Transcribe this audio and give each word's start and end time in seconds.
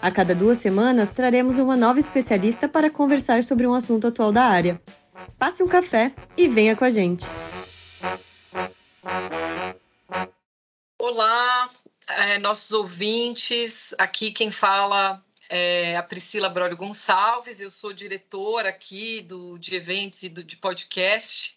A 0.00 0.10
cada 0.10 0.34
duas 0.34 0.58
semanas, 0.58 1.10
traremos 1.10 1.58
uma 1.58 1.76
nova 1.76 1.98
especialista 1.98 2.68
para 2.68 2.90
conversar 2.90 3.42
sobre 3.42 3.66
um 3.66 3.74
assunto 3.74 4.06
atual 4.06 4.30
da 4.30 4.44
área. 4.44 4.80
Passe 5.38 5.62
um 5.62 5.66
café 5.66 6.14
e 6.36 6.46
venha 6.46 6.76
com 6.76 6.84
a 6.84 6.90
gente. 6.90 7.26
Olá, 10.98 11.70
é, 12.08 12.38
nossos 12.38 12.72
ouvintes. 12.72 13.94
Aqui 13.98 14.30
quem 14.30 14.50
fala 14.50 15.24
é 15.48 15.96
a 15.96 16.02
Priscila 16.02 16.48
Brório 16.48 16.76
Gonçalves. 16.76 17.60
Eu 17.60 17.70
sou 17.70 17.92
diretora 17.92 18.68
aqui 18.68 19.22
do, 19.22 19.58
de 19.58 19.74
eventos 19.74 20.22
e 20.22 20.28
do, 20.28 20.44
de 20.44 20.56
podcast 20.56 21.56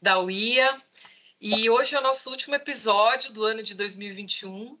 da 0.00 0.18
UIA. 0.18 0.80
E 1.40 1.68
hoje 1.68 1.96
é 1.96 1.98
o 1.98 2.02
nosso 2.02 2.30
último 2.30 2.54
episódio 2.54 3.32
do 3.32 3.44
ano 3.44 3.62
de 3.62 3.74
2021. 3.74 4.78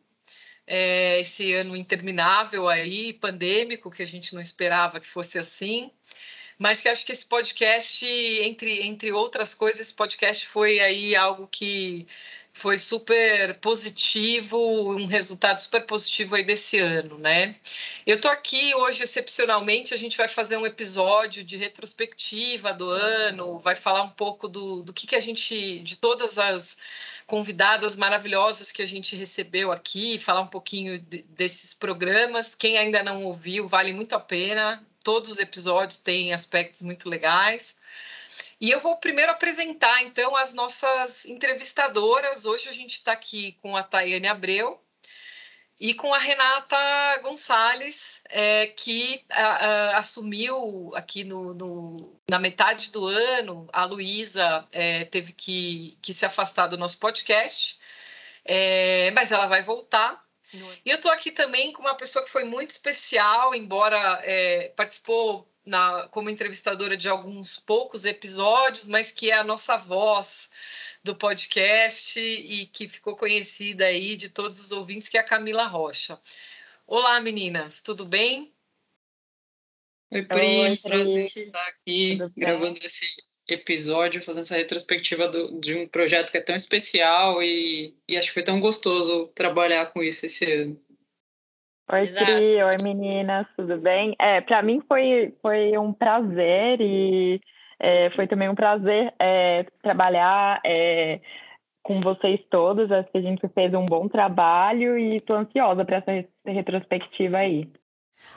É, 0.74 1.20
esse 1.20 1.52
ano 1.52 1.76
interminável 1.76 2.66
aí, 2.66 3.12
pandêmico, 3.12 3.90
que 3.90 4.02
a 4.02 4.06
gente 4.06 4.34
não 4.34 4.40
esperava 4.40 4.98
que 4.98 5.06
fosse 5.06 5.38
assim. 5.38 5.90
Mas 6.58 6.80
que 6.80 6.88
acho 6.88 7.04
que 7.04 7.12
esse 7.12 7.26
podcast, 7.26 8.06
entre, 8.06 8.80
entre 8.80 9.12
outras 9.12 9.54
coisas, 9.54 9.82
esse 9.82 9.94
podcast 9.94 10.46
foi 10.46 10.80
aí 10.80 11.14
algo 11.14 11.46
que 11.46 12.06
foi 12.52 12.76
super 12.78 13.54
positivo, 13.56 14.58
um 14.92 15.06
resultado 15.06 15.58
super 15.58 15.84
positivo 15.86 16.34
aí 16.34 16.44
desse 16.44 16.78
ano, 16.78 17.18
né? 17.18 17.56
Eu 18.06 18.20
tô 18.20 18.28
aqui 18.28 18.74
hoje 18.74 19.02
excepcionalmente, 19.02 19.94
a 19.94 19.96
gente 19.96 20.16
vai 20.16 20.28
fazer 20.28 20.56
um 20.58 20.66
episódio 20.66 21.42
de 21.42 21.56
retrospectiva 21.56 22.72
do 22.72 22.90
ano, 22.90 23.58
vai 23.58 23.74
falar 23.74 24.02
um 24.02 24.10
pouco 24.10 24.48
do, 24.48 24.82
do 24.82 24.92
que, 24.92 25.06
que 25.06 25.16
a 25.16 25.20
gente, 25.20 25.78
de 25.80 25.96
todas 25.96 26.38
as 26.38 26.76
convidadas 27.26 27.96
maravilhosas 27.96 28.70
que 28.70 28.82
a 28.82 28.86
gente 28.86 29.16
recebeu 29.16 29.72
aqui, 29.72 30.18
falar 30.18 30.42
um 30.42 30.46
pouquinho 30.46 30.98
de, 30.98 31.22
desses 31.22 31.72
programas. 31.72 32.54
Quem 32.54 32.76
ainda 32.76 33.02
não 33.02 33.24
ouviu, 33.24 33.66
vale 33.66 33.92
muito 33.92 34.14
a 34.14 34.20
pena. 34.20 34.84
Todos 35.02 35.30
os 35.30 35.38
episódios 35.38 35.98
têm 35.98 36.34
aspectos 36.34 36.82
muito 36.82 37.08
legais. 37.08 37.76
E 38.60 38.70
eu 38.70 38.80
vou 38.80 38.96
primeiro 38.96 39.32
apresentar, 39.32 40.02
então, 40.02 40.36
as 40.36 40.54
nossas 40.54 41.24
entrevistadoras. 41.26 42.46
Hoje 42.46 42.68
a 42.68 42.72
gente 42.72 42.94
está 42.94 43.12
aqui 43.12 43.58
com 43.60 43.76
a 43.76 43.82
Tayane 43.82 44.28
Abreu 44.28 44.80
e 45.82 45.92
com 45.94 46.14
a 46.14 46.18
Renata 46.18 46.76
Gonçalves, 47.22 48.22
é, 48.28 48.68
que 48.68 49.24
a, 49.28 49.46
a, 49.46 49.98
assumiu 49.98 50.92
aqui 50.94 51.24
no, 51.24 51.54
no, 51.54 52.20
na 52.30 52.38
metade 52.38 52.92
do 52.92 53.08
ano. 53.08 53.68
A 53.72 53.84
Luísa 53.84 54.64
é, 54.70 55.04
teve 55.06 55.32
que, 55.32 55.98
que, 56.00 56.14
se 56.14 56.24
afastar 56.24 56.68
do 56.68 56.78
nosso 56.78 56.98
podcast, 56.98 57.80
é, 58.44 59.10
mas 59.10 59.32
ela 59.32 59.46
vai 59.46 59.60
voltar. 59.60 60.24
E 60.84 60.90
eu 60.90 60.96
estou 60.96 61.10
aqui 61.10 61.32
também 61.32 61.72
com 61.72 61.80
uma 61.82 61.96
pessoa 61.96 62.24
que 62.24 62.30
foi 62.30 62.44
muito 62.44 62.70
especial, 62.70 63.52
embora 63.52 64.20
é, 64.22 64.68
participou 64.76 65.51
na, 65.64 66.08
como 66.08 66.30
entrevistadora 66.30 66.96
de 66.96 67.08
alguns 67.08 67.58
poucos 67.58 68.04
episódios, 68.04 68.88
mas 68.88 69.12
que 69.12 69.30
é 69.30 69.34
a 69.34 69.44
nossa 69.44 69.76
voz 69.76 70.50
do 71.02 71.14
podcast 71.14 72.20
e 72.20 72.66
que 72.66 72.88
ficou 72.88 73.16
conhecida 73.16 73.86
aí 73.86 74.16
de 74.16 74.28
todos 74.28 74.60
os 74.60 74.72
ouvintes, 74.72 75.08
que 75.08 75.16
é 75.16 75.20
a 75.20 75.24
Camila 75.24 75.66
Rocha. 75.66 76.18
Olá, 76.86 77.20
meninas, 77.20 77.80
tudo 77.80 78.04
bem? 78.04 78.52
Oi, 80.10 80.22
Pri, 80.24 80.60
Oi, 80.60 80.76
prazer 80.76 81.26
estar 81.26 81.68
aqui 81.68 82.18
gravando 82.36 82.78
esse 82.82 83.06
episódio, 83.48 84.22
fazendo 84.22 84.42
essa 84.42 84.56
retrospectiva 84.56 85.28
do, 85.28 85.58
de 85.58 85.74
um 85.74 85.88
projeto 85.88 86.30
que 86.30 86.38
é 86.38 86.40
tão 86.40 86.54
especial 86.54 87.42
e, 87.42 87.96
e 88.06 88.16
acho 88.16 88.28
que 88.28 88.34
foi 88.34 88.42
tão 88.42 88.60
gostoso 88.60 89.28
trabalhar 89.28 89.86
com 89.86 90.02
isso 90.02 90.26
esse 90.26 90.44
ano. 90.44 90.80
Oi, 91.92 92.06
Pri, 92.06 92.62
oi 92.62 92.76
meninas, 92.82 93.46
tudo 93.54 93.76
bem? 93.76 94.16
É, 94.18 94.40
para 94.40 94.62
mim 94.62 94.80
foi, 94.88 95.34
foi 95.42 95.76
um 95.76 95.92
prazer 95.92 96.80
e 96.80 97.38
é, 97.78 98.08
foi 98.16 98.26
também 98.26 98.48
um 98.48 98.54
prazer 98.54 99.12
é, 99.18 99.66
trabalhar 99.82 100.58
é, 100.64 101.20
com 101.82 102.00
vocês 102.00 102.40
todos. 102.48 102.90
Acho 102.90 103.12
que 103.12 103.18
a 103.18 103.20
gente 103.20 103.46
fez 103.48 103.74
um 103.74 103.84
bom 103.84 104.08
trabalho 104.08 104.96
e 104.96 105.18
estou 105.18 105.36
ansiosa 105.36 105.84
para 105.84 105.98
essa 105.98 106.26
retrospectiva 106.46 107.36
aí. 107.36 107.68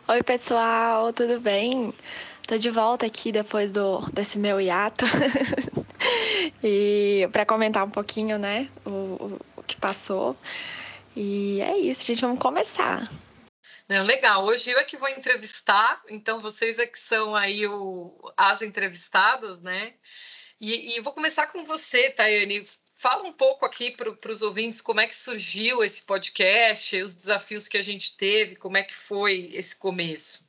Oi, 0.09 0.21
pessoal, 0.21 1.13
tudo 1.13 1.39
bem? 1.39 1.93
Estou 2.41 2.57
de 2.57 2.69
volta 2.69 3.05
aqui 3.05 3.31
depois 3.31 3.71
do, 3.71 4.01
desse 4.11 4.37
meu 4.37 4.59
hiato 4.59 5.05
e 6.61 7.21
para 7.31 7.45
comentar 7.45 7.85
um 7.85 7.89
pouquinho, 7.89 8.37
né, 8.37 8.67
o, 8.85 9.39
o 9.55 9.63
que 9.63 9.77
passou. 9.77 10.35
E 11.15 11.61
é 11.61 11.79
isso, 11.79 12.05
gente, 12.05 12.19
vamos 12.19 12.39
começar. 12.39 13.09
Não, 13.87 14.03
legal. 14.03 14.43
Hoje 14.43 14.71
eu 14.71 14.79
é 14.79 14.83
que 14.83 14.97
vou 14.97 15.09
entrevistar, 15.09 16.01
então 16.09 16.39
vocês 16.39 16.79
é 16.79 16.87
que 16.87 16.97
são 16.97 17.35
aí 17.35 17.67
o, 17.67 18.17
as 18.35 18.63
entrevistadas, 18.63 19.61
né? 19.61 19.93
E, 20.59 20.97
e 20.97 21.01
vou 21.01 21.13
começar 21.13 21.47
com 21.47 21.63
você, 21.63 22.09
Tayane. 22.09 22.63
Fala 22.97 23.23
um 23.23 23.31
pouco 23.31 23.63
aqui 23.63 23.91
para 23.91 24.31
os 24.31 24.41
ouvintes 24.41 24.81
como 24.81 25.01
é 25.01 25.05
que 25.05 25.15
surgiu 25.15 25.83
esse 25.83 26.03
podcast, 26.03 26.99
os 26.99 27.13
desafios 27.13 27.67
que 27.67 27.77
a 27.77 27.83
gente 27.83 28.17
teve, 28.17 28.55
como 28.55 28.75
é 28.75 28.81
que 28.81 28.95
foi 28.95 29.51
esse 29.53 29.77
começo. 29.77 30.43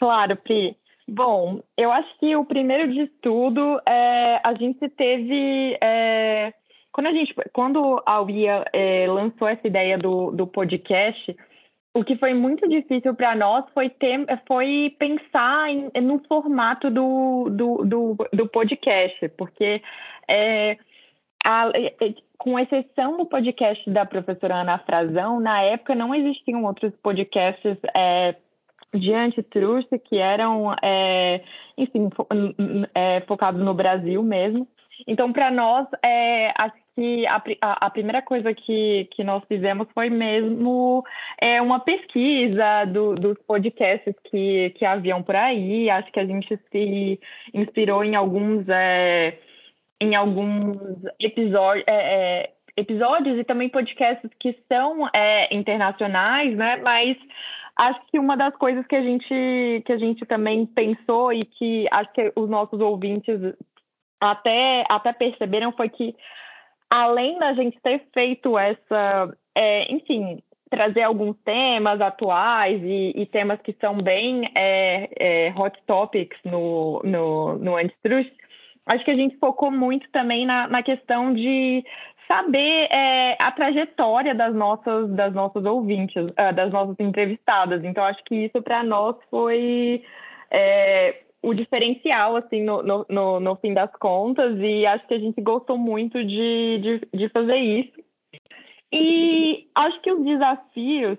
Claro, 0.00 0.36
Pri. 0.36 0.76
Bom, 1.06 1.62
eu 1.76 1.92
acho 1.92 2.18
que 2.18 2.34
o 2.34 2.44
primeiro 2.44 2.92
de 2.92 3.06
tudo 3.20 3.80
é 3.86 4.40
a 4.42 4.54
gente 4.54 4.88
teve 4.88 5.78
é, 5.80 6.52
quando 6.90 7.06
a 7.06 7.12
gente 7.12 7.34
quando 7.52 8.02
a 8.04 8.20
UIA 8.20 8.64
é, 8.72 9.06
lançou 9.06 9.46
essa 9.46 9.66
ideia 9.66 9.96
do, 9.96 10.32
do 10.32 10.46
podcast 10.46 11.36
o 11.94 12.02
que 12.02 12.16
foi 12.16 12.32
muito 12.32 12.66
difícil 12.68 13.14
para 13.14 13.36
nós 13.36 13.64
foi, 13.74 13.90
ter, 13.90 14.24
foi 14.46 14.94
pensar 14.98 15.70
em, 15.70 15.90
no 16.00 16.22
formato 16.26 16.90
do, 16.90 17.48
do, 17.50 17.84
do, 17.84 18.16
do 18.32 18.48
podcast, 18.48 19.28
porque 19.30 19.82
é, 20.26 20.78
a, 21.44 21.70
é, 21.74 22.14
com 22.38 22.58
exceção 22.58 23.18
do 23.18 23.26
podcast 23.26 23.88
da 23.90 24.06
professora 24.06 24.62
Ana 24.62 24.78
Frazão, 24.78 25.38
na 25.38 25.62
época 25.62 25.94
não 25.94 26.14
existiam 26.14 26.64
outros 26.64 26.92
podcasts 27.02 27.76
é, 27.94 28.36
de 28.94 29.12
antitruste 29.12 29.98
que 29.98 30.18
eram, 30.18 30.74
é, 30.82 31.42
enfim, 31.76 32.08
fo, 32.14 32.26
é, 32.94 33.20
focados 33.22 33.62
no 33.62 33.74
Brasil 33.74 34.22
mesmo. 34.22 34.66
Então, 35.06 35.32
para 35.32 35.50
nós, 35.50 35.86
é, 36.04 36.52
acho 36.56 36.81
que 36.94 37.26
a, 37.26 37.42
a, 37.60 37.90
primeira 37.90 38.20
coisa 38.20 38.52
que, 38.54 39.08
que 39.12 39.24
nós 39.24 39.42
fizemos 39.48 39.88
foi 39.94 40.10
mesmo 40.10 41.04
é, 41.40 41.60
uma 41.60 41.80
pesquisa 41.80 42.84
do, 42.86 43.14
dos 43.14 43.38
podcasts 43.46 44.14
que, 44.30 44.70
que 44.70 44.84
haviam 44.84 45.22
por 45.22 45.36
aí. 45.36 45.88
Acho 45.88 46.12
que 46.12 46.20
a 46.20 46.26
gente 46.26 46.58
se 46.70 47.20
inspirou 47.54 48.04
em 48.04 48.14
alguns, 48.14 48.68
é, 48.68 49.38
em 50.02 50.14
alguns 50.14 50.76
episódios. 51.18 51.84
É, 51.86 52.42
é 52.42 52.52
episódios 52.76 53.38
e 53.38 53.44
também 53.44 53.68
podcasts 53.68 54.30
que 54.40 54.56
são 54.66 55.08
é, 55.14 55.54
internacionais, 55.54 56.56
né? 56.56 56.76
Mas 56.76 57.16
acho 57.76 58.00
que 58.10 58.18
uma 58.18 58.36
das 58.36 58.54
coisas 58.56 58.86
que 58.86 58.96
a 58.96 59.02
gente 59.02 59.82
que 59.84 59.92
a 59.92 59.98
gente 59.98 60.24
também 60.26 60.66
pensou 60.66 61.32
e 61.32 61.44
que 61.44 61.86
acho 61.90 62.12
que 62.12 62.32
os 62.36 62.48
nossos 62.48 62.80
ouvintes 62.80 63.38
até 64.20 64.84
até 64.88 65.12
perceberam 65.12 65.72
foi 65.72 65.88
que 65.88 66.14
além 66.92 67.38
da 67.38 67.54
gente 67.54 67.80
ter 67.80 68.02
feito 68.12 68.58
essa, 68.58 69.34
é, 69.54 69.90
enfim, 69.90 70.42
trazer 70.68 71.00
alguns 71.00 71.34
temas 71.42 71.98
atuais 72.02 72.82
e, 72.82 73.14
e 73.16 73.24
temas 73.24 73.58
que 73.62 73.74
são 73.80 73.96
bem 73.96 74.50
é, 74.54 75.08
é, 75.18 75.54
hot 75.56 75.78
topics 75.86 76.38
no, 76.44 77.00
no, 77.02 77.56
no 77.56 77.76
Antitrust, 77.76 78.30
acho 78.84 79.04
que 79.06 79.10
a 79.10 79.16
gente 79.16 79.38
focou 79.38 79.70
muito 79.70 80.06
também 80.10 80.44
na, 80.44 80.68
na 80.68 80.82
questão 80.82 81.32
de 81.32 81.82
saber 82.28 82.88
é, 82.90 83.36
a 83.38 83.50
trajetória 83.52 84.34
das 84.34 84.54
nossas, 84.54 85.08
das 85.12 85.32
nossas 85.32 85.64
ouvintes, 85.64 86.22
uh, 86.22 86.54
das 86.54 86.70
nossas 86.70 86.96
entrevistadas. 87.00 87.82
Então, 87.84 88.04
acho 88.04 88.22
que 88.24 88.34
isso 88.34 88.60
para 88.60 88.82
nós 88.82 89.16
foi 89.30 90.04
é, 90.50 91.22
o 91.42 91.52
diferencial, 91.52 92.36
assim, 92.36 92.62
no, 92.62 92.82
no, 92.82 93.40
no, 93.40 93.56
fim 93.56 93.74
das 93.74 93.90
contas, 93.96 94.56
e 94.60 94.86
acho 94.86 95.06
que 95.06 95.14
a 95.14 95.18
gente 95.18 95.40
gostou 95.40 95.76
muito 95.76 96.24
de, 96.24 96.78
de, 96.78 97.18
de 97.18 97.28
fazer 97.30 97.56
isso. 97.56 98.00
E 98.92 99.68
acho 99.74 100.00
que 100.02 100.12
os 100.12 100.24
desafios 100.24 101.18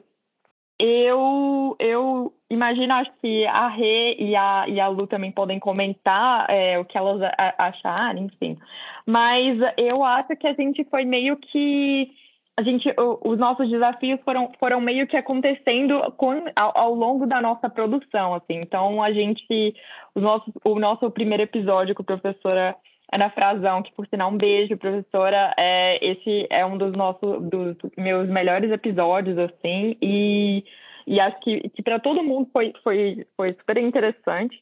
Eu, 0.80 1.76
eu 1.80 2.34
imagino, 2.50 2.94
acho 2.94 3.12
que 3.22 3.46
a 3.48 3.68
Rê 3.68 4.16
e 4.20 4.36
a, 4.36 4.66
e 4.68 4.80
a 4.80 4.88
Lu 4.88 5.08
também 5.08 5.32
podem 5.32 5.60
comentar 5.60 6.50
é, 6.50 6.80
o 6.80 6.86
que 6.86 6.98
elas 6.98 7.20
acharem, 7.58 8.26
enfim. 8.26 8.58
Mas 9.06 9.58
eu 9.78 10.04
acho 10.04 10.36
que 10.36 10.48
a 10.48 10.54
gente 10.54 10.84
foi 10.86 11.04
meio 11.06 11.36
que 11.38 12.12
a 12.56 12.62
gente, 12.62 12.94
os 12.98 13.38
nossos 13.40 13.68
desafios 13.70 14.20
foram, 14.24 14.52
foram 14.60 14.80
meio 14.80 15.08
que 15.08 15.18
acontecendo 15.18 16.00
com, 16.18 16.44
ao, 16.56 16.78
ao, 16.78 16.94
longo 16.94 17.26
da 17.26 17.42
nossa 17.42 17.68
produção, 17.68 18.36
assim. 18.36 18.62
Então, 18.62 19.02
a 19.02 19.12
gente, 19.12 19.76
o 20.14 20.20
nosso, 20.20 20.54
o 20.64 20.80
nosso 20.80 21.10
primeiro 21.10 21.44
episódio 21.44 21.96
com 21.96 22.04
a 22.04 22.06
professora 22.06 22.76
Ana 23.12 23.32
Frazão, 23.32 23.82
que 23.82 23.92
por 23.94 24.08
sinal 24.08 24.30
um 24.30 24.38
beijo, 24.38 24.78
professora, 24.78 25.54
é, 25.58 25.98
esse 26.06 26.48
é 26.52 26.64
um 26.64 26.78
dos 26.78 26.94
nossos, 26.94 27.42
dos 27.50 27.76
meus 27.98 28.30
melhores 28.30 28.72
episódios, 28.72 29.38
assim, 29.38 29.98
e, 30.00 30.64
e 31.08 31.20
acho 31.20 31.40
que, 31.40 31.70
que 31.70 31.82
para 31.82 32.00
todo 32.00 32.24
mundo 32.24 32.50
foi, 32.54 32.72
foi, 32.84 33.26
foi 33.36 33.54
super 33.54 33.78
interessante. 33.78 34.62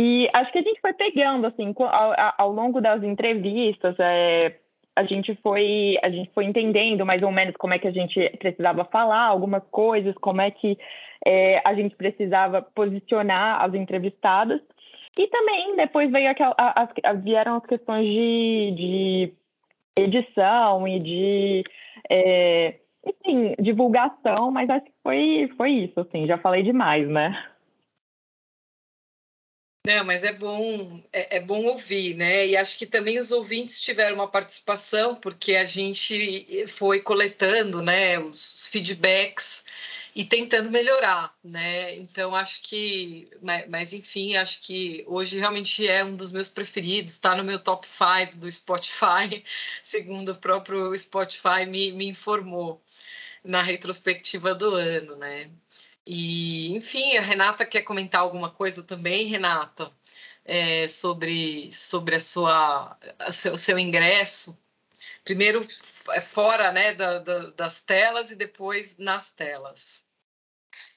E 0.00 0.28
acho 0.34 0.52
que 0.52 0.58
a 0.58 0.62
gente 0.62 0.80
foi 0.80 0.92
pegando, 0.92 1.46
assim, 1.46 1.74
ao, 1.78 2.34
ao 2.36 2.52
longo 2.52 2.80
das 2.80 3.02
entrevistas, 3.02 3.94
é, 3.98 4.58
a 4.94 5.04
gente 5.04 5.34
foi 5.42 5.96
a 6.02 6.10
gente 6.10 6.30
foi 6.34 6.44
entendendo 6.44 7.06
mais 7.06 7.22
ou 7.22 7.30
menos 7.30 7.56
como 7.56 7.74
é 7.74 7.78
que 7.78 7.88
a 7.88 7.92
gente 7.92 8.28
precisava 8.38 8.84
falar 8.84 9.26
algumas 9.26 9.62
coisas, 9.70 10.14
como 10.16 10.40
é 10.40 10.50
que 10.50 10.78
é, 11.26 11.62
a 11.64 11.74
gente 11.74 11.96
precisava 11.96 12.62
posicionar 12.62 13.62
as 13.62 13.74
entrevistadas. 13.74 14.60
E 15.18 15.26
também 15.28 15.76
depois 15.76 16.10
veio 16.10 16.30
aquela, 16.30 16.54
vieram 17.22 17.56
as 17.56 17.66
questões 17.66 18.06
de, 18.06 18.72
de 18.74 20.02
edição 20.02 20.88
e 20.88 20.98
de 21.00 21.64
é, 22.10 22.76
enfim, 23.04 23.54
divulgação, 23.60 24.50
mas 24.50 24.70
acho 24.70 24.86
que 24.86 24.92
foi, 25.02 25.50
foi 25.56 25.70
isso, 25.70 26.00
assim, 26.00 26.26
já 26.26 26.38
falei 26.38 26.62
demais, 26.62 27.08
né? 27.08 27.51
Não, 29.84 30.04
mas 30.04 30.22
é 30.22 30.32
bom, 30.32 31.02
é, 31.12 31.38
é, 31.38 31.40
bom 31.40 31.64
ouvir, 31.64 32.14
né? 32.14 32.46
E 32.46 32.56
acho 32.56 32.78
que 32.78 32.86
também 32.86 33.18
os 33.18 33.32
ouvintes 33.32 33.80
tiveram 33.80 34.14
uma 34.14 34.28
participação, 34.28 35.16
porque 35.16 35.56
a 35.56 35.64
gente 35.64 36.66
foi 36.68 37.00
coletando, 37.00 37.82
né, 37.82 38.16
os 38.18 38.68
feedbacks 38.68 39.64
e 40.14 40.24
tentando 40.24 40.70
melhorar, 40.70 41.34
né? 41.42 41.96
Então 41.96 42.34
acho 42.36 42.62
que, 42.62 43.28
mas, 43.42 43.68
mas 43.68 43.92
enfim, 43.92 44.36
acho 44.36 44.60
que 44.60 45.04
hoje 45.08 45.38
realmente 45.38 45.86
é 45.88 46.04
um 46.04 46.14
dos 46.14 46.30
meus 46.30 46.48
preferidos, 46.48 47.14
está 47.14 47.34
no 47.34 47.42
meu 47.42 47.58
top 47.58 47.84
5 47.86 48.36
do 48.38 48.50
Spotify, 48.50 49.42
segundo 49.82 50.30
o 50.30 50.38
próprio 50.38 50.96
Spotify 50.96 51.66
me, 51.66 51.90
me 51.92 52.06
informou 52.06 52.80
na 53.44 53.62
retrospectiva 53.62 54.54
do 54.54 54.74
ano, 54.76 55.16
né? 55.16 55.50
E, 56.06 56.72
enfim, 56.74 57.16
a 57.16 57.20
Renata 57.20 57.64
quer 57.64 57.82
comentar 57.82 58.20
alguma 58.20 58.50
coisa 58.50 58.82
também, 58.82 59.26
Renata, 59.26 59.90
é, 60.44 60.86
sobre, 60.88 61.70
sobre 61.72 62.16
a 62.16 62.20
sua, 62.20 62.96
a 63.18 63.30
seu, 63.30 63.54
o 63.54 63.58
seu 63.58 63.78
ingresso. 63.78 64.58
Primeiro 65.24 65.66
é 66.10 66.20
fora 66.20 66.72
né, 66.72 66.94
da, 66.94 67.20
da, 67.20 67.50
das 67.50 67.80
telas 67.80 68.32
e 68.32 68.36
depois 68.36 68.96
nas 68.98 69.30
telas. 69.30 70.02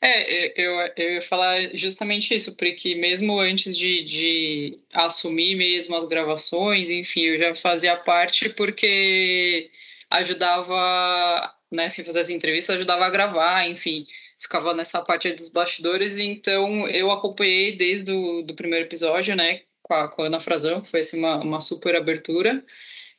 É, 0.02 0.62
eu, 0.62 0.74
eu 0.98 1.13
ia 1.13 1.22
falar 1.22 1.75
justamente 1.75 2.34
isso, 2.36 2.56
porque 2.56 2.96
mesmo 2.96 3.40
antes 3.40 3.78
de, 3.78 4.04
de 4.04 4.80
assumir 4.94 5.56
mesmo 5.56 5.96
as 5.96 6.08
gravações, 6.08 6.90
enfim, 6.90 7.22
eu 7.22 7.40
já 7.40 7.56
fazia 7.56 7.96
parte 7.96 8.50
porque 8.50 9.69
ajudava, 10.10 11.56
né, 11.72 11.90
se 11.90 12.04
fazer 12.04 12.19
as 12.19 12.30
entrevistas, 12.30 12.75
ajudava 12.75 13.06
a 13.06 13.10
gravar, 13.10 13.68
enfim 13.68 14.08
ficava 14.45 14.74
nessa 14.74 15.01
parte 15.01 15.31
dos 15.33 15.50
bastidores, 15.50 16.18
então 16.19 16.88
eu 16.88 17.12
acompanhei 17.12 17.75
desde 17.75 18.12
o 18.12 18.44
do 18.44 18.53
primeiro 18.53 18.86
episódio, 18.86 19.36
né, 19.36 19.62
com 19.81 19.94
a, 19.94 20.07
com 20.07 20.21
a 20.21 20.25
Ana 20.27 20.39
Frazão, 20.39 20.83
foi 20.83 21.00
assim, 21.01 21.18
uma, 21.18 21.38
uma 21.38 21.62
super 21.62 21.95
abertura, 21.95 22.63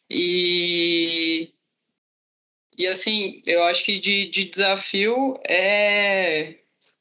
e, 0.08 1.52
e 2.78 2.86
assim, 2.86 3.42
eu 3.44 3.64
acho 3.64 3.84
que 3.84 3.98
de, 3.98 4.26
de 4.26 4.44
desafio 4.44 5.38
é 5.48 6.60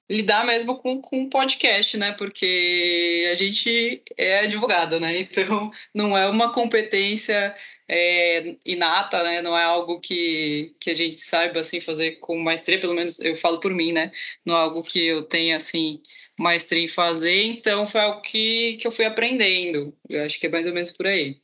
lidar 0.10 0.46
mesmo 0.46 0.78
com, 0.78 1.02
com 1.02 1.30
podcast, 1.30 1.98
né? 1.98 2.12
Porque 2.14 3.28
a 3.32 3.36
gente 3.36 4.04
é 4.18 4.40
advogado, 4.40 5.00
né? 5.00 5.18
Então 5.22 5.72
não 5.94 6.18
é 6.18 6.28
uma 6.30 6.52
competência 6.54 7.56
é, 7.88 8.56
inata, 8.66 9.24
né? 9.24 9.42
Não 9.42 9.58
é 9.58 9.64
algo 9.64 10.00
que, 10.00 10.76
que 10.80 10.90
a 10.90 10.94
gente 10.94 11.18
saiba 11.18 11.60
assim 11.60 11.80
fazer 11.80 12.14
com 12.20 12.38
maestria, 12.40 12.80
pelo 12.80 12.96
menos 12.96 13.20
eu 13.20 13.36
falo 13.36 13.60
por 13.60 13.74
mim, 13.74 13.92
né? 13.92 14.12
Não 14.46 14.56
é 14.56 14.60
algo 14.60 14.84
que 14.84 15.06
eu 15.06 15.24
tenha 15.24 15.58
assim 15.58 16.02
maestria 16.38 16.84
em 16.84 16.88
fazer, 16.88 17.44
então 17.44 17.88
foi 17.88 18.02
algo 18.02 18.22
que, 18.22 18.76
que 18.78 18.88
eu 18.88 18.92
fui 18.92 19.06
aprendendo. 19.06 19.96
Eu 20.10 20.26
acho 20.26 20.40
que 20.40 20.48
é 20.48 20.50
mais 20.50 20.68
ou 20.68 20.74
menos 20.74 20.92
por 20.92 21.08
aí. 21.08 21.40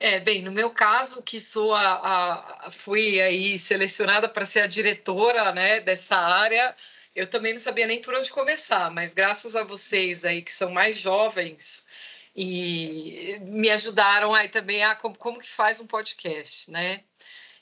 É, 0.00 0.20
bem, 0.20 0.42
no 0.42 0.52
meu 0.52 0.70
caso, 0.70 1.22
que 1.22 1.40
sou 1.40 1.74
a, 1.74 2.66
a 2.66 2.70
fui 2.70 3.20
aí 3.20 3.58
selecionada 3.58 4.28
para 4.28 4.44
ser 4.44 4.60
a 4.60 4.66
diretora, 4.68 5.52
né, 5.52 5.80
dessa 5.80 6.16
área, 6.16 6.74
eu 7.16 7.26
também 7.26 7.52
não 7.52 7.58
sabia 7.58 7.86
nem 7.86 8.00
por 8.00 8.14
onde 8.14 8.30
começar, 8.30 8.92
mas 8.92 9.12
graças 9.12 9.56
a 9.56 9.64
vocês 9.64 10.24
aí 10.24 10.40
que 10.40 10.52
são 10.52 10.70
mais 10.70 10.96
jovens, 10.96 11.84
e 12.40 13.40
me 13.48 13.68
ajudaram 13.68 14.32
aí 14.32 14.48
também 14.48 14.84
a 14.84 14.94
como, 14.94 15.18
como 15.18 15.40
que 15.40 15.50
faz 15.50 15.80
um 15.80 15.86
podcast, 15.88 16.70
né? 16.70 17.02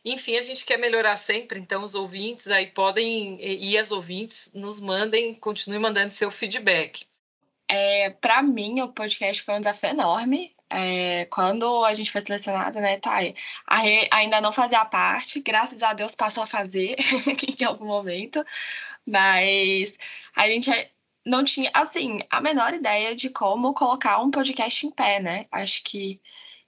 Enfim, 0.05 0.37
a 0.37 0.43
gente 0.43 0.67
quer 0.67 0.77
melhorar 0.77 1.17
sempre, 1.17 1.59
então 1.59 1.83
os 1.83 1.95
ouvintes 1.95 2.49
aí 2.49 2.67
podem, 2.67 3.39
e 3.41 3.79
as 3.79 3.91
ouvintes, 3.91 4.51
nos 4.55 4.79
mandem, 4.79 5.35
continuem 5.35 5.81
mandando 5.81 6.13
seu 6.13 6.31
feedback. 6.31 7.07
É, 7.67 8.11
para 8.21 8.43
mim, 8.43 8.83
o 8.83 8.89
podcast 8.89 9.43
foi 9.43 9.55
um 9.55 9.61
desafio 9.61 9.89
enorme. 9.91 10.55
É, 10.71 11.25
quando 11.27 11.83
a 11.87 11.95
gente 11.95 12.13
foi 12.13 12.21
selecionada, 12.21 12.79
né, 12.79 12.99
Thay? 12.99 13.35
A 13.67 13.79
Rê 13.79 14.09
ainda 14.13 14.43
não 14.43 14.53
fazia 14.53 14.85
parte, 14.85 15.41
graças 15.41 15.83
a 15.83 15.95
Deus 15.95 16.15
passou 16.15 16.43
a 16.43 16.47
fazer 16.47 16.97
em 17.59 17.65
algum 17.65 17.87
momento, 17.87 18.45
mas 19.07 19.99
a 20.35 20.47
gente 20.51 20.71
não 21.27 21.43
tinha, 21.45 21.71
assim, 21.75 22.21
a 22.31 22.41
menor 22.41 22.73
ideia 22.73 23.15
de 23.15 23.31
como 23.31 23.75
colocar 23.75 24.23
um 24.23 24.31
podcast 24.31 24.87
em 24.87 24.91
pé, 24.93 25.21
né? 25.21 25.47
Acho 25.51 25.83
que 25.83 26.21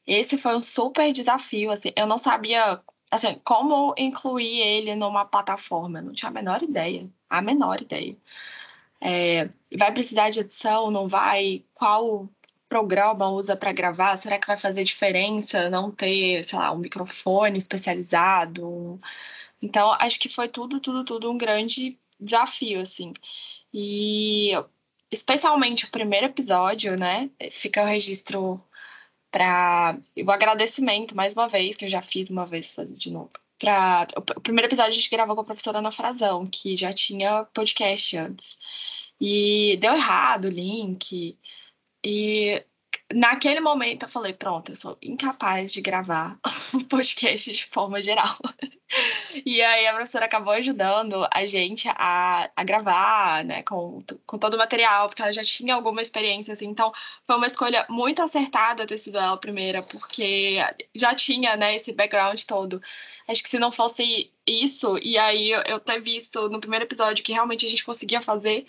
esse 0.05 0.37
foi 0.37 0.57
um 0.57 0.61
super 0.61 1.13
desafio, 1.13 1.71
assim, 1.71 1.93
eu 1.97 2.07
não 2.07 2.19
sabia, 2.19 2.81
assim, 3.11 3.41
como 3.45 3.95
incluir 3.97 4.61
ele 4.61 4.97
numa 4.97 5.25
plataforma, 5.25 6.03
não 6.03 6.13
tinha 6.13 6.31
a 6.31 6.33
menor 6.33 6.63
ideia, 6.63 7.09
a 7.31 7.41
menor 7.41 7.81
ideia. 7.81 8.17
É, 9.01 9.49
vai 9.79 9.93
precisar 9.93 10.31
de 10.31 10.41
edição, 10.41 10.91
não 10.91 11.09
vai? 11.09 11.65
Qual 11.73 12.29
programa 12.69 13.31
usa 13.31 13.57
para 13.57 13.73
gravar? 13.73 14.17
Será 14.17 14.39
que 14.39 14.47
vai 14.47 14.57
fazer 14.57 14.83
diferença 14.83 15.71
não 15.71 15.91
ter, 15.91 16.43
sei 16.45 16.59
lá, 16.59 16.73
um 16.73 16.79
microfone 16.79 17.59
especializado? 17.59 19.01
Então, 19.63 19.93
acho 20.01 20.19
que 20.19 20.29
foi 20.29 20.49
tudo, 20.49 20.81
tudo, 20.81 21.05
tudo 21.05 21.31
um 21.31 21.39
grande 21.39 21.99
desafio, 22.21 22.81
assim. 22.81 23.13
E 23.73 24.53
especialmente 25.11 25.85
o 25.85 25.91
primeiro 25.91 26.27
episódio, 26.27 26.99
né? 26.99 27.31
Fica 27.51 27.83
o 27.83 27.87
registro 27.87 28.63
para 29.31 29.99
o 30.17 30.31
agradecimento 30.31 31.15
mais 31.15 31.35
uma 31.35 31.49
vez, 31.49 31.77
que 31.77 31.85
eu 31.85 31.89
já 31.89 32.01
fiz 32.03 32.31
uma 32.31 32.47
vez, 32.47 32.75
fazer 32.75 32.95
de 32.95 33.11
novo. 33.11 33.31
Pra, 33.59 34.07
o 34.17 34.41
primeiro 34.41 34.69
episódio 34.69 34.93
a 34.93 34.95
gente 34.95 35.11
gravou 35.11 35.35
com 35.35 35.43
a 35.43 35.45
professora 35.45 35.79
Ana 35.79 35.91
Frazão, 35.91 36.47
que 36.47 36.77
já 36.77 36.93
tinha 36.93 37.45
podcast 37.53 38.17
antes. 38.17 38.57
E 39.21 39.77
deu 39.81 39.95
errado 39.95 40.47
o 40.47 40.51
link. 40.51 41.37
E 42.05 42.65
naquele 43.13 43.61
momento 43.61 44.05
eu 44.05 44.09
falei, 44.09 44.33
pronto, 44.33 44.73
eu 44.73 44.77
sou 44.77 44.99
incapaz 45.03 45.73
de 45.73 45.81
gravar 45.81 46.39
um 46.75 46.81
podcast 46.81 47.51
de 47.51 47.65
forma 47.65 48.03
geral. 48.03 48.37
e 49.47 49.63
aí 49.63 49.87
a 49.87 49.95
professora 49.95 50.27
acabou 50.27 50.53
ajudando 50.53 51.27
a 51.33 51.47
gente 51.47 51.89
a, 51.89 52.51
a 52.55 52.65
gravar, 52.65 53.45
né, 53.45 53.63
com, 53.63 53.99
com 54.27 54.39
todo 54.39 54.55
o 54.55 54.59
material, 54.59 55.09
porque 55.09 55.23
ela 55.23 55.33
já 55.33 55.43
tinha 55.43 55.75
alguma 55.75 56.03
experiência, 56.03 56.53
assim, 56.53 56.67
então 56.67 56.93
foi 57.27 57.37
uma 57.37 57.47
escolha 57.47 57.87
muito 57.89 58.23
acertada 58.23 58.87
ter 58.87 58.99
sido 58.99 59.19
ela 59.19 59.37
primeira, 59.37 59.83
porque 59.83 60.59
já 60.95 61.15
tinha, 61.15 61.57
né, 61.57 61.75
esse 61.75 61.93
background 61.93 62.41
todo. 62.43 62.81
Acho 63.27 63.43
que 63.43 63.49
se 63.49 63.59
não 63.59 63.71
fosse 63.71 64.31
isso, 64.47 64.99
e 65.03 65.17
aí 65.17 65.51
eu 65.51 65.81
ter 65.81 66.01
visto 66.01 66.49
no 66.49 66.61
primeiro 66.61 66.85
episódio 66.85 67.25
que 67.25 67.33
realmente 67.33 67.65
a 67.65 67.69
gente 67.69 67.85
conseguia 67.85 68.21
fazer, 68.21 68.67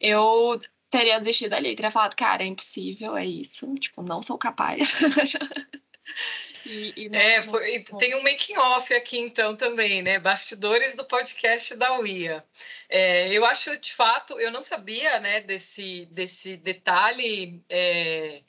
eu 0.00 0.58
teria 0.96 1.18
desistido 1.18 1.54
ali, 1.54 1.74
teria 1.74 1.90
falado, 1.90 2.14
cara, 2.14 2.44
é 2.44 2.46
impossível, 2.46 3.16
é 3.16 3.26
isso, 3.26 3.74
tipo, 3.74 4.00
não 4.02 4.22
sou 4.22 4.38
capaz. 4.38 5.00
e, 6.64 6.92
e 6.96 7.08
não, 7.08 7.18
é, 7.18 7.42
foi, 7.42 7.80
tem 7.98 8.14
um 8.14 8.22
making 8.22 8.56
off 8.56 8.94
aqui 8.94 9.18
então 9.18 9.56
também, 9.56 10.02
né? 10.02 10.20
Bastidores 10.20 10.94
do 10.94 11.04
podcast 11.04 11.74
da 11.74 11.98
UIA. 11.98 12.44
É, 12.88 13.28
eu 13.32 13.44
acho, 13.44 13.76
de 13.78 13.92
fato, 13.92 14.38
eu 14.38 14.52
não 14.52 14.62
sabia, 14.62 15.18
né, 15.18 15.40
desse, 15.40 16.06
desse 16.12 16.56
detalhe. 16.56 17.60
É, 17.68 18.40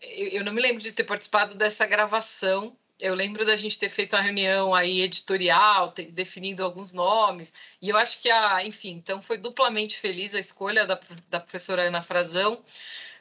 eu, 0.00 0.28
eu, 0.28 0.44
não 0.44 0.52
me 0.52 0.62
lembro 0.62 0.80
de 0.80 0.92
ter 0.92 1.04
participado 1.04 1.56
dessa 1.56 1.84
gravação 1.84 2.76
Eu 3.02 3.16
lembro 3.16 3.44
da 3.44 3.56
gente 3.56 3.80
ter 3.80 3.88
feito 3.88 4.14
uma 4.14 4.22
reunião 4.22 4.72
aí 4.72 5.02
editorial, 5.02 5.88
ter, 5.88 6.12
definindo 6.12 6.62
alguns 6.62 6.92
nomes, 6.92 7.52
e 7.80 7.88
eu 7.88 7.96
acho 7.96 8.22
que 8.22 8.30
a, 8.30 8.64
enfim, 8.64 8.90
então 8.90 9.20
foi 9.20 9.36
duplamente 9.36 9.98
feliz 9.98 10.36
a 10.36 10.38
escolha 10.38 10.86
da, 10.86 11.00
da 11.28 11.40
professora 11.40 11.82
Ana 11.82 12.00
Frazão, 12.00 12.62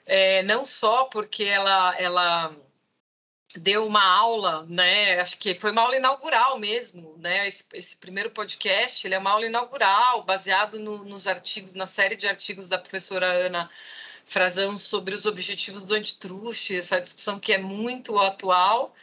é, 0.06 0.44
não 0.44 0.64
só 0.64 1.06
porque 1.06 1.46
ela, 1.46 1.96
ela 2.00 2.56
deu 3.56 3.88
uma 3.88 4.06
aula, 4.06 4.68
né? 4.70 5.20
Acho 5.20 5.40
que 5.40 5.56
foi 5.56 5.72
uma 5.72 5.82
aula 5.82 5.96
inaugural 5.96 6.60
mesmo, 6.60 7.18
né? 7.18 7.48
Esse, 7.48 7.66
esse 7.74 7.98
primeiro 7.98 8.30
podcast, 8.30 9.08
ele 9.08 9.16
é 9.16 9.18
uma 9.18 9.32
aula 9.32 9.48
inaugural, 9.48 10.22
baseado 10.22 10.78
no, 10.78 11.04
nos 11.04 11.26
artigos, 11.26 11.74
na 11.74 11.88
série 11.88 12.16
de 12.16 12.28
artigos 12.28 12.68
da 12.68 12.78
professora 12.78 13.26
Ana 13.26 13.68
Frazão 14.28 14.78
sobre 14.78 15.16
os 15.16 15.26
objetivos 15.26 15.86
do 15.86 15.96
antitruste, 15.96 16.78
essa 16.78 17.02
discussão 17.02 17.40
que 17.40 17.52
é 17.52 17.58
muito 17.58 18.20
atual 18.20 18.94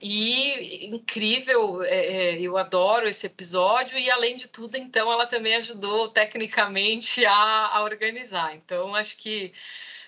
e 0.00 0.86
incrível, 0.86 1.82
é, 1.82 2.06
é, 2.34 2.40
eu 2.40 2.56
adoro 2.58 3.08
esse 3.08 3.26
episódio 3.26 3.98
e 3.98 4.10
além 4.10 4.36
de 4.36 4.48
tudo, 4.48 4.76
então 4.76 5.10
ela 5.10 5.26
também 5.26 5.54
ajudou 5.56 6.08
tecnicamente 6.08 7.24
a, 7.24 7.70
a 7.74 7.82
organizar. 7.82 8.54
Então 8.54 8.94
acho 8.94 9.16
que 9.16 9.52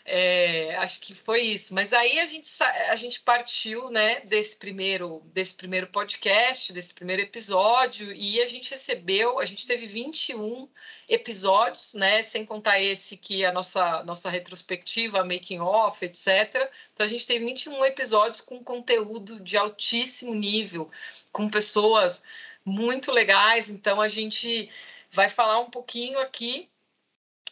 é, 0.09 0.77
acho 0.77 1.01
que 1.01 1.13
foi 1.13 1.43
isso. 1.43 1.75
Mas 1.75 1.93
aí 1.93 2.21
a 2.21 2.25
gente, 2.25 2.49
a 2.63 2.97
gente 2.97 3.21
partiu 3.21 3.91
né, 3.91 4.21
desse, 4.21 4.57
primeiro, 4.57 5.21
desse 5.35 5.55
primeiro 5.55 5.89
podcast, 5.89 6.73
desse 6.73 6.95
primeiro 6.95 7.23
episódio, 7.23 8.13
e 8.13 8.41
a 8.41 8.47
gente 8.47 8.71
recebeu, 8.71 9.41
a 9.41 9.45
gente 9.45 9.67
teve 9.67 9.85
21 9.85 10.69
episódios, 11.09 11.95
né, 11.95 12.23
sem 12.23 12.45
contar 12.45 12.81
esse 12.81 13.17
que 13.17 13.43
é 13.43 13.49
a 13.49 13.53
nossa, 13.53 14.05
nossa 14.05 14.31
retrospectiva, 14.31 15.25
making 15.25 15.59
off, 15.59 16.05
etc. 16.05 16.71
Então 16.93 17.05
a 17.05 17.09
gente 17.09 17.27
teve 17.27 17.45
21 17.45 17.85
episódios 17.85 18.41
com 18.41 18.63
conteúdo 18.63 19.41
de 19.41 19.57
altíssimo 19.57 20.35
nível, 20.35 20.89
com 21.33 21.51
pessoas 21.51 22.23
muito 22.65 23.11
legais. 23.11 23.69
Então 23.69 24.01
a 24.01 24.09
gente 24.09 24.71
vai 25.11 25.29
falar 25.29 25.59
um 25.59 25.71
pouquinho 25.71 26.21
aqui 26.21 26.69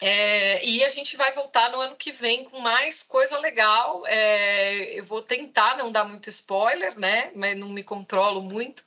é, 0.00 0.64
e 0.64 0.84
a 0.84 0.88
gente 0.88 1.16
vai 1.16 1.32
voltar 1.32 1.70
no 1.70 1.80
ano 1.80 1.96
que 1.96 2.12
vem 2.12 2.44
com 2.44 2.58
mais 2.60 3.02
coisa 3.02 3.38
legal. 3.38 4.04
É, 4.06 4.98
eu 4.98 5.04
vou 5.04 5.22
tentar 5.22 5.76
não 5.76 5.90
dar 5.90 6.04
muito 6.04 6.28
spoiler, 6.28 6.98
né? 6.98 7.30
Mas 7.34 7.56
não 7.56 7.68
me 7.68 7.82
controlo 7.82 8.42
muito. 8.42 8.84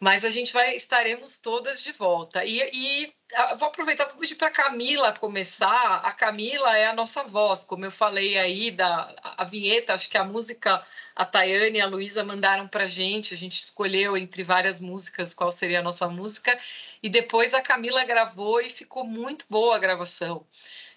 Mas 0.00 0.24
a 0.24 0.30
gente 0.30 0.50
vai 0.52 0.74
estaremos 0.74 1.38
todas 1.38 1.82
de 1.82 1.92
volta. 1.92 2.42
E, 2.42 2.58
e 2.72 3.12
vou 3.58 3.68
aproveitar 3.68 4.06
para 4.06 4.16
pedir 4.16 4.34
para 4.34 4.48
a 4.48 4.50
Camila 4.50 5.12
começar. 5.12 5.96
A 5.96 6.10
Camila 6.12 6.74
é 6.76 6.86
a 6.86 6.94
nossa 6.94 7.22
voz, 7.24 7.64
como 7.64 7.84
eu 7.84 7.90
falei 7.90 8.38
aí 8.38 8.70
da 8.70 9.14
a 9.36 9.44
vinheta. 9.44 9.92
Acho 9.92 10.08
que 10.08 10.16
a 10.16 10.24
música 10.24 10.82
a 11.14 11.24
Tayane 11.26 11.76
e 11.76 11.80
a 11.82 11.86
Luísa 11.86 12.24
mandaram 12.24 12.66
para 12.66 12.86
gente. 12.86 13.34
A 13.34 13.36
gente 13.36 13.60
escolheu 13.60 14.16
entre 14.16 14.42
várias 14.42 14.80
músicas 14.80 15.34
qual 15.34 15.52
seria 15.52 15.80
a 15.80 15.82
nossa 15.82 16.08
música. 16.08 16.58
E 17.02 17.08
depois 17.10 17.52
a 17.52 17.60
Camila 17.60 18.02
gravou 18.04 18.58
e 18.60 18.70
ficou 18.70 19.04
muito 19.04 19.44
boa 19.50 19.76
a 19.76 19.78
gravação. 19.78 20.46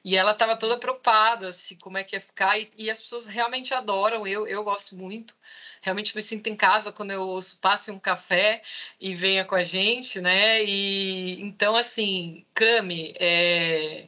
E 0.03 0.17
ela 0.17 0.31
estava 0.31 0.57
toda 0.57 0.77
preocupada, 0.77 1.47
assim, 1.49 1.77
como 1.77 1.97
é 1.97 2.03
que 2.03 2.15
ia 2.15 2.19
ficar. 2.19 2.59
E, 2.59 2.71
e, 2.77 2.89
as 2.89 3.01
pessoas 3.01 3.25
realmente 3.25 3.73
adoram, 3.73 4.27
eu, 4.27 4.45
eu 4.45 4.63
gosto 4.63 4.95
muito. 4.95 5.33
Realmente 5.83 6.15
me 6.15 6.21
sinto 6.21 6.47
em 6.47 6.55
casa 6.55 6.93
quando 6.93 7.11
eu 7.11 7.21
ouço 7.23 7.59
Passe 7.59 7.91
um 7.91 7.99
Café 7.99 8.63
e 9.01 9.13
venha 9.13 9.43
com 9.43 9.53
a 9.53 9.63
gente, 9.63 10.21
né? 10.21 10.63
E 10.63 11.41
então, 11.41 11.75
assim, 11.75 12.45
Cami, 12.53 13.13
é... 13.19 14.07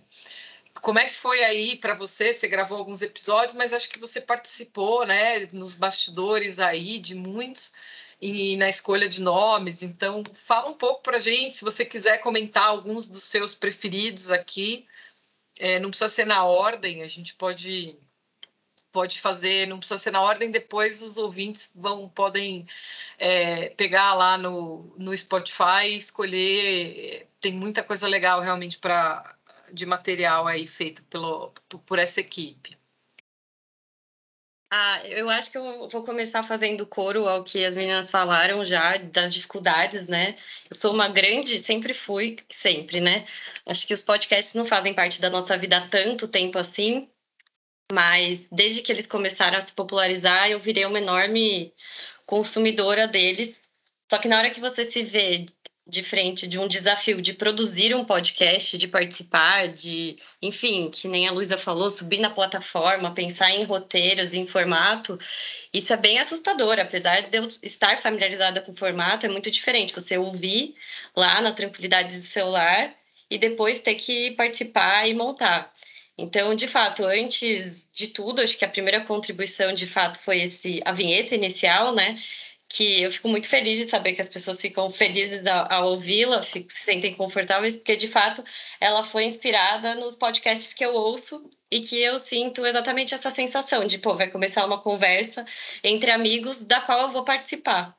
como 0.82 1.00
é 1.00 1.06
que 1.06 1.14
foi 1.14 1.44
aí 1.44 1.76
para 1.76 1.94
você? 1.94 2.32
Você 2.34 2.48
gravou 2.48 2.78
alguns 2.78 3.02
episódios, 3.02 3.54
mas 3.54 3.74
acho 3.74 3.90
que 3.90 4.00
você 4.00 4.22
participou, 4.22 5.06
né, 5.06 5.48
nos 5.52 5.74
bastidores 5.74 6.62
aí 6.62 6.98
de 6.98 7.14
muitos 7.14 7.74
e 8.22 8.56
na 8.56 8.70
escolha 8.70 9.10
de 9.10 9.22
nomes. 9.22 9.84
Então, 9.84 10.24
fala 10.34 10.70
um 10.70 10.74
pouco 10.74 11.02
para 11.04 11.20
gente, 11.20 11.56
se 11.56 11.66
você 11.66 11.84
quiser 11.84 12.20
comentar 12.20 12.68
alguns 12.68 13.06
dos 13.08 13.24
seus 13.24 13.54
preferidos 13.54 14.32
aqui. 14.32 14.88
É, 15.60 15.80
não 15.80 15.90
precisa 15.90 16.10
ser 16.10 16.26
na 16.26 16.46
ordem, 16.46 17.02
a 17.04 17.08
gente 17.08 17.34
pode 17.34 17.98
pode 18.96 19.20
fazer, 19.20 19.68
não 19.68 19.78
precisa 19.78 19.98
ser 19.98 20.12
na 20.12 20.22
ordem, 20.22 20.50
depois 20.50 21.04
os 21.04 21.18
ouvintes 21.18 21.70
vão 21.76 22.08
podem 22.08 22.66
é, 23.20 23.70
pegar 23.72 24.14
lá 24.14 24.38
no, 24.38 24.96
no 24.98 25.16
Spotify 25.16 25.88
e 25.90 25.96
escolher. 25.96 27.28
Tem 27.42 27.52
muita 27.52 27.84
coisa 27.84 28.08
legal 28.08 28.40
realmente 28.40 28.78
para 28.78 29.36
de 29.74 29.86
material 29.86 30.48
aí 30.48 30.66
feito 30.66 31.04
pelo, 31.04 31.52
por 31.86 32.00
essa 32.00 32.22
equipe. 32.22 32.78
Ah, 34.72 35.02
eu 35.08 35.30
acho 35.30 35.52
que 35.52 35.58
eu 35.58 35.88
vou 35.90 36.04
começar 36.04 36.42
fazendo 36.44 36.86
coro 36.86 37.28
ao 37.28 37.44
que 37.44 37.64
as 37.66 37.76
meninas 37.76 38.10
falaram 38.10 38.64
já, 38.66 38.98
das 38.98 39.34
dificuldades, 39.34 40.08
né? 40.08 40.36
Eu 40.70 40.78
sou 40.78 40.94
uma 40.94 41.08
grande, 41.10 41.60
sempre 41.60 41.94
fui, 41.94 42.38
sempre, 42.50 43.00
né? 43.02 43.26
Acho 43.66 43.86
que 43.88 43.94
os 43.94 44.04
podcasts 44.04 44.54
não 44.54 44.66
fazem 44.66 44.94
parte 44.94 45.20
da 45.22 45.30
nossa 45.30 45.58
vida 45.58 45.78
há 45.78 45.88
tanto 45.88 46.28
tempo 46.28 46.58
assim, 46.58 47.10
mas 47.92 48.50
desde 48.52 48.82
que 48.82 48.92
eles 48.92 49.08
começaram 49.08 49.58
a 49.58 49.62
se 49.62 49.74
popularizar, 49.74 50.50
eu 50.50 50.60
virei 50.60 50.86
uma 50.86 51.00
enorme 51.00 51.74
consumidora 52.26 53.08
deles. 53.08 53.60
Só 54.10 54.18
que 54.18 54.28
na 54.28 54.38
hora 54.38 54.50
que 54.50 54.60
você 54.60 54.84
se 54.84 55.04
vê 55.04 55.46
de 55.88 56.02
frente 56.02 56.48
de 56.48 56.60
um 56.60 56.68
desafio 56.68 57.22
de 57.22 57.34
produzir 57.34 57.96
um 57.96 58.04
podcast, 58.04 58.76
de 58.76 58.88
participar, 58.88 59.68
de, 59.68 60.16
enfim, 60.42 60.90
que 60.90 61.08
nem 61.08 61.28
a 61.28 61.32
Luísa 61.32 61.60
falou, 61.60 61.92
subir 61.92 62.20
na 62.20 62.30
plataforma, 62.30 63.14
pensar 63.14 63.52
em 63.52 63.64
roteiros, 63.64 64.34
em 64.34 64.48
formato, 64.48 65.20
isso 65.72 65.94
é 65.94 65.98
bem 65.98 66.18
assustador. 66.18 66.80
Apesar 66.80 67.22
de 67.22 67.38
eu 67.38 67.48
estar 67.62 68.00
familiarizada 68.00 68.62
com 68.62 68.72
o 68.72 68.76
formato, 68.76 69.28
é 69.28 69.30
muito 69.30 69.52
diferente 69.52 69.94
você 69.94 70.18
ouvir 70.18 70.76
lá 71.16 71.40
na 71.42 71.52
tranquilidade 71.52 72.16
do 72.16 72.20
celular 72.20 72.92
e 73.30 73.38
depois 73.38 73.80
ter 73.80 73.96
que 73.96 74.32
participar 74.32 75.08
e 75.08 75.14
montar. 75.14 75.72
Então, 76.18 76.56
de 76.56 76.68
fato, 76.68 77.04
antes 77.06 77.90
de 77.94 78.08
tudo, 78.08 78.42
acho 78.42 78.58
que 78.58 78.64
a 78.66 78.70
primeira 78.70 79.02
contribuição, 79.02 79.74
de 79.74 79.86
fato, 79.86 80.20
foi 80.20 80.42
esse 80.44 80.82
a 80.86 80.92
vinheta 80.92 81.36
inicial, 81.36 81.94
né? 81.94 82.16
que 82.68 83.02
eu 83.02 83.10
fico 83.10 83.30
muito 83.30 83.48
feliz 83.48 83.78
de 83.78 83.86
saber 83.86 84.14
que 84.14 84.22
as 84.22 84.28
pessoas 84.28 84.60
ficam 84.60 84.90
felizes 84.90 85.42
ao 85.70 85.90
ouvi-la, 85.92 86.42
se 86.42 86.66
sentem 86.70 87.14
confortáveis, 87.14 87.76
porque 87.76 87.96
de 87.96 88.08
fato 88.08 88.44
ela 88.82 89.04
foi 89.04 89.24
inspirada 89.26 89.96
nos 89.96 90.16
podcasts 90.16 90.74
que 90.74 90.84
eu 90.84 90.94
ouço 90.94 91.48
e 91.72 91.80
que 91.80 92.02
eu 92.02 92.18
sinto 92.18 92.66
exatamente 92.66 93.14
essa 93.14 93.32
sensação 93.32 93.86
de, 93.86 93.98
pô, 93.98 94.16
vai 94.16 94.30
começar 94.30 94.66
uma 94.66 94.82
conversa 94.82 95.46
entre 95.84 96.12
amigos 96.12 96.64
da 96.64 96.82
qual 96.82 97.02
eu 97.02 97.08
vou 97.08 97.24
participar. 97.24 97.96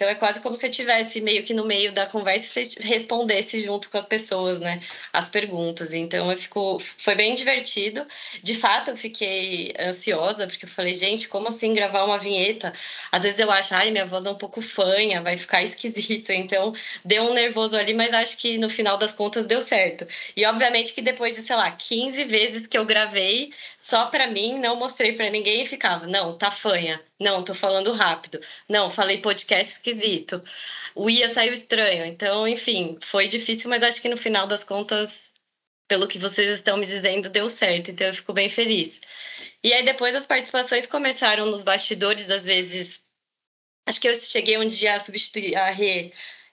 Então 0.00 0.08
é 0.08 0.14
quase 0.14 0.40
como 0.40 0.56
se 0.56 0.62
você 0.62 0.68
estivesse 0.68 1.20
meio 1.20 1.42
que 1.42 1.52
no 1.52 1.62
meio 1.62 1.92
da 1.92 2.06
conversa 2.06 2.58
e 2.58 2.64
você 2.64 2.80
respondesse 2.80 3.60
junto 3.60 3.90
com 3.90 3.98
as 3.98 4.06
pessoas, 4.06 4.58
né? 4.58 4.80
As 5.12 5.28
perguntas. 5.28 5.92
Então 5.92 6.30
eu 6.30 6.36
fico, 6.38 6.78
foi 6.78 7.14
bem 7.14 7.34
divertido. 7.34 8.06
De 8.42 8.54
fato, 8.54 8.92
eu 8.92 8.96
fiquei 8.96 9.74
ansiosa, 9.78 10.46
porque 10.46 10.64
eu 10.64 10.68
falei, 10.70 10.94
gente, 10.94 11.28
como 11.28 11.48
assim 11.48 11.74
gravar 11.74 12.06
uma 12.06 12.16
vinheta? 12.16 12.72
Às 13.12 13.24
vezes 13.24 13.40
eu 13.40 13.50
acho, 13.50 13.74
ai, 13.74 13.90
minha 13.90 14.06
voz 14.06 14.24
é 14.24 14.30
um 14.30 14.34
pouco 14.36 14.62
fanha, 14.62 15.20
vai 15.20 15.36
ficar 15.36 15.62
esquisita. 15.62 16.32
Então 16.32 16.74
deu 17.04 17.24
um 17.24 17.34
nervoso 17.34 17.76
ali, 17.76 17.92
mas 17.92 18.14
acho 18.14 18.38
que 18.38 18.56
no 18.56 18.70
final 18.70 18.96
das 18.96 19.12
contas 19.12 19.44
deu 19.44 19.60
certo. 19.60 20.06
E 20.34 20.46
obviamente 20.46 20.94
que 20.94 21.02
depois 21.02 21.36
de, 21.36 21.42
sei 21.42 21.56
lá, 21.56 21.70
15 21.70 22.24
vezes 22.24 22.66
que 22.66 22.78
eu 22.78 22.86
gravei, 22.86 23.52
só 23.76 24.06
para 24.06 24.28
mim, 24.28 24.58
não 24.58 24.76
mostrei 24.76 25.12
para 25.12 25.28
ninguém 25.28 25.60
e 25.60 25.66
ficava, 25.66 26.06
não, 26.06 26.32
tá 26.32 26.50
fanha 26.50 26.98
não, 27.20 27.44
tô 27.44 27.54
falando 27.54 27.92
rápido. 27.92 28.40
Não, 28.66 28.90
falei 28.90 29.18
podcast 29.18 29.72
esquisito. 29.74 30.42
O 30.94 31.10
IA 31.10 31.32
saiu 31.32 31.52
estranho. 31.52 32.06
Então, 32.06 32.48
enfim, 32.48 32.98
foi 33.02 33.28
difícil, 33.28 33.68
mas 33.68 33.82
acho 33.82 34.00
que 34.00 34.08
no 34.08 34.16
final 34.16 34.46
das 34.46 34.64
contas, 34.64 35.30
pelo 35.86 36.08
que 36.08 36.18
vocês 36.18 36.48
estão 36.48 36.78
me 36.78 36.86
dizendo, 36.86 37.28
deu 37.28 37.46
certo. 37.46 37.90
Então, 37.90 38.06
eu 38.06 38.14
fico 38.14 38.32
bem 38.32 38.48
feliz. 38.48 39.00
E 39.62 39.72
aí, 39.72 39.84
depois, 39.84 40.16
as 40.16 40.26
participações 40.26 40.86
começaram 40.86 41.44
nos 41.46 41.62
bastidores, 41.62 42.30
às 42.30 42.44
vezes. 42.44 43.04
Acho 43.86 44.00
que 44.00 44.08
eu 44.08 44.14
cheguei 44.14 44.56
um 44.56 44.66
dia 44.66 44.94
a 44.94 45.00
substituir 45.00 45.56
a 45.56 45.70
Rê. 45.70 46.12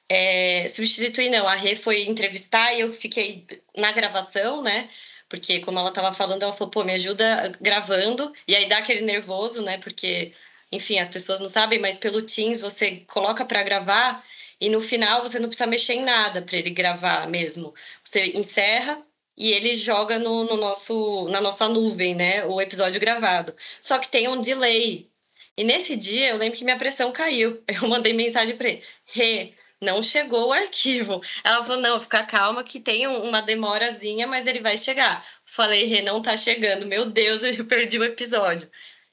É, 0.09 0.67
substituir, 0.69 1.29
não, 1.29 1.47
a 1.47 1.55
Rê 1.55 1.75
foi 1.75 2.03
entrevistar 2.03 2.73
e 2.73 2.81
eu 2.81 2.91
fiquei 2.91 3.45
na 3.75 3.91
gravação, 3.93 4.61
né? 4.61 4.89
Porque, 5.29 5.59
como 5.61 5.79
ela 5.79 5.89
estava 5.89 6.11
falando, 6.13 6.43
ela 6.43 6.53
falou, 6.53 6.71
pô, 6.71 6.83
me 6.83 6.93
ajuda 6.93 7.51
gravando. 7.61 8.33
E 8.47 8.55
aí 8.55 8.67
dá 8.67 8.79
aquele 8.79 9.01
nervoso, 9.01 9.61
né? 9.61 9.77
Porque 9.77 10.33
enfim, 10.71 10.99
as 10.99 11.09
pessoas 11.09 11.39
não 11.39 11.49
sabem, 11.49 11.79
mas 11.79 11.97
pelo 11.97 12.21
Teams 12.21 12.59
você 12.59 13.03
coloca 13.07 13.45
para 13.45 13.63
gravar 13.63 14.23
e 14.59 14.69
no 14.69 14.81
final 14.81 15.21
você 15.21 15.39
não 15.39 15.47
precisa 15.47 15.67
mexer 15.67 15.93
em 15.93 16.03
nada 16.03 16.41
para 16.41 16.57
ele 16.57 16.69
gravar 16.69 17.27
mesmo. 17.27 17.73
Você 18.03 18.25
encerra 18.35 19.01
e 19.37 19.51
ele 19.51 19.75
joga 19.75 20.17
no, 20.17 20.45
no, 20.45 20.57
nosso, 20.57 21.27
na 21.29 21.39
nossa 21.39 21.69
nuvem, 21.69 22.15
né? 22.15 22.43
O 22.45 22.59
episódio 22.59 22.99
gravado. 22.99 23.55
Só 23.79 23.99
que 23.99 24.09
tem 24.09 24.27
um 24.27 24.41
delay. 24.41 25.09
E 25.55 25.63
nesse 25.63 25.95
dia 25.95 26.29
eu 26.29 26.37
lembro 26.37 26.57
que 26.57 26.63
minha 26.63 26.77
pressão 26.77 27.11
caiu. 27.11 27.63
Eu 27.67 27.87
mandei 27.87 28.13
mensagem 28.13 28.55
para 28.57 28.69
ele: 28.69 28.83
Rê, 29.05 29.53
não 29.81 30.01
chegou 30.01 30.47
o 30.47 30.53
arquivo. 30.53 31.21
Ela 31.43 31.63
falou: 31.63 31.81
não, 31.81 32.01
fica 32.01 32.23
calma 32.25 32.63
que 32.63 32.79
tem 32.79 33.07
uma 33.07 33.41
demorazinha, 33.41 34.27
mas 34.27 34.47
ele 34.47 34.59
vai 34.59 34.77
chegar. 34.77 35.25
Falei, 35.45 35.85
Rê, 35.85 36.01
não 36.01 36.21
tá 36.21 36.35
chegando. 36.35 36.85
Meu 36.85 37.05
Deus, 37.09 37.43
eu 37.57 37.65
perdi 37.65 37.99
o 37.99 38.03
episódio. 38.03 38.69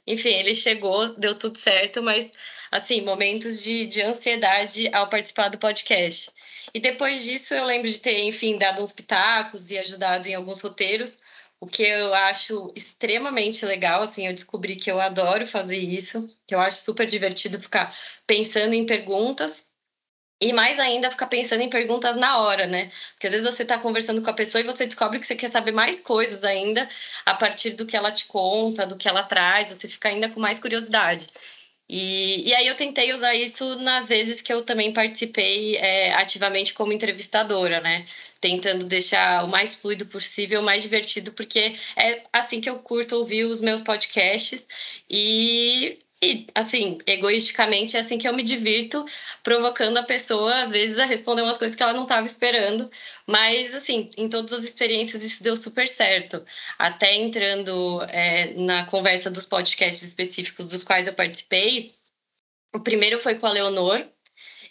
Enfim, 0.07 0.31
ele 0.31 0.55
chegou, 0.55 1.15
deu 1.17 1.35
tudo 1.35 1.59
certo, 1.59 2.03
mas 2.03 2.31
assim, 2.71 3.01
momentos 3.01 3.63
de, 3.63 3.87
de 3.87 4.03
ansiedade 4.03 4.89
ao 4.93 5.09
participar 5.09 5.49
do 5.49 5.59
podcast. 5.59 6.31
E 6.73 6.81
depois 6.81 7.25
disso 7.25 7.55
eu 7.55 7.65
lembro 7.65 7.89
de 7.89 7.99
ter, 8.01 8.25
enfim, 8.25 8.59
dado 8.59 8.83
uns 8.83 8.93
pitacos 8.93 9.71
e 9.71 9.79
ajudado 9.79 10.27
em 10.27 10.35
alguns 10.35 10.61
roteiros, 10.61 11.21
o 11.61 11.67
que 11.67 11.83
eu 11.83 12.13
acho 12.13 12.73
extremamente 12.75 13.65
legal, 13.65 14.03
assim, 14.03 14.27
eu 14.27 14.33
descobri 14.33 14.77
que 14.77 14.91
eu 14.91 15.01
adoro 15.01 15.47
fazer 15.47 15.79
isso, 15.79 16.29
que 16.47 16.55
eu 16.55 16.61
acho 16.61 16.83
super 16.83 17.07
divertido 17.07 17.61
ficar 17.61 17.97
pensando 18.27 18.75
em 18.75 18.85
perguntas 18.85 19.67
e 20.45 20.53
mais 20.53 20.79
ainda 20.79 21.11
ficar 21.11 21.27
pensando 21.27 21.63
em 21.63 21.71
perguntas 21.71 22.17
na 22.17 22.39
hora, 22.39 22.67
né? 22.67 22.91
Porque 23.15 23.27
às 23.27 23.33
vezes 23.33 23.47
você 23.47 23.63
está 23.63 23.79
conversando 23.79 24.21
com 24.21 24.29
a 24.31 24.35
pessoa 24.35 24.61
e 24.61 24.65
você 24.65 24.85
descobre 24.85 25.19
que 25.19 25.27
você 25.27 25.35
quer 25.35 25.51
saber 25.51 25.73
mais 25.73 26.01
coisas 26.01 26.45
ainda 26.45 26.87
a 27.25 27.35
partir 27.35 27.71
do 27.71 27.87
que 27.87 27.97
ela 27.97 28.13
te 28.13 28.27
conta, 28.27 28.87
do 28.87 28.97
que 28.97 29.09
ela 29.09 29.23
traz, 29.23 29.71
você 29.71 29.89
fica 29.89 30.09
ainda 30.09 30.29
com 30.29 30.39
mais 30.39 30.59
curiosidade. 30.61 31.27
E, 31.89 32.49
e 32.49 32.55
aí 32.55 32.67
eu 32.67 32.75
tentei 32.77 33.13
usar 33.13 33.35
isso 33.35 33.77
nas 33.77 34.09
vezes 34.09 34.43
que 34.43 34.53
eu 34.53 34.63
também 34.63 34.93
participei 34.93 35.77
é, 35.77 36.13
ativamente 36.15 36.75
como 36.75 36.93
entrevistadora, 36.93 37.81
né? 37.81 38.07
Tentando 38.41 38.85
deixar 38.85 39.45
o 39.45 39.49
mais 39.49 39.81
fluido 39.81 40.07
possível, 40.07 40.61
o 40.61 40.65
mais 40.65 40.83
divertido, 40.83 41.33
porque 41.33 41.75
é 41.97 42.23
assim 42.33 42.61
que 42.61 42.69
eu 42.69 42.79
curto 42.79 43.17
ouvir 43.17 43.45
os 43.45 43.61
meus 43.61 43.81
podcasts. 43.83 44.69
E 45.09 45.99
e, 46.25 46.47
assim, 46.55 46.99
egoisticamente, 47.07 47.97
é 47.97 48.01
assim 48.01 48.17
que 48.17 48.27
eu 48.27 48.33
me 48.33 48.43
divirto, 48.43 49.05
provocando 49.43 49.99
a 49.99 50.03
pessoa, 50.03 50.63
às 50.63 50.71
vezes, 50.71 50.99
a 50.99 51.05
responder 51.05 51.43
umas 51.43 51.59
coisas 51.59 51.77
que 51.77 51.83
ela 51.83 51.93
não 51.93 52.05
estava 52.05 52.27
esperando. 52.27 52.91
Mas, 53.27 53.75
assim, 53.75 54.09
em 54.17 54.29
todas 54.29 54.53
as 54.55 54.65
experiências, 54.65 55.23
isso 55.23 55.43
deu 55.43 55.55
super 55.55 55.87
certo. 55.87 56.45
Até 56.79 57.15
entrando 57.15 58.03
é, 58.09 58.55
na 58.55 58.87
conversa 58.87 59.31
dos 59.31 59.45
podcasts 59.45 60.03
específicos 60.03 60.67
dos 60.67 60.83
quais 60.83 61.07
eu 61.07 61.13
participei, 61.13 61.95
o 62.75 62.81
primeiro 62.81 63.19
foi 63.19 63.35
com 63.35 63.47
a 63.47 63.53
Leonor, 63.53 64.05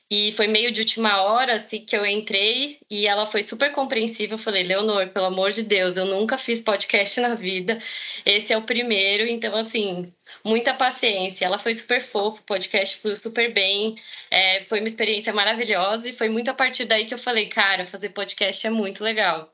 e 0.09 0.31
foi 0.33 0.47
meio 0.47 0.71
de 0.71 0.81
última 0.81 1.21
hora, 1.23 1.55
assim, 1.55 1.83
que 1.83 1.95
eu 1.95 2.05
entrei 2.05 2.77
e 2.89 3.07
ela 3.07 3.25
foi 3.25 3.41
super 3.41 3.71
compreensiva. 3.71 4.35
Eu 4.35 4.37
falei, 4.37 4.63
Leonor, 4.63 5.09
pelo 5.09 5.25
amor 5.25 5.51
de 5.51 5.63
Deus, 5.63 5.97
eu 5.97 6.05
nunca 6.05 6.37
fiz 6.37 6.61
podcast 6.61 7.19
na 7.19 7.35
vida. 7.35 7.79
Esse 8.25 8.53
é 8.53 8.57
o 8.57 8.61
primeiro, 8.61 9.27
então, 9.27 9.55
assim, 9.55 10.13
muita 10.43 10.73
paciência. 10.73 11.45
Ela 11.45 11.57
foi 11.57 11.73
super 11.73 11.99
fofa, 12.01 12.41
o 12.41 12.43
podcast 12.43 12.97
foi 12.97 13.15
super 13.15 13.53
bem. 13.53 13.95
É, 14.29 14.61
foi 14.61 14.79
uma 14.79 14.87
experiência 14.87 15.33
maravilhosa 15.33 16.09
e 16.09 16.13
foi 16.13 16.29
muito 16.29 16.49
a 16.49 16.53
partir 16.53 16.85
daí 16.85 17.05
que 17.05 17.13
eu 17.13 17.17
falei, 17.17 17.47
cara, 17.47 17.85
fazer 17.85 18.09
podcast 18.09 18.67
é 18.67 18.69
muito 18.69 19.03
legal. 19.03 19.51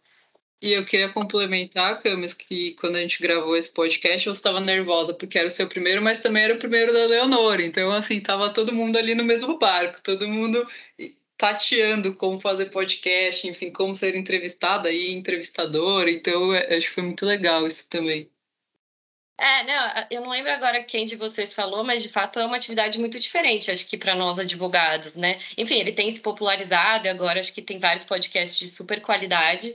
E 0.62 0.74
eu 0.74 0.84
queria 0.84 1.08
complementar, 1.10 2.02
Camis, 2.02 2.34
que 2.34 2.72
quando 2.74 2.98
a 2.98 3.00
gente 3.00 3.22
gravou 3.22 3.56
esse 3.56 3.72
podcast, 3.72 4.28
você 4.28 4.38
estava 4.38 4.60
nervosa 4.60 5.14
porque 5.14 5.38
era 5.40 5.48
o 5.48 5.52
seu 5.52 5.68
primeiro, 5.68 6.02
mas 6.02 6.20
também 6.20 6.44
era 6.44 6.54
o 6.54 6.60
primeiro 6.60 6.92
da 6.92 7.06
Leonora. 7.06 7.64
Então, 7.64 7.92
assim, 7.92 8.20
tava 8.20 8.54
todo 8.54 8.76
mundo 8.76 8.98
ali 8.98 9.16
no 9.16 9.24
mesmo 9.24 9.58
barco, 9.58 10.02
todo 10.02 10.28
mundo 10.28 10.68
tateando 11.38 12.14
como 12.16 12.42
fazer 12.42 12.66
podcast, 12.66 13.48
enfim, 13.48 13.72
como 13.72 13.96
ser 13.96 14.14
entrevistada 14.16 14.92
e 14.92 15.14
entrevistadora. 15.14 16.12
Então, 16.12 16.54
é, 16.54 16.76
acho 16.76 16.88
que 16.88 16.94
foi 16.94 17.04
muito 17.04 17.26
legal 17.26 17.66
isso 17.66 17.88
também. 17.88 18.30
É, 19.40 19.64
não, 19.64 20.06
eu 20.12 20.22
não 20.22 20.30
lembro 20.32 20.52
agora 20.52 20.84
quem 20.84 21.06
de 21.06 21.16
vocês 21.16 21.54
falou, 21.54 21.82
mas 21.86 22.04
de 22.04 22.10
fato 22.10 22.40
é 22.40 22.46
uma 22.46 22.58
atividade 22.58 23.00
muito 23.00 23.18
diferente, 23.18 23.72
acho 23.72 23.88
que 23.88 23.98
para 23.98 24.14
nós 24.14 24.38
advogados, 24.38 25.16
né? 25.16 25.38
Enfim, 25.58 25.76
ele 25.80 25.94
tem 25.94 26.12
se 26.12 26.20
popularizado 26.20 27.08
agora 27.08 27.40
acho 27.40 27.54
que 27.54 27.62
tem 27.62 27.80
vários 27.80 28.04
podcasts 28.04 28.60
de 28.60 28.68
super 28.68 29.00
qualidade 29.00 29.74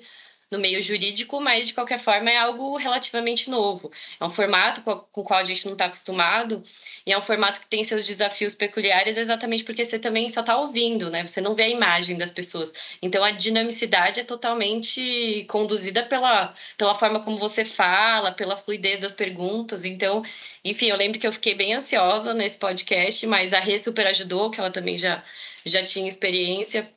no 0.50 0.58
meio 0.58 0.80
jurídico, 0.80 1.40
mas 1.40 1.66
de 1.66 1.74
qualquer 1.74 1.98
forma 1.98 2.30
é 2.30 2.36
algo 2.36 2.76
relativamente 2.76 3.50
novo. 3.50 3.90
É 4.20 4.24
um 4.24 4.30
formato 4.30 4.82
com 4.82 5.20
o 5.20 5.24
qual 5.24 5.40
a 5.40 5.44
gente 5.44 5.64
não 5.66 5.72
está 5.72 5.86
acostumado 5.86 6.62
e 7.06 7.12
é 7.12 7.18
um 7.18 7.22
formato 7.22 7.60
que 7.60 7.66
tem 7.66 7.82
seus 7.82 8.04
desafios 8.04 8.54
peculiares 8.54 9.16
exatamente 9.16 9.64
porque 9.64 9.84
você 9.84 9.98
também 9.98 10.28
só 10.28 10.40
está 10.40 10.56
ouvindo, 10.56 11.10
né? 11.10 11.26
Você 11.26 11.40
não 11.40 11.54
vê 11.54 11.64
a 11.64 11.68
imagem 11.68 12.16
das 12.16 12.30
pessoas. 12.30 12.72
Então 13.02 13.22
a 13.24 13.30
dinamicidade 13.30 14.20
é 14.20 14.24
totalmente 14.24 15.44
conduzida 15.48 16.02
pela, 16.02 16.54
pela 16.76 16.94
forma 16.94 17.20
como 17.20 17.37
você 17.37 17.64
fala, 17.64 18.33
pela 18.33 18.57
fluidez 18.57 19.00
das 19.00 19.14
perguntas. 19.14 19.85
Então, 19.85 20.22
enfim, 20.64 20.87
eu 20.87 20.96
lembro 20.96 21.18
que 21.18 21.26
eu 21.26 21.33
fiquei 21.33 21.54
bem 21.54 21.74
ansiosa 21.74 22.33
nesse 22.35 22.59
podcast, 22.59 23.26
mas 23.26 23.52
a 23.52 23.61
Rê 23.61 23.78
super 23.78 24.07
ajudou, 24.07 24.50
que 24.50 24.61
ela 24.61 24.70
também 24.70 24.96
já, 24.96 25.22
já 25.64 25.83
tinha 25.83 26.09
experiência 26.09 26.90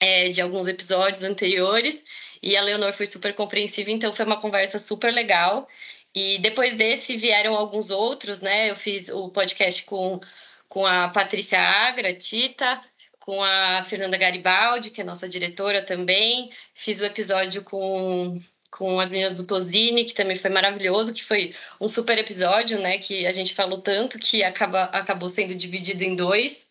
é, 0.00 0.28
de 0.28 0.40
alguns 0.40 0.66
episódios 0.66 1.22
anteriores. 1.22 2.04
E 2.46 2.58
a 2.58 2.62
Leonor 2.62 2.92
foi 2.92 3.06
super 3.06 3.32
compreensiva, 3.34 3.90
então 3.90 4.12
foi 4.12 4.26
uma 4.26 4.38
conversa 4.38 4.78
super 4.78 5.10
legal. 5.14 5.66
E 6.14 6.36
depois 6.40 6.74
desse 6.74 7.16
vieram 7.16 7.54
alguns 7.54 7.90
outros, 7.90 8.42
né? 8.42 8.70
Eu 8.70 8.76
fiz 8.76 9.08
o 9.08 9.30
podcast 9.30 9.82
com, 9.84 10.20
com 10.68 10.84
a 10.84 11.08
Patrícia 11.08 11.58
Agra, 11.58 12.12
Tita, 12.12 12.78
com 13.18 13.42
a 13.42 13.82
Fernanda 13.82 14.18
Garibaldi, 14.18 14.90
que 14.90 15.00
é 15.00 15.04
nossa 15.04 15.26
diretora 15.26 15.80
também. 15.80 16.50
Fiz 16.74 17.00
o 17.00 17.06
episódio 17.06 17.62
com, 17.62 18.38
com 18.70 19.00
as 19.00 19.10
meninas 19.10 19.32
do 19.32 19.44
Tozini, 19.44 20.04
que 20.04 20.12
também 20.12 20.36
foi 20.36 20.50
maravilhoso, 20.50 21.14
que 21.14 21.24
foi 21.24 21.54
um 21.80 21.88
super 21.88 22.18
episódio, 22.18 22.78
né? 22.78 22.98
Que 22.98 23.26
a 23.26 23.32
gente 23.32 23.54
falou 23.54 23.80
tanto 23.80 24.18
que 24.18 24.44
acaba, 24.44 24.82
acabou 24.84 25.30
sendo 25.30 25.54
dividido 25.54 26.04
em 26.04 26.14
dois. 26.14 26.68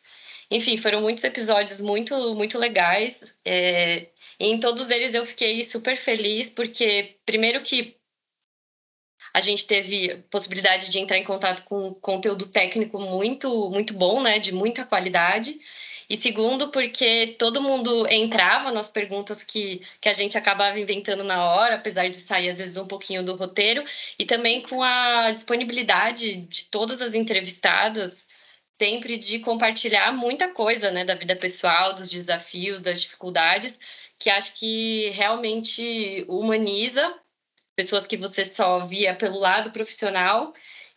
Enfim, 0.52 0.78
foram 0.78 1.02
muitos 1.02 1.24
episódios 1.24 1.82
muito, 1.82 2.16
muito 2.36 2.60
legais. 2.60 3.24
É, 3.44 4.06
em 4.40 4.60
todos 4.60 4.90
eles 4.90 5.14
eu 5.14 5.26
fiquei 5.26 5.62
super 5.64 5.96
feliz, 5.96 6.50
porque, 6.50 7.18
primeiro, 7.26 7.62
que 7.62 7.96
a 9.34 9.42
gente 9.42 9.66
teve 9.66 10.24
possibilidade 10.30 10.90
de 10.90 11.00
entrar 11.00 11.18
em 11.18 11.24
contato 11.24 11.64
com 11.64 11.94
conteúdo 11.96 12.48
técnico 12.48 13.00
muito, 13.00 13.70
muito 13.70 13.94
bom, 13.94 14.22
né, 14.22 14.40
de 14.40 14.54
muita 14.54 14.86
qualidade. 14.86 15.60
E 16.10 16.18
segundo, 16.18 16.70
porque 16.70 17.36
todo 17.40 17.62
mundo 17.62 18.06
entrava 18.08 18.72
nas 18.72 18.90
perguntas 18.90 19.44
que, 19.44 19.82
que 20.02 20.10
a 20.10 20.14
gente 20.14 20.38
acabava 20.38 20.80
inventando 20.80 21.24
na 21.24 21.44
hora, 21.46 21.76
apesar 21.76 22.10
de 22.10 22.18
sair 22.18 22.50
às 22.50 22.60
vezes 22.60 22.78
um 22.78 22.86
pouquinho 22.86 23.24
do 23.24 23.36
roteiro, 23.36 23.84
e 24.20 24.26
também 24.26 24.62
com 24.62 24.84
a 24.84 25.32
disponibilidade 25.32 26.36
de 26.36 26.66
todas 26.66 27.02
as 27.02 27.16
entrevistadas 27.16 28.26
sempre 28.80 29.18
de 29.18 29.40
compartilhar 29.40 30.12
muita 30.12 30.50
coisa, 30.50 30.92
né, 30.92 31.06
da 31.06 31.16
vida 31.16 31.36
pessoal, 31.36 31.94
dos 31.94 32.10
desafios, 32.10 32.82
das 32.82 33.02
dificuldades, 33.02 33.80
que 34.24 34.30
acho 34.30 34.54
que 34.54 35.10
realmente 35.10 36.24
humaniza 36.30 37.14
pessoas 37.76 38.08
que 38.08 38.16
você 38.16 38.46
só 38.46 38.80
via 38.80 39.14
pelo 39.14 39.38
lado 39.38 39.70
profissional 39.72 40.54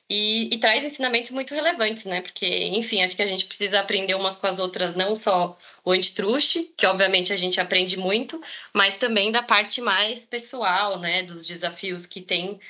e, 0.09 0.49
e, 0.55 0.59
traz 0.59 0.85
ensinamentos 0.85 1.33
muito 1.33 1.53
relevantes, 1.53 2.05
né? 2.05 2.21
Porque, 2.21 2.47
enfim, 2.47 3.03
acho 3.03 3.17
que 3.17 3.23
a 3.23 3.27
gente 3.27 3.47
precisa 3.47 3.81
aprender 3.81 4.15
umas 4.15 4.37
com 4.37 4.47
as 4.47 4.61
outras, 4.61 4.95
não 4.95 5.17
só 5.17 5.59
o 5.85 5.91
antitruste, 5.91 6.73
que 6.77 6.87
obviamente 6.87 7.33
a 7.33 7.37
gente 7.37 7.61
aprende 7.61 7.97
muito, 7.97 8.41
mas 8.73 8.95
também 8.95 9.33
da 9.33 9.43
parte 9.43 9.81
mais 9.81 10.25
pessoal, 10.25 10.97
né? 11.01 11.25
Dos 11.25 11.49
desafios 11.49 12.07
que 12.07 12.21
tem 12.21 12.61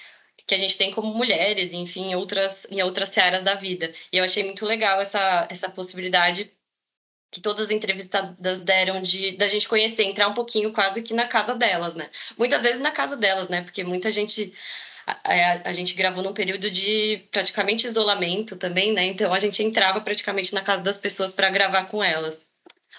que 0.47 0.55
a 0.55 0.59
gente 0.59 0.79
tem 0.79 0.91
como 0.93 1.13
mulheres, 1.13 1.75
enfim, 1.75 2.13
em 2.13 2.15
outras, 2.15 2.67
em 2.71 2.81
outras 2.81 3.11
searas 3.11 3.43
da 3.43 3.55
vida. 3.55 3.93
E 4.13 4.17
eu 4.17 4.25
achei 4.25 4.45
muito 4.45 4.65
legal 4.65 5.01
essa, 5.01 5.47
essa 5.51 5.69
possibilidade 5.69 6.51
que 7.37 7.41
todas 7.43 7.67
as 7.67 7.71
entrevistadas 7.71 8.63
deram 8.63 9.03
de 9.03 9.33
da 9.33 9.47
gente 9.47 9.69
conhecer, 9.69 10.05
entrar 10.05 10.27
um 10.27 10.33
pouquinho 10.33 10.73
quase 10.73 11.03
que 11.03 11.13
na 11.13 11.27
casa 11.27 11.55
delas, 11.55 11.95
né? 11.95 12.09
Muitas 12.39 12.63
vezes 12.63 12.81
na 12.81 12.91
casa 12.91 13.15
delas, 13.15 13.51
né? 13.51 13.61
Porque 13.61 13.85
muita 13.85 14.11
gente 14.11 14.55
a, 15.07 15.69
a, 15.69 15.73
gente 15.75 15.93
gravou 15.93 16.25
num 16.25 16.33
período 16.33 16.71
de 16.71 17.29
praticamente 17.31 17.87
isolamento 17.87 18.57
também, 18.57 18.91
né? 18.95 19.05
Então 19.05 19.35
a 19.35 19.39
gente 19.39 19.63
entrava 19.63 20.01
praticamente 20.01 20.55
na 20.55 20.63
casa 20.63 20.81
das 20.81 20.97
pessoas 20.97 21.31
para 21.35 21.51
gravar 21.51 21.85
com 21.85 22.03
elas. 22.03 22.47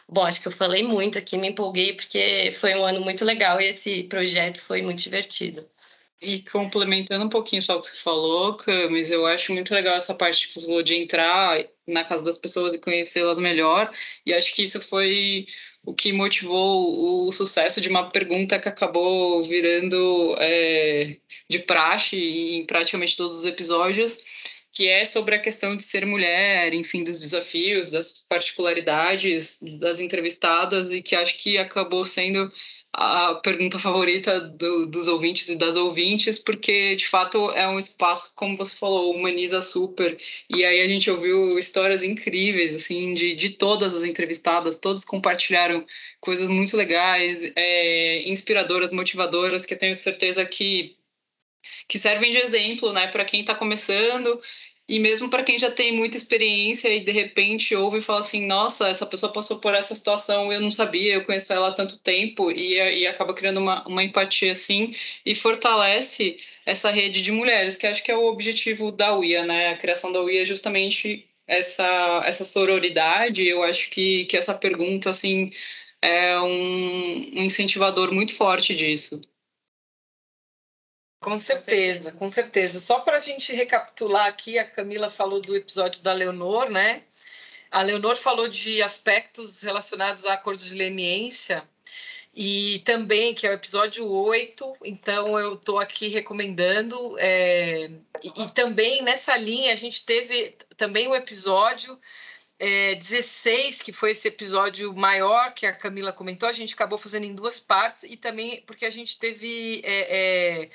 Bom, 0.07 0.23
acho 0.23 0.39
que 0.39 0.47
eu 0.47 0.51
falei 0.51 0.83
muito 0.83 1.17
aqui, 1.17 1.35
me 1.35 1.47
empolguei 1.47 1.93
porque 1.93 2.51
foi 2.51 2.75
um 2.75 2.85
ano 2.85 3.01
muito 3.01 3.25
legal 3.25 3.59
e 3.59 3.65
esse 3.65 4.03
projeto 4.03 4.61
foi 4.61 4.83
muito 4.83 5.01
divertido. 5.01 5.67
E 6.19 6.41
complementando 6.51 7.25
um 7.25 7.29
pouquinho 7.29 7.61
só 7.61 7.77
o 7.77 7.81
que 7.81 7.87
você 7.87 7.97
falou, 7.97 8.55
Camis, 8.55 9.11
eu 9.11 9.27
acho 9.27 9.53
muito 9.53 9.71
legal 9.71 9.95
essa 9.95 10.15
parte 10.15 10.47
que 10.47 10.53
você 10.55 10.65
falou 10.65 10.81
de 10.81 10.95
entrar 10.95 11.63
na 11.85 12.03
casa 12.03 12.23
das 12.23 12.39
pessoas 12.39 12.73
e 12.73 12.79
conhecê-las 12.79 13.37
melhor. 13.37 13.91
E 14.25 14.33
acho 14.33 14.53
que 14.55 14.63
isso 14.63 14.81
foi 14.81 15.45
o 15.85 15.93
que 15.93 16.11
motivou 16.11 17.27
o 17.27 17.31
sucesso 17.31 17.79
de 17.79 17.87
uma 17.87 18.09
pergunta 18.09 18.59
que 18.59 18.67
acabou 18.67 19.43
virando 19.43 20.35
é, 20.39 21.17
de 21.47 21.59
praxe 21.59 22.17
em 22.17 22.65
praticamente 22.65 23.15
todos 23.15 23.37
os 23.37 23.45
episódios, 23.45 24.19
que 24.73 24.87
é 24.87 25.05
sobre 25.05 25.35
a 25.35 25.39
questão 25.39 25.75
de 25.75 25.83
ser 25.83 26.05
mulher, 26.05 26.73
enfim, 26.73 27.03
dos 27.03 27.19
desafios, 27.19 27.91
das 27.91 28.25
particularidades 28.27 29.59
das 29.79 29.99
entrevistadas, 29.99 30.89
e 30.89 31.01
que 31.01 31.15
acho 31.15 31.37
que 31.37 31.57
acabou 31.57 32.05
sendo 32.05 32.49
a 32.99 33.35
pergunta 33.35 33.77
favorita 33.77 34.39
do, 34.39 34.87
dos 34.87 35.07
ouvintes 35.07 35.47
e 35.49 35.55
das 35.55 35.75
ouvintes, 35.75 36.39
porque 36.39 36.95
de 36.95 37.07
fato 37.07 37.51
é 37.51 37.67
um 37.69 37.77
espaço, 37.77 38.33
como 38.35 38.57
você 38.57 38.75
falou, 38.75 39.13
humaniza 39.13 39.61
super. 39.61 40.17
E 40.49 40.65
aí 40.65 40.81
a 40.81 40.87
gente 40.87 41.09
ouviu 41.11 41.59
histórias 41.59 42.03
incríveis, 42.03 42.75
assim, 42.75 43.13
de, 43.13 43.35
de 43.35 43.51
todas 43.51 43.93
as 43.93 44.03
entrevistadas, 44.03 44.77
todos 44.77 45.05
compartilharam 45.05 45.85
coisas 46.19 46.49
muito 46.49 46.75
legais, 46.75 47.51
é, 47.55 48.27
inspiradoras, 48.27 48.91
motivadoras, 48.91 49.63
que 49.63 49.75
eu 49.75 49.77
tenho 49.77 49.95
certeza 49.95 50.43
que, 50.43 50.95
que 51.87 51.99
servem 51.99 52.31
de 52.31 52.39
exemplo, 52.39 52.91
né, 52.93 53.05
para 53.05 53.25
quem 53.25 53.41
está 53.41 53.53
começando 53.53 54.41
E 54.89 54.99
mesmo 54.99 55.29
para 55.29 55.43
quem 55.43 55.57
já 55.57 55.69
tem 55.69 55.91
muita 55.91 56.15
experiência 56.15 56.87
e 56.87 57.01
de 57.01 57.11
repente 57.11 57.75
ouve 57.75 57.97
e 57.97 58.01
fala 58.01 58.19
assim: 58.19 58.45
nossa, 58.45 58.87
essa 58.89 59.05
pessoa 59.05 59.31
passou 59.33 59.59
por 59.59 59.73
essa 59.73 59.93
situação, 59.93 60.51
eu 60.51 60.61
não 60.61 60.71
sabia, 60.71 61.15
eu 61.15 61.25
conheço 61.25 61.51
ela 61.51 61.67
há 61.69 61.73
tanto 61.73 61.97
tempo, 61.99 62.51
e, 62.51 62.75
e 62.75 63.07
acaba 63.07 63.33
criando 63.33 63.59
uma, 63.59 63.85
uma 63.87 64.03
empatia 64.03 64.53
assim, 64.53 64.93
e 65.25 65.35
fortalece 65.35 66.37
essa 66.65 66.89
rede 66.91 67.21
de 67.21 67.31
mulheres, 67.31 67.77
que 67.77 67.87
acho 67.87 68.03
que 68.03 68.11
é 68.11 68.17
o 68.17 68.27
objetivo 68.27 68.91
da 68.91 69.15
UIA, 69.17 69.45
né? 69.45 69.69
A 69.69 69.77
criação 69.77 70.11
da 70.11 70.21
UIA 70.21 70.41
é 70.41 70.45
justamente 70.45 71.27
essa, 71.47 72.23
essa 72.25 72.43
sororidade. 72.45 73.47
Eu 73.47 73.63
acho 73.63 73.89
que, 73.89 74.25
que 74.25 74.37
essa 74.37 74.53
pergunta, 74.53 75.09
assim, 75.09 75.51
é 76.01 76.39
um, 76.39 77.39
um 77.39 77.43
incentivador 77.43 78.13
muito 78.13 78.33
forte 78.33 78.75
disso. 78.75 79.21
Com 81.27 81.37
certeza, 81.37 82.13
com 82.13 82.29
certeza. 82.29 82.79
Só 82.79 83.01
para 83.01 83.17
a 83.17 83.19
gente 83.19 83.51
recapitular 83.51 84.27
aqui, 84.27 84.57
a 84.57 84.63
Camila 84.63 85.09
falou 85.09 85.41
do 85.41 85.57
episódio 85.57 86.01
da 86.01 86.13
Leonor, 86.13 86.69
né? 86.69 87.03
A 87.69 87.81
Leonor 87.81 88.15
falou 88.15 88.47
de 88.47 88.81
aspectos 88.81 89.61
relacionados 89.61 90.25
a 90.25 90.35
acordos 90.35 90.63
de 90.67 90.75
leniência 90.75 91.67
e 92.33 92.79
também, 92.85 93.33
que 93.35 93.45
é 93.45 93.49
o 93.49 93.53
episódio 93.53 94.09
8, 94.09 94.77
então 94.85 95.37
eu 95.37 95.55
estou 95.55 95.79
aqui 95.79 96.07
recomendando. 96.07 97.17
É, 97.19 97.89
e, 98.23 98.43
e, 98.43 98.47
também 98.51 99.01
nessa 99.01 99.35
linha 99.35 99.73
a 99.73 99.75
gente 99.75 100.05
teve 100.05 100.55
também 100.77 101.09
o 101.09 101.15
episódio 101.15 101.99
é, 102.57 102.95
16, 102.95 103.81
que 103.81 103.91
foi 103.91 104.11
esse 104.11 104.29
episódio 104.29 104.93
maior 104.93 105.53
que 105.53 105.65
a 105.65 105.73
Camila 105.73 106.13
comentou, 106.13 106.47
a 106.47 106.53
gente 106.53 106.73
acabou 106.73 106.97
fazendo 106.97 107.25
em 107.25 107.35
duas 107.35 107.59
partes, 107.59 108.03
e 108.03 108.15
também 108.15 108.63
porque 108.65 108.85
a 108.85 108.89
gente 108.89 109.19
teve. 109.19 109.81
É, 109.83 110.61
é 110.63 110.69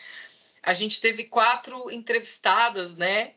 a 0.62 0.72
gente 0.72 1.00
teve 1.00 1.24
quatro 1.24 1.90
entrevistadas, 1.90 2.94
né? 2.94 3.32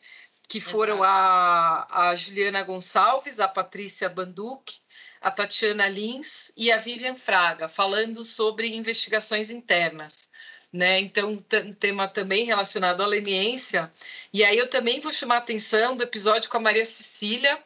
Que 0.48 0.62
foram 0.62 1.04
a, 1.04 1.88
a 1.90 2.16
Juliana 2.16 2.62
Gonçalves, 2.62 3.40
a 3.40 3.48
Patrícia 3.48 4.08
Banduc, 4.08 4.76
a 5.20 5.32
Tatiana 5.32 5.88
Lins 5.88 6.52
e 6.56 6.72
a 6.72 6.78
Vivian 6.78 7.16
Fraga, 7.16 7.68
falando 7.68 8.24
sobre 8.24 8.76
investigações 8.76 9.50
internas. 9.50 10.30
Né? 10.72 11.00
Então, 11.00 11.32
um 11.32 11.74
tema 11.74 12.08
também 12.08 12.46
relacionado 12.46 13.02
à 13.02 13.08
leniência. 13.08 13.92
E 14.32 14.44
aí 14.44 14.58
eu 14.58 14.70
também 14.70 15.00
vou 15.00 15.12
chamar 15.12 15.36
a 15.36 15.40
atenção 15.40 15.96
do 15.96 16.04
episódio 16.04 16.50
com 16.50 16.58
a 16.58 16.62
Maria 16.62 16.86
Cecília 16.86 17.58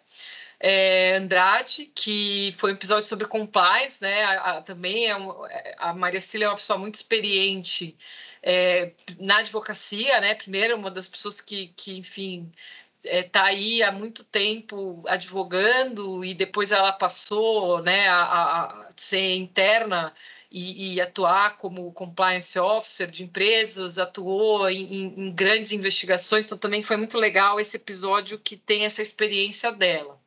é, 0.60 1.15
Andrade, 1.15 1.91
que 1.95 2.54
foi 2.58 2.72
um 2.72 2.76
episódio 2.76 3.06
sobre 3.06 3.28
compliance, 3.28 4.02
né? 4.02 4.24
A, 4.24 4.34
a, 4.58 4.62
também 4.62 5.08
é 5.08 5.15
um, 5.15 5.32
a 5.78 5.93
Maria 5.93 6.19
Cecília 6.19 6.45
é 6.45 6.50
uma 6.50 6.56
pessoa 6.56 6.78
muito 6.78 6.95
experiente 6.95 7.98
é, 8.43 8.91
na 9.19 9.38
advocacia, 9.38 10.19
né? 10.19 10.36
Primeiro, 10.36 10.76
uma 10.76 10.91
das 10.91 11.08
pessoas 11.08 11.39
que, 11.39 11.67
que 11.76 11.98
enfim, 11.98 12.52
está 13.04 13.17
é, 13.17 13.24
tá 13.24 13.43
aí 13.45 13.82
há 13.82 13.91
muito 13.91 14.24
tempo 14.24 15.04
advogando 15.08 16.24
e 16.24 16.34
depois 16.34 16.72
ela 16.72 16.91
passou 16.91 17.82
né, 17.82 18.08
a, 18.10 18.22
a 18.22 18.89
ser 18.98 19.36
interna 19.36 20.13
e, 20.51 20.95
e, 20.95 21.01
atuar 21.01 21.57
como 21.57 21.91
compliance 21.93 22.57
officer 22.57 23.09
de 23.09 23.23
empresas, 23.23 23.99
atuou 23.99 24.67
em, 24.69 25.13
em, 25.17 25.31
grandes 25.31 25.71
investigações, 25.71 26.45
então 26.45 26.57
também 26.57 26.81
foi 26.81 26.97
muito 26.97 27.17
legal 27.19 27.59
esse 27.59 27.77
episódio 27.77 28.39
que 28.39 28.57
tem 28.57 28.85
essa 28.85 29.01
experiência 29.01 29.71
dela. 29.71 30.19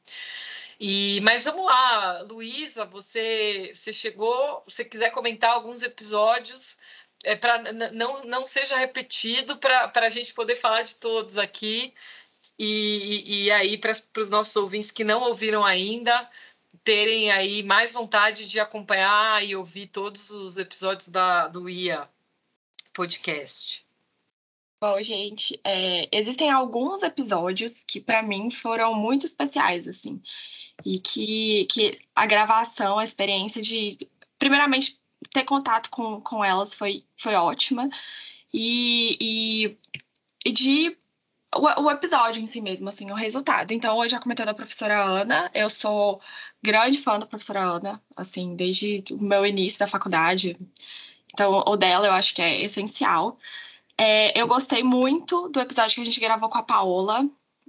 E, 0.78 1.20
mas 1.22 1.44
vamos 1.44 1.66
lá, 1.66 2.22
Luísa, 2.22 2.84
você, 2.84 3.72
você 3.74 3.92
chegou, 3.92 4.62
você 4.66 4.84
quiser 4.84 5.10
comentar 5.10 5.50
alguns 5.50 5.82
episódios 5.82 6.76
é, 7.24 7.36
para 7.36 7.72
não, 7.92 8.24
não 8.24 8.46
seja 8.46 8.76
repetido, 8.76 9.56
para 9.58 9.90
a 9.94 10.10
gente 10.10 10.34
poder 10.34 10.56
falar 10.56 10.82
de 10.82 10.96
todos 10.96 11.38
aqui. 11.38 11.94
E, 12.58 12.64
e, 12.64 13.44
e 13.44 13.50
aí, 13.50 13.78
para 13.78 13.92
os 14.18 14.30
nossos 14.30 14.54
ouvintes 14.56 14.90
que 14.90 15.04
não 15.04 15.22
ouviram 15.22 15.64
ainda, 15.64 16.28
terem 16.84 17.30
aí 17.30 17.62
mais 17.62 17.92
vontade 17.92 18.46
de 18.46 18.58
acompanhar 18.58 19.44
e 19.44 19.54
ouvir 19.54 19.86
todos 19.86 20.30
os 20.30 20.58
episódios 20.58 21.08
da, 21.08 21.48
do 21.48 21.68
IA 21.68 22.08
Podcast. 22.92 23.84
Bom, 24.80 25.00
gente, 25.00 25.60
é, 25.62 26.08
existem 26.10 26.50
alguns 26.50 27.02
episódios 27.02 27.84
que 27.84 28.00
para 28.00 28.22
mim 28.22 28.50
foram 28.50 28.94
muito 28.94 29.24
especiais, 29.24 29.86
assim, 29.86 30.20
e 30.84 30.98
que, 30.98 31.66
que 31.66 31.98
a 32.16 32.26
gravação, 32.26 32.98
a 32.98 33.04
experiência 33.04 33.62
de, 33.62 33.96
primeiramente, 34.38 34.98
ter 35.30 35.44
contato 35.44 35.88
com, 35.88 36.20
com 36.20 36.44
elas 36.44 36.74
foi, 36.74 37.04
foi 37.16 37.34
ótima. 37.34 37.88
E, 38.52 39.16
e, 39.20 39.78
e 40.44 40.50
de 40.50 40.98
o, 41.54 41.82
o, 41.82 41.90
episódio 41.90 42.42
em 42.42 42.46
si 42.46 42.60
mesmo, 42.60 42.88
assim, 42.88 43.10
o 43.10 43.14
resultado. 43.14 43.72
Então, 43.72 43.96
hoje 43.96 44.12
já 44.12 44.20
comentei 44.20 44.44
da 44.44 44.54
professora 44.54 45.02
Ana, 45.02 45.50
eu 45.54 45.68
sou 45.68 46.20
grande 46.62 46.98
fã 46.98 47.18
da 47.18 47.26
professora 47.26 47.60
Ana, 47.60 48.02
assim, 48.16 48.56
desde 48.56 49.04
o 49.10 49.22
meu 49.22 49.44
início 49.44 49.78
da 49.78 49.86
faculdade. 49.86 50.56
Então, 51.32 51.62
o 51.66 51.76
dela 51.76 52.06
eu 52.06 52.12
acho 52.12 52.34
que 52.34 52.42
é 52.42 52.62
essencial. 52.62 53.38
É, 53.98 54.38
eu 54.40 54.46
gostei 54.46 54.82
muito 54.82 55.48
do 55.48 55.60
episódio 55.60 55.94
que 55.94 56.00
a 56.00 56.04
gente 56.04 56.20
gravou 56.20 56.48
com 56.48 56.58
a 56.58 56.62
Paola. 56.62 57.26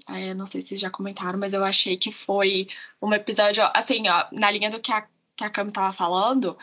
É, 0.09 0.33
não 0.33 0.45
sei 0.45 0.61
se 0.61 0.77
já 0.77 0.89
comentaram, 0.89 1.39
mas 1.39 1.53
eu 1.53 1.63
achei 1.63 1.97
que 1.97 2.11
foi 2.11 2.67
um 3.01 3.13
episódio, 3.13 3.63
assim, 3.73 4.07
ó, 4.07 4.25
na 4.31 4.49
linha 4.49 4.69
do 4.69 4.79
que 4.79 4.91
a, 4.91 5.07
que 5.35 5.43
a 5.43 5.49
Cam 5.49 5.67
estava 5.67 5.93
falando, 5.93 6.57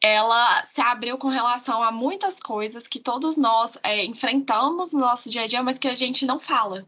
ela 0.00 0.64
se 0.64 0.80
abriu 0.80 1.18
com 1.18 1.28
relação 1.28 1.82
a 1.82 1.90
muitas 1.90 2.38
coisas 2.38 2.86
que 2.86 3.00
todos 3.00 3.36
nós 3.36 3.76
é, 3.82 4.04
enfrentamos 4.04 4.92
no 4.92 5.00
nosso 5.00 5.28
dia 5.28 5.42
a 5.42 5.46
dia, 5.46 5.62
mas 5.62 5.78
que 5.78 5.88
a 5.88 5.94
gente 5.94 6.24
não 6.24 6.38
fala. 6.38 6.86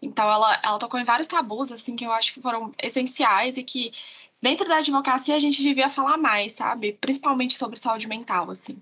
Então, 0.00 0.30
ela, 0.30 0.60
ela 0.62 0.78
tocou 0.78 1.00
em 1.00 1.04
vários 1.04 1.26
tabus, 1.26 1.72
assim, 1.72 1.96
que 1.96 2.04
eu 2.04 2.12
acho 2.12 2.34
que 2.34 2.40
foram 2.40 2.72
essenciais 2.82 3.56
e 3.56 3.62
que 3.62 3.92
dentro 4.40 4.68
da 4.68 4.76
advocacia 4.76 5.34
a 5.34 5.38
gente 5.38 5.62
devia 5.62 5.88
falar 5.88 6.16
mais, 6.16 6.52
sabe? 6.52 6.92
Principalmente 7.00 7.56
sobre 7.56 7.78
saúde 7.78 8.06
mental, 8.06 8.50
assim. 8.50 8.80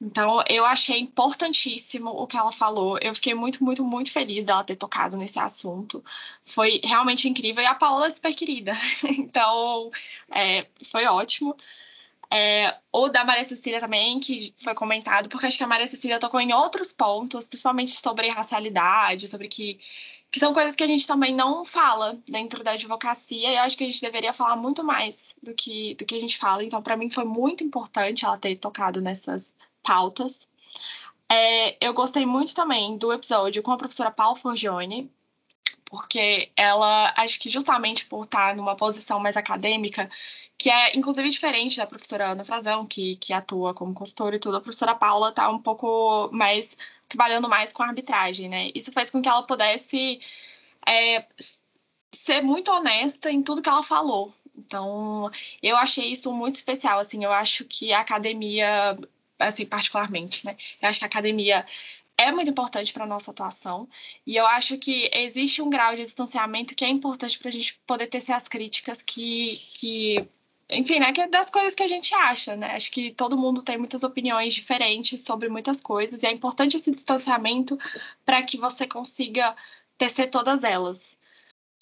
Então, 0.00 0.42
eu 0.48 0.64
achei 0.64 0.98
importantíssimo 0.98 2.10
o 2.10 2.26
que 2.26 2.36
ela 2.36 2.52
falou. 2.52 2.98
Eu 3.00 3.14
fiquei 3.14 3.34
muito, 3.34 3.62
muito, 3.64 3.84
muito 3.84 4.10
feliz 4.10 4.44
dela 4.44 4.64
ter 4.64 4.76
tocado 4.76 5.16
nesse 5.16 5.38
assunto. 5.38 6.04
Foi 6.44 6.80
realmente 6.84 7.28
incrível. 7.28 7.62
E 7.62 7.66
a 7.66 7.74
Paola 7.74 8.06
é 8.06 8.10
super 8.10 8.34
querida. 8.34 8.72
então, 9.18 9.90
é, 10.30 10.66
foi 10.84 11.06
ótimo. 11.06 11.56
É, 12.36 12.76
ou 12.90 13.08
da 13.08 13.24
Maria 13.24 13.44
Cecília 13.44 13.78
também, 13.78 14.18
que 14.18 14.52
foi 14.56 14.74
comentado, 14.74 15.28
porque 15.28 15.46
acho 15.46 15.56
que 15.56 15.62
a 15.62 15.68
Maria 15.68 15.86
Cecília 15.86 16.18
tocou 16.18 16.40
em 16.40 16.52
outros 16.52 16.90
pontos, 16.90 17.46
principalmente 17.46 17.92
sobre 17.92 18.28
racialidade, 18.28 19.28
sobre 19.28 19.46
que, 19.46 19.78
que 20.32 20.40
são 20.40 20.52
coisas 20.52 20.74
que 20.74 20.82
a 20.82 20.86
gente 20.88 21.06
também 21.06 21.32
não 21.32 21.64
fala 21.64 22.18
dentro 22.28 22.64
da 22.64 22.72
advocacia, 22.72 23.52
e 23.52 23.56
acho 23.56 23.76
que 23.78 23.84
a 23.84 23.86
gente 23.86 24.00
deveria 24.00 24.32
falar 24.32 24.56
muito 24.56 24.82
mais 24.82 25.36
do 25.44 25.54
que, 25.54 25.94
do 25.94 26.04
que 26.04 26.16
a 26.16 26.18
gente 26.18 26.36
fala. 26.36 26.64
Então, 26.64 26.82
para 26.82 26.96
mim, 26.96 27.08
foi 27.08 27.22
muito 27.22 27.62
importante 27.62 28.24
ela 28.24 28.36
ter 28.36 28.56
tocado 28.56 29.00
nessas 29.00 29.54
pautas. 29.80 30.48
É, 31.30 31.86
eu 31.86 31.94
gostei 31.94 32.26
muito 32.26 32.52
também 32.52 32.96
do 32.96 33.12
episódio 33.12 33.62
com 33.62 33.70
a 33.70 33.76
professora 33.76 34.10
Paula 34.10 34.34
Forgione, 34.34 35.08
porque 35.84 36.50
ela, 36.56 37.14
acho 37.16 37.38
que 37.38 37.48
justamente 37.48 38.06
por 38.06 38.24
estar 38.24 38.56
numa 38.56 38.74
posição 38.74 39.20
mais 39.20 39.36
acadêmica, 39.36 40.10
que 40.58 40.70
é 40.70 40.96
inclusive 40.96 41.28
diferente 41.28 41.76
da 41.76 41.86
professora 41.86 42.30
Ana 42.30 42.44
Frazão, 42.44 42.86
que, 42.86 43.16
que 43.16 43.32
atua 43.32 43.74
como 43.74 43.94
consultora 43.94 44.36
e 44.36 44.38
tudo. 44.38 44.56
A 44.56 44.60
professora 44.60 44.94
Paula 44.94 45.30
está 45.30 45.48
um 45.50 45.60
pouco 45.60 46.30
mais 46.32 46.76
trabalhando 47.08 47.48
mais 47.48 47.72
com 47.72 47.82
arbitragem, 47.82 48.48
né? 48.48 48.70
Isso 48.74 48.92
fez 48.92 49.10
com 49.10 49.20
que 49.20 49.28
ela 49.28 49.42
pudesse 49.42 50.20
é, 50.86 51.26
ser 52.12 52.42
muito 52.42 52.70
honesta 52.70 53.30
em 53.30 53.42
tudo 53.42 53.62
que 53.62 53.68
ela 53.68 53.82
falou. 53.82 54.32
Então, 54.56 55.30
eu 55.62 55.76
achei 55.76 56.12
isso 56.12 56.32
muito 56.32 56.56
especial, 56.56 56.98
assim, 56.98 57.24
eu 57.24 57.32
acho 57.32 57.64
que 57.64 57.92
a 57.92 58.00
academia, 58.00 58.96
assim, 59.38 59.66
particularmente, 59.66 60.46
né? 60.46 60.56
Eu 60.80 60.88
acho 60.88 61.00
que 61.00 61.04
a 61.04 61.08
academia 61.08 61.66
é 62.16 62.30
muito 62.30 62.50
importante 62.50 62.92
para 62.92 63.04
a 63.04 63.08
nossa 63.08 63.32
atuação. 63.32 63.88
E 64.26 64.36
eu 64.36 64.46
acho 64.46 64.78
que 64.78 65.10
existe 65.12 65.60
um 65.60 65.68
grau 65.68 65.94
de 65.94 66.02
distanciamento 66.02 66.74
que 66.74 66.84
é 66.84 66.88
importante 66.88 67.38
para 67.38 67.48
a 67.48 67.52
gente 67.52 67.74
poder 67.86 68.06
tecer 68.06 68.32
as 68.32 68.46
críticas 68.46 69.02
que, 69.02 69.60
que 69.76 70.28
enfim, 70.70 70.98
né, 70.98 71.12
é 71.16 71.28
das 71.28 71.50
coisas 71.50 71.74
que 71.74 71.82
a 71.82 71.86
gente 71.86 72.14
acha, 72.14 72.56
né? 72.56 72.74
Acho 72.74 72.90
que 72.90 73.12
todo 73.12 73.36
mundo 73.36 73.62
tem 73.62 73.78
muitas 73.78 74.02
opiniões 74.02 74.54
diferentes 74.54 75.20
sobre 75.22 75.48
muitas 75.48 75.80
coisas 75.80 76.22
e 76.22 76.26
é 76.26 76.32
importante 76.32 76.76
esse 76.76 76.90
distanciamento 76.92 77.78
para 78.24 78.42
que 78.42 78.56
você 78.56 78.86
consiga 78.86 79.54
tecer 79.98 80.30
todas 80.30 80.64
elas 80.64 81.18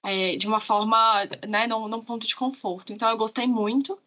é, 0.02 0.36
de 0.36 0.48
uma 0.48 0.60
forma, 0.60 1.24
né, 1.48 1.66
num, 1.66 1.88
num, 1.88 2.00
ponto 2.00 2.26
de 2.26 2.34
conforto. 2.34 2.92
Então, 2.92 3.08
eu 3.08 3.16
gostei 3.16 3.46
muito. 3.46 3.98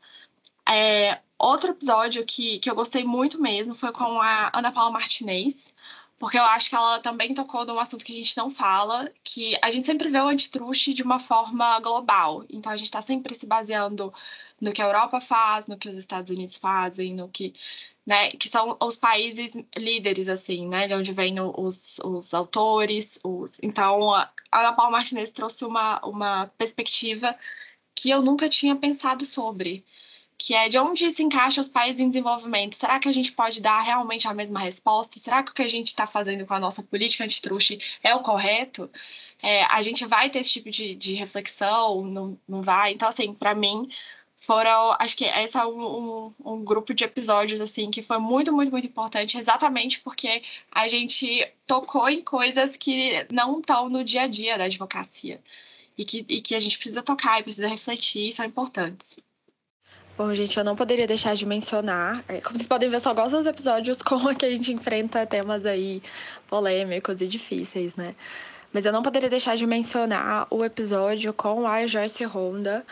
É, 0.67 1.21
outro 1.37 1.71
episódio 1.71 2.25
que, 2.25 2.59
que 2.59 2.69
eu 2.69 2.75
gostei 2.75 3.03
muito 3.03 3.41
mesmo 3.41 3.73
foi 3.73 3.91
com 3.91 4.21
a 4.21 4.51
Ana 4.53 4.71
Paula 4.71 4.91
Martinez, 4.91 5.73
porque 6.17 6.37
eu 6.37 6.43
acho 6.43 6.69
que 6.69 6.75
ela 6.75 6.99
também 6.99 7.33
tocou 7.33 7.65
num 7.65 7.79
assunto 7.79 8.05
que 8.05 8.13
a 8.13 8.15
gente 8.15 8.37
não 8.37 8.49
fala, 8.49 9.11
que 9.23 9.57
a 9.61 9.69
gente 9.69 9.85
sempre 9.85 10.09
vê 10.09 10.19
o 10.19 10.27
antitruste 10.27 10.93
de 10.93 11.03
uma 11.03 11.19
forma 11.19 11.79
global. 11.81 12.45
Então, 12.49 12.71
a 12.71 12.77
gente 12.77 12.87
está 12.87 13.01
sempre 13.01 13.35
se 13.35 13.45
baseando 13.45 14.13
no 14.61 14.71
que 14.71 14.81
a 14.81 14.85
Europa 14.85 15.19
faz, 15.19 15.67
no 15.67 15.77
que 15.77 15.89
os 15.89 15.97
Estados 15.97 16.31
Unidos 16.31 16.57
fazem, 16.57 17.13
no 17.13 17.27
que 17.27 17.53
né, 18.05 18.29
que 18.31 18.47
são 18.47 18.77
os 18.81 18.95
países 18.95 19.53
líderes, 19.75 20.27
assim, 20.27 20.67
né, 20.67 20.87
de 20.87 20.93
onde 20.93 21.11
vêm 21.11 21.39
os, 21.39 21.99
os 22.03 22.33
autores. 22.33 23.19
Os... 23.23 23.59
Então, 23.63 24.13
a 24.13 24.29
Ana 24.51 24.73
Paula 24.73 24.91
Martinez 24.91 25.31
trouxe 25.31 25.65
uma, 25.65 25.99
uma 26.05 26.47
perspectiva 26.57 27.35
que 27.95 28.09
eu 28.09 28.21
nunca 28.21 28.47
tinha 28.47 28.75
pensado 28.75 29.25
sobre, 29.25 29.83
que 30.37 30.53
é 30.53 30.67
de 30.67 30.77
onde 30.77 31.09
se 31.11 31.23
encaixa 31.23 31.61
os 31.61 31.67
países 31.67 31.99
em 31.99 32.09
desenvolvimento. 32.09 32.75
Será 32.75 32.99
que 32.99 33.07
a 33.07 33.11
gente 33.11 33.31
pode 33.31 33.61
dar 33.61 33.81
realmente 33.81 34.27
a 34.27 34.33
mesma 34.33 34.59
resposta? 34.59 35.19
Será 35.19 35.41
que 35.43 35.51
o 35.51 35.53
que 35.53 35.61
a 35.61 35.67
gente 35.67 35.87
está 35.87 36.05
fazendo 36.05 36.45
com 36.45 36.53
a 36.53 36.59
nossa 36.59 36.83
política 36.83 37.23
antitruste 37.23 37.79
é 38.03 38.13
o 38.13 38.21
correto? 38.21 38.89
É, 39.41 39.63
a 39.65 39.81
gente 39.81 40.05
vai 40.05 40.29
ter 40.29 40.39
esse 40.39 40.53
tipo 40.53 40.69
de, 40.69 40.95
de 40.95 41.13
reflexão? 41.13 42.03
Não, 42.03 42.37
não 42.47 42.61
vai? 42.61 42.93
Então, 42.93 43.07
assim, 43.07 43.33
para 43.33 43.53
mim, 43.55 43.89
foram, 44.37 44.95
acho 44.99 45.15
que 45.17 45.25
esse 45.25 45.57
é 45.57 45.65
um, 45.65 45.81
um, 45.81 46.33
um, 46.45 46.63
grupo 46.63 46.93
de 46.93 47.03
episódios, 47.03 47.61
assim, 47.61 47.89
que 47.89 48.01
foi 48.01 48.19
muito, 48.19 48.53
muito, 48.53 48.71
muito 48.71 48.87
importante, 48.87 49.37
exatamente 49.37 50.01
porque 50.01 50.43
a 50.71 50.87
gente 50.87 51.47
tocou 51.65 52.07
em 52.09 52.21
coisas 52.21 52.77
que 52.77 53.25
não 53.31 53.59
estão 53.59 53.89
no 53.89 54.03
dia 54.03 54.23
a 54.23 54.27
dia 54.27 54.57
da 54.57 54.65
advocacia 54.65 55.41
e 55.97 56.03
que, 56.05 56.25
e 56.27 56.41
que 56.41 56.55
a 56.55 56.59
gente 56.59 56.77
precisa 56.77 57.01
tocar 57.01 57.39
e 57.39 57.43
precisa 57.43 57.67
refletir, 57.67 58.31
são 58.31 58.45
importantes. 58.45 59.17
Bom, 60.17 60.33
gente, 60.33 60.57
eu 60.57 60.63
não 60.63 60.77
poderia 60.77 61.05
deixar 61.05 61.35
de 61.35 61.45
mencionar. 61.45 62.23
É, 62.29 62.39
como 62.39 62.55
vocês 62.55 62.67
podem 62.67 62.87
ver, 62.87 62.95
eu 62.95 62.99
só 63.01 63.13
gosto 63.13 63.35
dos 63.35 63.45
episódios 63.45 63.97
com 64.01 64.15
a 64.29 64.33
que 64.33 64.45
a 64.45 64.49
gente 64.49 64.71
enfrenta 64.71 65.25
temas 65.25 65.65
aí 65.65 66.01
polêmicos 66.47 67.19
e 67.19 67.27
difíceis, 67.27 67.97
né? 67.97 68.15
Mas 68.71 68.85
eu 68.85 68.93
não 68.93 69.03
poderia 69.03 69.29
deixar 69.29 69.57
de 69.57 69.67
mencionar 69.67 70.47
o 70.49 70.63
episódio 70.63 71.33
com 71.33 71.67
a 71.67 71.85
Joyce 71.85 72.23
Honda, 72.25 72.85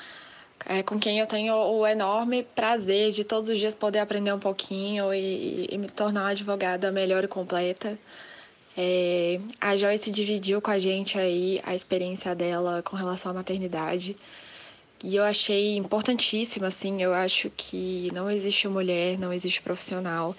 é, 0.66 0.84
com 0.84 1.00
quem 1.00 1.20
eu 1.20 1.26
tenho 1.26 1.56
o 1.56 1.88
enorme 1.88 2.44
prazer 2.44 3.12
de 3.12 3.24
todos 3.24 3.48
os 3.48 3.58
dias 3.58 3.74
poder 3.74 4.00
aprender 4.00 4.34
um 4.34 4.40
pouquinho 4.40 5.14
e, 5.14 5.68
e 5.72 5.78
me 5.78 5.88
tornar 5.88 6.24
uma 6.24 6.30
advogada 6.32 6.92
melhor 6.92 7.24
e 7.24 7.28
completa. 7.30 7.98
É, 8.78 9.40
a 9.62 9.78
Joyce 9.78 10.12
dividiu 10.12 10.62
com 10.62 10.72
a 10.72 10.78
gente 10.78 11.18
aí 11.18 11.62
a 11.66 11.74
experiência 11.74 12.36
dela 12.36 12.82
com 12.84 12.98
relação 12.98 13.32
à 13.32 13.34
maternidade. 13.34 14.18
E 15.04 15.18
eu 15.18 15.24
achei 15.24 15.76
importantíssimo, 15.76 16.66
assim, 16.66 17.04
eu 17.04 17.14
acho 17.14 17.52
que 17.58 18.10
não 18.14 18.32
existe 18.32 18.70
mulher, 18.70 19.20
não 19.20 19.34
existe 19.34 19.62
profissional 19.62 20.34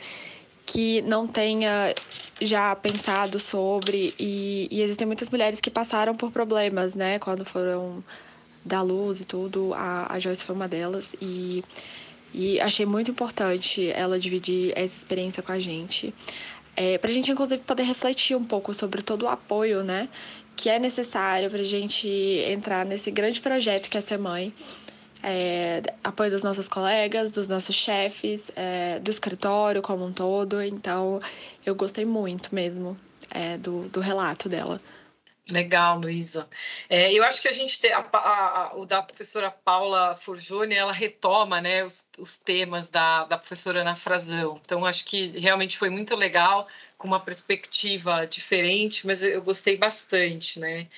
que 0.66 1.02
não 1.02 1.26
tenha 1.26 1.94
já 2.40 2.74
pensado 2.74 3.38
sobre 3.38 4.14
e, 4.18 4.66
e 4.70 4.82
existem 4.82 5.06
muitas 5.06 5.28
mulheres 5.28 5.60
que 5.60 5.70
passaram 5.70 6.16
por 6.16 6.30
problemas, 6.30 6.94
né, 6.94 7.18
quando 7.18 7.44
foram 7.44 8.02
da 8.64 8.80
luz 8.80 9.20
e 9.20 9.24
tudo, 9.26 9.74
a, 9.74 10.14
a 10.14 10.18
Joyce 10.18 10.42
foi 10.42 10.54
uma 10.54 10.66
delas 10.66 11.14
e, 11.20 11.62
e 12.32 12.58
achei 12.60 12.86
muito 12.86 13.10
importante 13.10 13.90
ela 13.90 14.18
dividir 14.18 14.72
essa 14.74 14.96
experiência 14.96 15.42
com 15.42 15.52
a 15.52 15.58
gente. 15.58 16.14
É, 16.76 16.98
para 16.98 17.10
a 17.10 17.12
gente, 17.12 17.30
inclusive, 17.30 17.62
poder 17.62 17.84
refletir 17.84 18.36
um 18.36 18.44
pouco 18.44 18.74
sobre 18.74 19.02
todo 19.02 19.26
o 19.26 19.28
apoio, 19.28 19.84
né, 19.84 20.08
que 20.56 20.68
é 20.70 20.78
necessário 20.78 21.50
para 21.50 21.60
a 21.60 21.64
gente 21.64 22.08
entrar 22.08 22.84
nesse 22.84 23.10
grande 23.10 23.40
projeto 23.40 23.88
que 23.88 23.98
é 23.98 24.00
ser 24.00 24.18
mãe. 24.18 24.52
É, 25.22 25.82
apoio 26.02 26.30
dos 26.30 26.42
nossos 26.42 26.68
colegas, 26.68 27.30
dos 27.30 27.48
nossos 27.48 27.74
chefes, 27.74 28.50
é, 28.54 28.98
do 28.98 29.10
escritório 29.10 29.80
como 29.80 30.04
um 30.04 30.12
todo. 30.12 30.62
Então, 30.62 31.20
eu 31.64 31.74
gostei 31.74 32.04
muito 32.04 32.54
mesmo 32.54 32.96
é, 33.30 33.56
do, 33.56 33.88
do 33.88 34.00
relato 34.00 34.48
dela. 34.48 34.80
Legal, 35.48 35.98
Luísa. 35.98 36.48
É, 36.88 37.12
eu 37.12 37.22
acho 37.22 37.42
que 37.42 37.48
a 37.48 37.52
gente 37.52 37.78
tem 37.78 37.92
a, 37.92 37.98
a, 37.98 38.18
a, 38.18 38.76
o 38.76 38.86
da 38.86 39.02
professora 39.02 39.50
Paula 39.50 40.14
Forgione, 40.14 40.74
ela 40.74 40.92
retoma 40.92 41.60
né, 41.60 41.84
os, 41.84 42.08
os 42.18 42.38
temas 42.38 42.88
da, 42.88 43.24
da 43.24 43.36
professora 43.36 43.82
Ana 43.82 43.94
Frazão. 43.94 44.58
Então, 44.64 44.86
acho 44.86 45.04
que 45.04 45.38
realmente 45.38 45.76
foi 45.76 45.90
muito 45.90 46.16
legal, 46.16 46.66
com 46.96 47.06
uma 47.06 47.20
perspectiva 47.20 48.26
diferente, 48.26 49.06
mas 49.06 49.22
eu 49.22 49.42
gostei 49.42 49.76
bastante, 49.76 50.58
né? 50.58 50.88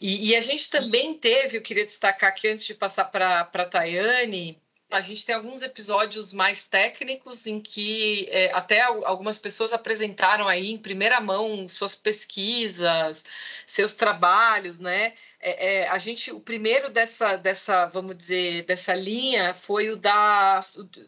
E, 0.00 0.30
e 0.30 0.36
a 0.36 0.40
gente 0.40 0.70
também 0.70 1.14
teve, 1.14 1.58
eu 1.58 1.62
queria 1.62 1.84
destacar 1.84 2.30
aqui 2.30 2.48
antes 2.48 2.64
de 2.64 2.74
passar 2.74 3.04
para 3.04 3.40
a 3.40 3.64
Tayane, 3.66 4.58
a 4.92 5.00
gente 5.00 5.24
tem 5.24 5.34
alguns 5.34 5.62
episódios 5.62 6.32
mais 6.32 6.64
técnicos 6.64 7.46
em 7.46 7.58
que 7.60 8.28
é, 8.30 8.52
até 8.52 8.82
algumas 8.82 9.38
pessoas 9.38 9.72
apresentaram 9.72 10.46
aí 10.46 10.70
em 10.70 10.78
primeira 10.78 11.20
mão 11.20 11.66
suas 11.66 11.94
pesquisas, 11.94 13.24
seus 13.66 13.94
trabalhos, 13.94 14.78
né? 14.78 15.14
É, 15.40 15.80
é, 15.80 15.88
a 15.88 15.96
gente, 15.98 16.30
o 16.30 16.38
primeiro 16.38 16.90
dessa, 16.90 17.36
dessa, 17.36 17.86
vamos 17.86 18.16
dizer, 18.16 18.64
dessa 18.64 18.94
linha 18.94 19.54
foi 19.54 19.88
o 19.90 19.96
da 19.96 20.60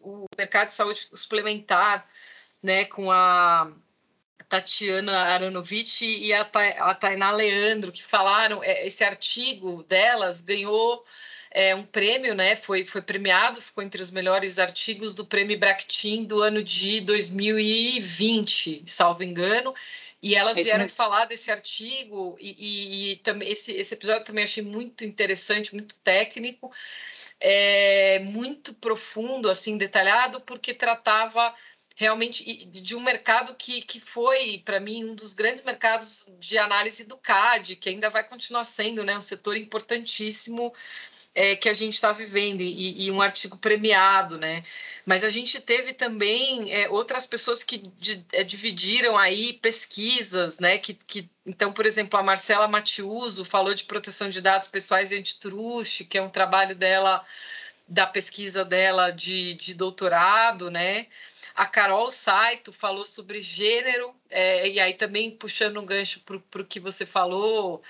o 0.03 0.25
mercado 0.37 0.69
de 0.69 0.75
saúde 0.75 1.09
suplementar, 1.13 2.07
né? 2.63 2.87
Com 2.87 3.13
a 3.13 3.71
Tatiana 4.49 5.25
Aronovitch 5.35 6.03
e 6.03 6.33
a, 6.33 6.49
a 6.79 6.95
Tainá 6.95 7.31
Leandro, 7.33 7.93
que 7.93 8.03
falaram, 8.03 8.63
é, 8.65 8.87
esse 8.87 9.05
artigo 9.05 9.83
delas 9.83 10.41
ganhou 10.41 11.05
é, 11.55 11.73
um 11.73 11.87
prêmio, 11.87 12.35
né? 12.35 12.57
Foi, 12.57 12.85
foi 12.85 13.01
premiado, 13.01 13.63
ficou 13.63 13.85
entre 13.85 14.03
os 14.03 14.11
melhores 14.11 14.59
artigos 14.59 15.15
do 15.15 15.25
Prêmio 15.25 15.57
Bractin 15.57 16.25
do 16.25 16.43
ano 16.43 16.61
de 16.61 17.01
2020, 17.01 18.83
salvo 18.87 19.23
engano. 19.23 19.73
E 20.21 20.35
elas 20.35 20.57
vieram 20.57 20.81
mesmo. 20.81 20.97
falar 20.97 21.27
desse 21.27 21.53
artigo 21.53 22.37
e, 22.41 22.57
e, 22.59 23.13
e, 23.13 23.17
também 23.17 23.49
esse, 23.51 23.73
esse 23.73 23.95
episódio 23.95 24.25
também 24.25 24.43
achei 24.43 24.65
muito 24.65 25.05
interessante, 25.05 25.75
muito 25.75 25.95
técnico, 25.97 26.73
é, 27.39 28.19
muito 28.21 28.75
profundo, 28.75 29.51
assim, 29.51 29.77
detalhado, 29.77 30.41
porque 30.41 30.75
tratava 30.75 31.55
realmente 31.95 32.65
de 32.65 32.97
um 32.97 33.01
mercado 33.01 33.55
que, 33.55 33.83
que 33.83 34.01
foi, 34.01 34.63
para 34.65 34.81
mim, 34.81 35.05
um 35.05 35.15
dos 35.15 35.35
grandes 35.35 35.63
mercados 35.63 36.27
de 36.41 36.59
análise 36.59 37.05
do 37.05 37.17
CAD, 37.17 37.77
que 37.77 37.91
ainda 37.91 38.09
vai 38.09 38.25
continuar 38.25 38.65
sendo 38.65 39.05
né, 39.05 39.17
um 39.17 39.21
setor 39.21 39.57
importantíssimo 39.57 40.75
é, 41.35 41.57
que 41.57 41.69
a 41.69 41.73
gente 41.73 41.95
está 41.95 42.13
vivendo 42.13 42.61
e, 42.61 43.07
e, 43.07 43.11
um 43.11 43.21
artigo 43.21 43.57
premiado, 43.57 44.39
né? 44.39 44.63
Mas 45.05 45.25
a 45.25 45.29
gente 45.29 45.61
teve 45.61 45.93
também 45.93 46.73
é, 46.73 46.89
outras 46.89 47.27
pessoas 47.27 47.65
que 47.65 47.79
de, 47.99 48.25
é, 48.33 48.45
dividiram 48.45 49.19
aí 49.19 49.55
pesquisas, 49.55 50.59
né? 50.61 50.79
Que, 50.79 50.95
que, 50.95 51.29
então, 51.45 51.73
por 51.73 51.87
exemplo, 51.87 52.19
a 52.19 52.23
Marcela 52.23 52.69
Matiuso 52.69 53.45
falou 53.45 53.75
de 53.75 53.85
proteção 53.85 54.31
de 54.31 54.41
dados 54.41 54.69
pessoais 54.69 55.11
e 55.11 55.17
antitruste, 55.19 56.05
que 56.05 56.17
é 56.17 56.23
um 56.23 56.31
trabalho 56.31 56.75
dela, 56.75 57.25
da 57.89 58.07
pesquisa 58.07 58.65
dela 58.65 59.11
de, 59.11 59.55
de 59.55 59.75
doutorado, 59.75 60.71
né? 60.71 61.07
A 61.55 61.67
Carol 61.67 62.11
Saito 62.11 62.73
falou 62.73 63.05
sobre 63.05 63.41
gênero, 63.41 64.15
é, 64.31 64.69
e 64.69 64.81
aí 64.81 64.95
também 64.95 65.31
puxando 65.31 65.81
um 65.81 65.87
gancho 65.87 66.21
para 66.21 66.63
o 66.63 66.65
que 66.65 66.81
você 66.81 67.07
falou, 67.07 67.83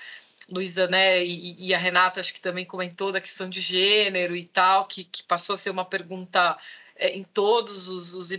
Luísa, 0.49 0.87
né, 0.87 1.23
e, 1.23 1.67
e, 1.69 1.73
a 1.73 1.77
Renata 1.77 2.19
acho 2.19 2.33
que 2.33 2.41
também 2.41 2.65
comentou 2.65 3.11
da 3.11 3.19
questão 3.19 3.49
de 3.49 3.59
gênero 3.61 4.35
e 4.35 4.45
tal, 4.45 4.85
que, 4.85 5.03
que 5.03 5.23
passou 5.23 5.53
a 5.53 5.57
ser 5.57 5.71
uma 5.71 5.85
pergunta 5.85 6.57
é, 6.95 7.09
em 7.09 7.23
todos 7.23 7.87
os, 7.89 8.13
os. 8.13 8.31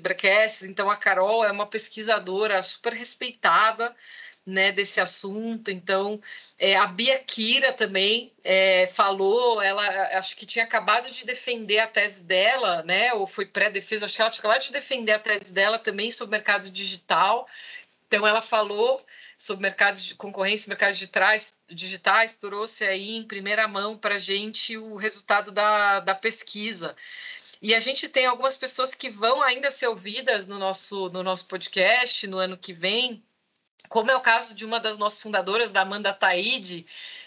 Então, 0.63 0.89
a 0.89 0.97
Carol 0.97 1.45
é 1.45 1.51
uma 1.51 1.67
pesquisadora 1.67 2.63
super 2.63 2.93
respeitada, 2.93 3.95
né, 4.47 4.71
desse 4.71 5.01
assunto. 5.01 5.71
Então, 5.71 6.21
é, 6.57 6.77
a 6.77 6.87
Bia 6.87 7.19
Kira 7.19 7.73
também 7.73 8.33
é, 8.45 8.87
falou, 8.87 9.61
ela 9.61 9.85
acho 10.19 10.37
que 10.37 10.47
tinha 10.47 10.65
acabado 10.65 11.11
de 11.11 11.27
defender 11.27 11.81
a 11.81 11.89
tese 11.89 12.25
dela, 12.25 12.83
né, 12.85 13.13
ou 13.15 13.27
foi 13.27 13.47
pré-defesa, 13.47 14.07
acho 14.07 14.15
que 14.15 14.23
ela 14.23 14.31
tinha 14.31 14.41
acabado 14.41 14.63
de 14.63 14.73
defender 14.73 15.13
a 15.13 15.19
tese 15.19 15.53
dela 15.53 15.79
também 15.79 16.11
sobre 16.13 16.37
mercado 16.37 16.71
digital. 16.71 17.49
Então, 18.07 18.25
ela 18.25 18.41
falou 18.41 19.05
sobre 19.37 19.63
mercados 19.63 20.03
de 20.03 20.15
concorrência, 20.15 20.69
mercados 20.69 20.97
digitais, 20.97 21.61
digitais 21.69 22.37
trouxe 22.37 22.85
aí 22.85 23.17
em 23.17 23.27
primeira 23.27 23.69
mão 23.69 23.99
para 23.99 24.15
a 24.15 24.19
gente 24.19 24.77
o 24.79 24.97
resultado 24.97 25.53
da, 25.53 26.01
da 26.01 26.15
pesquisa. 26.15 26.97
E 27.61 27.75
a 27.75 27.81
gente 27.81 28.09
tem 28.09 28.27
algumas 28.27 28.57
pessoas 28.57 28.95
que 28.95 29.11
vão 29.11 29.43
ainda 29.43 29.71
ser 29.71 29.89
ouvidas 29.89 30.47
no 30.47 30.59
nosso, 30.59 31.11
no 31.11 31.23
nosso 31.23 31.47
podcast 31.47 32.27
no 32.27 32.39
ano 32.39 32.57
que 32.57 32.73
vem, 32.73 33.23
como 33.89 34.11
é 34.11 34.17
o 34.17 34.21
caso 34.21 34.55
de 34.55 34.65
uma 34.65 34.81
das 34.81 34.99
nossas 34.99 35.21
fundadoras, 35.21 35.71
da 35.71 35.83
Amanda 35.83 36.13
Taide, 36.13 36.87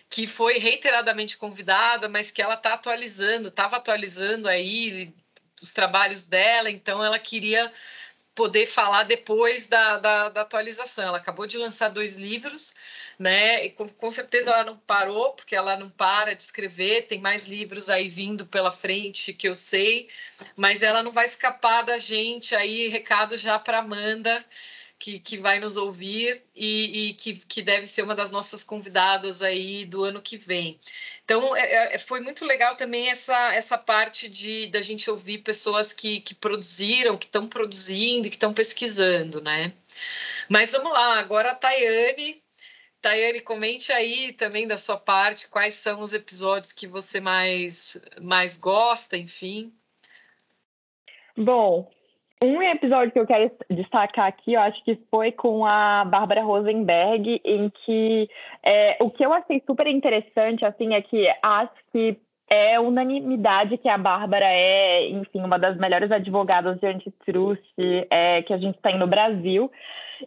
que 0.09 0.25
foi 0.25 0.57
reiteradamente 0.57 1.37
convidada, 1.37 2.09
mas 2.09 2.31
que 2.31 2.41
ela 2.41 2.55
está 2.55 2.73
atualizando, 2.73 3.49
estava 3.49 3.77
atualizando 3.77 4.49
aí 4.49 5.13
os 5.61 5.73
trabalhos 5.73 6.25
dela, 6.25 6.69
então 6.69 7.03
ela 7.03 7.19
queria 7.19 7.71
poder 8.39 8.65
falar 8.65 9.03
depois 9.03 9.67
da, 9.67 9.97
da, 9.97 10.29
da, 10.29 10.41
atualização. 10.43 11.09
Ela 11.09 11.17
acabou 11.17 11.45
de 11.45 11.57
lançar 11.57 11.89
dois 11.89 12.15
livros, 12.15 12.73
né? 13.19 13.65
E 13.65 13.69
com, 13.69 13.89
com, 13.89 14.09
certeza 14.09 14.51
ela 14.51 14.63
não 14.63 14.77
parou, 14.77 15.33
porque 15.33 15.57
ela 15.57 15.75
não 15.75 15.89
para 15.89 16.33
de 16.33 16.41
escrever, 16.41 17.05
tem 17.05 17.19
mais 17.19 17.43
livros 17.43 17.89
aí 17.89 18.07
vindo 18.07 18.45
pela 18.45 18.71
frente 18.71 19.33
que 19.33 19.49
eu 19.49 19.53
sei, 19.53 20.07
mas 20.55 20.81
ela 20.81 21.03
não 21.03 21.11
vai 21.11 21.25
escapar 21.25 21.81
da 21.81 21.97
gente 21.97 22.55
aí, 22.55 22.87
recado 22.87 23.35
já 23.35 23.59
para 23.59 23.79
Amanda. 23.79 24.45
Que, 24.99 25.17
que 25.17 25.37
vai 25.37 25.59
nos 25.59 25.77
ouvir 25.77 26.43
e, 26.53 27.09
e 27.09 27.13
que, 27.13 27.33
que 27.33 27.61
deve 27.61 27.87
ser 27.87 28.01
uma 28.03 28.13
das 28.13 28.29
nossas 28.31 28.65
convidadas 28.65 29.41
aí 29.41 29.85
do 29.85 30.03
ano 30.03 30.21
que 30.21 30.37
vem. 30.37 30.77
Então, 31.23 31.55
é, 31.55 31.95
é 31.95 31.97
foi 31.97 32.19
muito 32.19 32.45
legal 32.45 32.75
também 32.75 33.09
essa, 33.09 33.53
essa 33.53 33.77
parte 33.77 34.27
de 34.27 34.67
da 34.67 34.81
gente 34.81 35.09
ouvir 35.09 35.37
pessoas 35.39 35.93
que, 35.93 36.19
que 36.19 36.35
produziram, 36.35 37.17
que 37.17 37.25
estão 37.25 37.47
produzindo, 37.47 38.29
que 38.29 38.35
estão 38.35 38.53
pesquisando, 38.53 39.41
né? 39.41 39.73
Mas 40.49 40.73
vamos 40.73 40.91
lá, 40.91 41.17
agora 41.17 41.51
a 41.51 41.55
Tayane. 41.55 42.43
Tayane, 43.01 43.39
comente 43.39 43.93
aí 43.93 44.33
também 44.33 44.67
da 44.67 44.75
sua 44.75 44.97
parte 44.97 45.47
quais 45.47 45.75
são 45.75 46.01
os 46.01 46.11
episódios 46.11 46.73
que 46.73 46.85
você 46.85 47.21
mais, 47.21 47.97
mais 48.19 48.57
gosta, 48.57 49.15
enfim. 49.15 49.73
Bom, 51.37 51.89
um 52.43 52.61
episódio 52.61 53.11
que 53.11 53.19
eu 53.19 53.27
quero 53.27 53.51
destacar 53.69 54.27
aqui, 54.27 54.53
eu 54.53 54.61
acho 54.61 54.81
que 54.85 54.97
foi 55.11 55.31
com 55.31 55.65
a 55.65 56.05
Bárbara 56.05 56.41
Rosenberg, 56.41 57.41
em 57.43 57.69
que 57.69 58.29
é, 58.63 58.97
o 59.01 59.09
que 59.09 59.25
eu 59.25 59.33
achei 59.33 59.61
super 59.65 59.87
interessante, 59.87 60.63
assim, 60.63 60.93
é 60.93 61.01
que 61.01 61.27
acho 61.41 61.73
que 61.91 62.17
é 62.49 62.79
unanimidade 62.79 63.77
que 63.77 63.89
a 63.89 63.97
Bárbara 63.97 64.45
é, 64.45 65.09
enfim, 65.09 65.41
uma 65.41 65.59
das 65.59 65.77
melhores 65.77 66.11
advogadas 66.11 66.79
de 66.79 66.87
antitrust 66.87 67.61
é, 68.09 68.41
que 68.41 68.53
a 68.53 68.57
gente 68.57 68.79
tem 68.79 68.97
no 68.97 69.05
Brasil. 69.05 69.69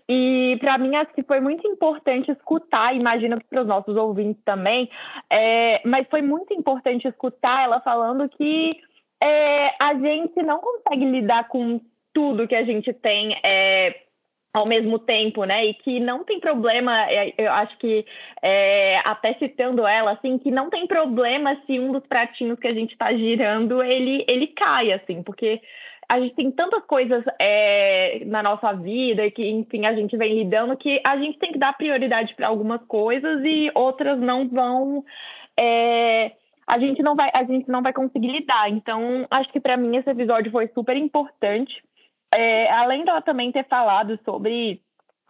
E 0.09 0.57
para 0.61 0.79
mim 0.79 0.95
acho 0.95 1.13
que 1.15 1.23
foi 1.23 1.41
muito 1.41 1.67
importante 1.67 2.31
escutar, 2.31 2.95
imagino 2.95 3.39
que 3.39 3.47
para 3.47 3.63
os 3.63 3.67
nossos 3.67 3.97
ouvintes 3.97 4.43
também, 4.45 4.89
é, 5.29 5.81
mas 5.85 6.07
foi 6.09 6.23
muito 6.23 6.55
importante 6.55 7.09
escutar 7.09 7.65
ela 7.65 7.81
falando 7.81 8.29
que 8.29 8.79
é, 9.23 9.75
a 9.83 9.95
gente 9.95 10.43
não 10.43 10.59
consegue 10.59 11.05
lidar 11.05 11.49
com 11.49 11.81
tudo 12.13 12.47
que 12.49 12.55
a 12.55 12.65
gente 12.65 12.93
tem 12.93 13.37
é, 13.43 13.95
ao 14.53 14.67
mesmo 14.67 14.99
tempo, 14.99 15.45
né? 15.45 15.65
E 15.67 15.75
que 15.75 15.99
não 15.99 16.25
tem 16.25 16.39
problema, 16.39 17.11
é, 17.11 17.33
eu 17.39 17.51
acho 17.53 17.77
que 17.79 18.05
é, 18.43 18.99
até 19.05 19.35
citando 19.35 19.87
ela, 19.87 20.13
assim, 20.13 20.39
que 20.39 20.51
não 20.51 20.69
tem 20.69 20.87
problema 20.87 21.57
se 21.67 21.79
um 21.81 21.93
dos 21.93 22.07
pratinhos 22.07 22.59
que 22.59 22.69
a 22.69 22.75
gente 22.75 22.93
está 22.93 23.13
girando 23.13 23.83
ele 23.83 24.25
ele 24.29 24.49
cai, 24.49 24.93
assim, 24.93 25.23
porque 25.23 25.61
a 26.09 26.21
gente 26.21 26.35
tem 26.35 26.51
tantas 26.51 26.85
coisas 26.85 27.25
é, 27.39 28.23
na 28.27 28.43
nossa 28.43 28.75
vida 28.75 29.31
que, 29.31 29.49
enfim, 29.49 29.87
a 29.87 29.95
gente 29.95 30.15
vem 30.17 30.35
lidando 30.35 30.77
que 30.77 31.01
a 31.03 31.17
gente 31.17 31.39
tem 31.39 31.53
que 31.53 31.59
dar 31.59 31.75
prioridade 31.75 32.35
para 32.35 32.49
algumas 32.49 32.85
coisas 32.85 33.43
e 33.45 33.71
outras 33.75 34.21
não 34.21 34.47
vão. 34.47 35.03
É, 35.59 36.33
a 36.67 36.79
gente 36.79 37.03
não 37.03 37.17
vai, 37.17 37.31
a 37.33 37.45
gente 37.45 37.67
não 37.71 37.83
vai 37.83 37.95
conseguir 37.95 38.29
lidar. 38.29 38.69
Então, 38.69 39.27
acho 39.31 39.51
que 39.51 39.61
para 39.61 39.77
mim 39.79 39.97
esse 39.97 40.11
episódio 40.11 40.53
foi 40.53 40.69
super 40.75 40.97
importante. 40.99 41.83
É, 42.35 42.71
além 42.73 43.05
dela 43.05 43.21
também 43.21 43.53
ter 43.53 43.67
falado 43.69 44.19
sobre 44.25 44.81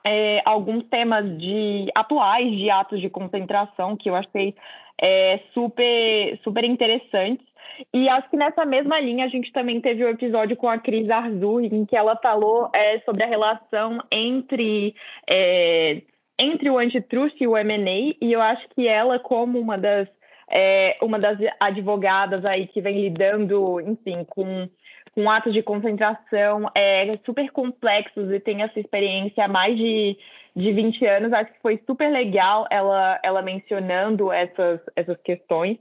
é, 0.05 0.43
alguns 0.45 0.85
temas 0.89 1.25
de 1.39 1.87
atuais 1.95 2.51
de 2.57 2.71
atos 2.71 3.01
de 3.01 3.09
concentração 3.09 3.97
que 3.97 4.11
eu 4.11 4.15
achei 4.15 4.55
é, 5.01 5.41
super 5.53 6.39
super 6.43 6.65
interessantes. 6.65 7.47
E 7.93 8.09
acho 8.09 8.29
que 8.31 8.37
nessa 8.37 8.65
mesma 8.65 9.01
linha 9.01 9.25
a 9.25 9.29
gente 9.29 9.51
também 9.53 9.81
teve 9.81 10.05
o 10.05 10.07
um 10.07 10.11
episódio 10.11 10.57
com 10.57 10.69
a 10.69 10.79
Cris 10.79 11.09
Arzur, 11.11 11.65
em 11.65 11.85
que 11.85 11.97
ela 11.97 12.17
falou 12.17 12.71
é, 12.75 13.01
sobre 13.01 13.25
a 13.25 13.27
relação 13.27 13.99
entre, 14.11 14.95
é, 15.29 16.03
entre 16.39 16.71
o 16.71 16.79
antitrust 16.79 17.41
e 17.41 17.47
o 17.47 17.57
M&A, 17.57 18.15
e 18.21 18.33
eu 18.33 18.43
acho 18.43 18.69
que 18.75 18.87
ela, 18.87 19.19
como 19.19 19.59
uma 19.59 19.79
das, 19.79 20.07
é, 20.51 20.97
uma 21.01 21.19
das 21.19 21.39
advogadas 21.59 22.45
aí 22.45 22.67
que 22.67 22.81
vem 22.81 23.01
lidando, 23.01 23.81
enfim, 23.81 24.25
com, 24.29 24.69
com 25.13 25.31
atos 25.31 25.53
de 25.53 25.63
concentração 25.63 26.71
é, 26.75 27.19
super 27.25 27.51
complexos 27.51 28.31
e 28.31 28.41
tem 28.41 28.63
essa 28.63 28.81
experiência 28.81 29.45
há 29.45 29.49
mais 29.49 29.77
de, 29.77 30.17
de 30.57 30.73
20 30.73 31.07
anos, 31.07 31.33
acho 31.33 31.53
que 31.53 31.61
foi 31.61 31.81
super 31.87 32.11
legal 32.11 32.67
ela, 32.71 33.21
ela 33.23 33.43
mencionando 33.43 34.33
essas, 34.33 34.81
essas 34.97 35.21
questões. 35.23 35.79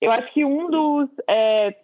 Eu 0.00 0.10
acho 0.10 0.32
que 0.32 0.44
um 0.44 0.70
dos, 0.70 1.08
é, 1.28 1.74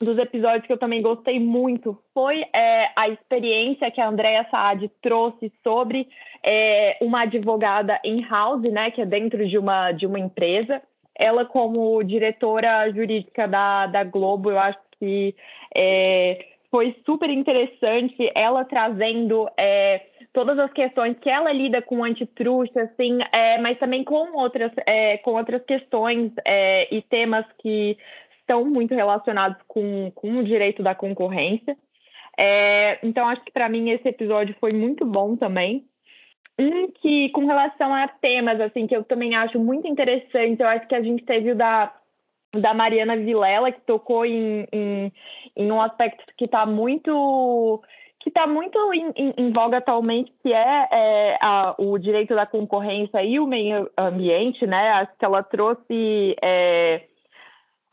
dos 0.00 0.18
episódios 0.18 0.66
que 0.66 0.72
eu 0.72 0.78
também 0.78 1.02
gostei 1.02 1.38
muito 1.38 2.00
foi 2.14 2.44
é, 2.54 2.90
a 2.96 3.08
experiência 3.08 3.90
que 3.90 4.00
a 4.00 4.08
Andrea 4.08 4.46
Saad 4.50 4.88
trouxe 5.02 5.52
sobre 5.62 6.08
é, 6.44 6.96
uma 7.00 7.22
advogada 7.22 8.00
in-house, 8.04 8.62
né, 8.62 8.90
que 8.90 9.00
é 9.00 9.06
dentro 9.06 9.46
de 9.48 9.58
uma, 9.58 9.92
de 9.92 10.06
uma 10.06 10.18
empresa. 10.18 10.80
Ela, 11.16 11.44
como 11.44 12.02
diretora 12.02 12.90
jurídica 12.90 13.46
da, 13.46 13.86
da 13.86 14.04
Globo, 14.04 14.50
eu 14.50 14.58
acho 14.58 14.78
que 15.00 15.34
é, 15.74 16.46
foi 16.70 16.96
super 17.04 17.28
interessante 17.28 18.30
ela 18.34 18.64
trazendo 18.64 19.48
é, 19.58 20.02
todas 20.32 20.58
as 20.58 20.72
questões 20.72 21.18
que 21.18 21.28
ela 21.28 21.52
lida 21.52 21.82
com 21.82 22.04
antitruste, 22.04 22.78
assim, 22.78 23.18
é, 23.32 23.58
mas 23.58 23.78
também 23.78 24.04
com 24.04 24.36
outras, 24.36 24.70
é, 24.86 25.18
com 25.18 25.32
outras 25.32 25.64
questões 25.64 26.32
é, 26.44 26.94
e 26.94 27.02
temas 27.02 27.44
que 27.58 27.98
estão 28.38 28.64
muito 28.64 28.94
relacionados 28.94 29.60
com, 29.66 30.12
com 30.14 30.38
o 30.38 30.44
direito 30.44 30.82
da 30.82 30.94
concorrência. 30.94 31.76
É, 32.38 32.98
então, 33.02 33.28
acho 33.28 33.42
que 33.44 33.52
para 33.52 33.68
mim 33.68 33.90
esse 33.90 34.08
episódio 34.08 34.54
foi 34.60 34.72
muito 34.72 35.04
bom 35.04 35.36
também. 35.36 35.84
Um 36.58 36.88
que, 36.90 37.30
com 37.30 37.46
relação 37.46 37.92
a 37.92 38.06
temas, 38.06 38.60
assim, 38.60 38.86
que 38.86 38.94
eu 38.94 39.02
também 39.02 39.34
acho 39.34 39.58
muito 39.58 39.88
interessante, 39.88 40.60
eu 40.60 40.68
acho 40.68 40.86
que 40.86 40.94
a 40.94 41.02
gente 41.02 41.24
teve 41.24 41.52
o 41.52 41.56
da 41.56 41.92
da 42.54 42.74
Mariana 42.74 43.16
Vilela, 43.16 43.70
que 43.70 43.80
tocou 43.82 44.24
em, 44.24 44.66
em, 44.72 45.12
em 45.56 45.72
um 45.72 45.80
aspecto 45.80 46.24
que 46.36 46.46
está 46.46 46.66
muito 46.66 47.82
que 48.18 48.28
está 48.28 48.46
muito 48.46 48.78
em, 48.92 49.10
em, 49.16 49.34
em, 49.38 49.50
voga 49.50 49.78
atualmente, 49.78 50.30
que 50.42 50.52
é, 50.52 50.88
é 50.92 51.38
a, 51.40 51.74
o 51.78 51.96
direito 51.98 52.34
da 52.34 52.44
concorrência 52.44 53.22
e 53.24 53.40
o 53.40 53.46
meio 53.46 53.90
ambiente, 53.96 54.66
né? 54.66 54.90
Acho 54.90 55.12
que 55.18 55.24
ela 55.24 55.42
trouxe 55.42 56.36
é, 56.42 57.06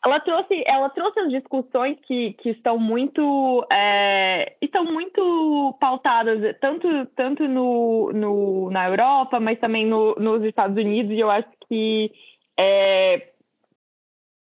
ela 0.04 0.20
trouxe 0.20 0.64
ela 0.66 0.90
trouxe 0.90 1.20
as 1.22 1.30
discussões 1.30 1.98
que, 2.06 2.34
que 2.34 2.50
estão 2.50 2.78
muito 2.78 3.66
é, 3.72 4.54
estão 4.62 4.84
muito 4.84 5.78
pautadas 5.80 6.58
tanto 6.60 7.06
tanto 7.16 7.48
no, 7.48 8.12
no 8.12 8.70
na 8.70 8.90
Europa, 8.90 9.40
mas 9.40 9.58
também 9.60 9.86
no, 9.86 10.14
nos 10.16 10.44
Estados 10.44 10.76
Unidos. 10.76 11.12
E 11.12 11.20
eu 11.20 11.32
acho 11.32 11.48
que 11.70 12.12
é, 12.60 13.30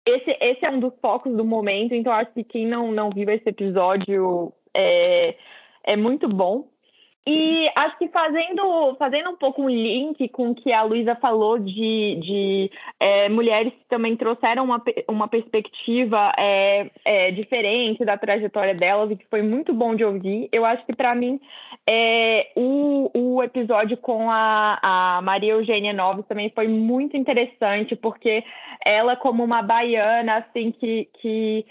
esse, 0.05 0.37
esse 0.41 0.65
é 0.65 0.69
um 0.69 0.79
dos 0.79 0.93
focos 1.01 1.35
do 1.35 1.45
momento, 1.45 1.93
então 1.93 2.11
acho 2.11 2.33
que 2.33 2.43
quem 2.43 2.67
não, 2.67 2.91
não 2.91 3.09
viu 3.09 3.29
esse 3.29 3.47
episódio 3.47 4.51
é, 4.73 5.35
é 5.83 5.95
muito 5.95 6.27
bom. 6.27 6.67
E 7.25 7.71
acho 7.73 7.97
que 7.97 8.09
fazendo, 8.09 8.95
fazendo 8.99 9.29
um 9.29 9.38
pouco 9.38 9.62
um 9.62 9.69
link 9.69 10.27
com 10.27 10.51
o 10.51 10.55
que 10.55 10.73
a 10.73 10.83
Luísa 10.83 11.15
falou 11.15 11.57
de, 11.57 12.19
de 12.21 12.71
é, 12.99 13.29
mulheres 13.29 13.71
que 13.71 13.86
também 13.88 14.17
trouxeram 14.17 14.65
uma, 14.65 14.83
uma 15.07 15.29
perspectiva 15.29 16.33
é, 16.38 16.91
é, 17.05 17.31
diferente 17.31 18.03
da 18.03 18.17
trajetória 18.17 18.75
delas 18.75 19.09
e 19.09 19.15
que 19.15 19.25
foi 19.29 19.41
muito 19.41 19.73
bom 19.73 19.95
de 19.95 20.03
ouvir. 20.03 20.49
Eu 20.51 20.65
acho 20.65 20.86
que, 20.86 20.93
para 20.93 21.15
mim, 21.15 21.39
é, 21.88 22.51
o, 22.57 23.09
o 23.13 23.41
episódio 23.41 23.95
com 23.95 24.29
a, 24.29 24.79
a 24.81 25.21
Maria 25.21 25.53
Eugênia 25.53 25.93
Noves 25.93 26.25
também 26.27 26.49
foi 26.49 26.67
muito 26.67 27.15
interessante, 27.15 27.95
porque 27.95 28.43
ela, 28.86 29.15
como 29.15 29.45
uma 29.45 29.62
baiana, 29.62 30.39
assim, 30.39 30.71
que. 30.71 31.07
que 31.21 31.65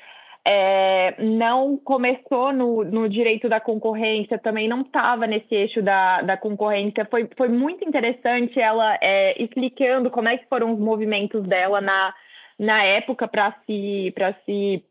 é, 0.45 1.15
não 1.23 1.77
começou 1.77 2.53
no, 2.53 2.85
no, 2.85 3.09
direito 3.09 3.49
da 3.49 3.61
concorrência, 3.61 4.39
também 4.39 4.69
não 4.69 4.81
estava 4.81 5.27
nesse 5.27 5.55
eixo 5.55 5.81
da, 5.81 6.23
da 6.23 6.37
concorrência. 6.37 7.07
Foi, 7.11 7.29
foi 7.37 7.49
muito 7.49 7.87
interessante 7.87 8.61
ela 8.61 8.99
é, 9.01 9.41
explicando 9.41 10.11
como 10.11 10.29
é 10.29 10.37
que 10.37 10.49
foram 10.49 10.73
os 10.73 10.81
movimentos 10.81 11.43
dela 11.45 11.81
na, 11.81 12.15
na 12.59 12.83
época 12.83 13.29
para 13.29 13.55
se, 13.67 14.13
se 14.45 14.85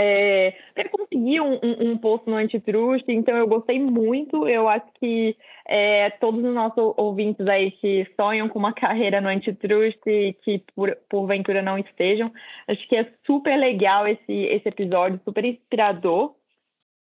é, 0.00 0.56
ele 0.76 0.88
conseguiu 0.90 1.44
um, 1.44 1.58
um, 1.60 1.90
um, 1.90 1.98
posto 1.98 2.30
no 2.30 2.36
antitrust, 2.36 3.04
então 3.08 3.36
eu 3.36 3.48
gostei 3.48 3.80
muito. 3.80 4.46
Eu 4.46 4.68
acho 4.68 4.86
que 4.94 5.36
é, 5.66 6.10
todos 6.10 6.42
os 6.44 6.54
nossos 6.54 6.94
ouvintes 6.96 7.44
aí 7.48 7.72
que 7.72 8.06
sonham 8.14 8.48
com 8.48 8.60
uma 8.60 8.72
carreira 8.74 9.20
no 9.20 9.28
antitrust 9.28 9.98
e 10.06 10.34
que 10.44 10.62
por, 10.74 10.96
porventura 11.08 11.62
não 11.62 11.76
estejam, 11.76 12.32
acho 12.68 12.88
que 12.88 12.94
é 12.94 13.12
super 13.26 13.56
legal 13.56 14.06
esse, 14.06 14.32
esse 14.32 14.68
episódio, 14.68 15.20
super 15.24 15.44
inspirador. 15.44 16.36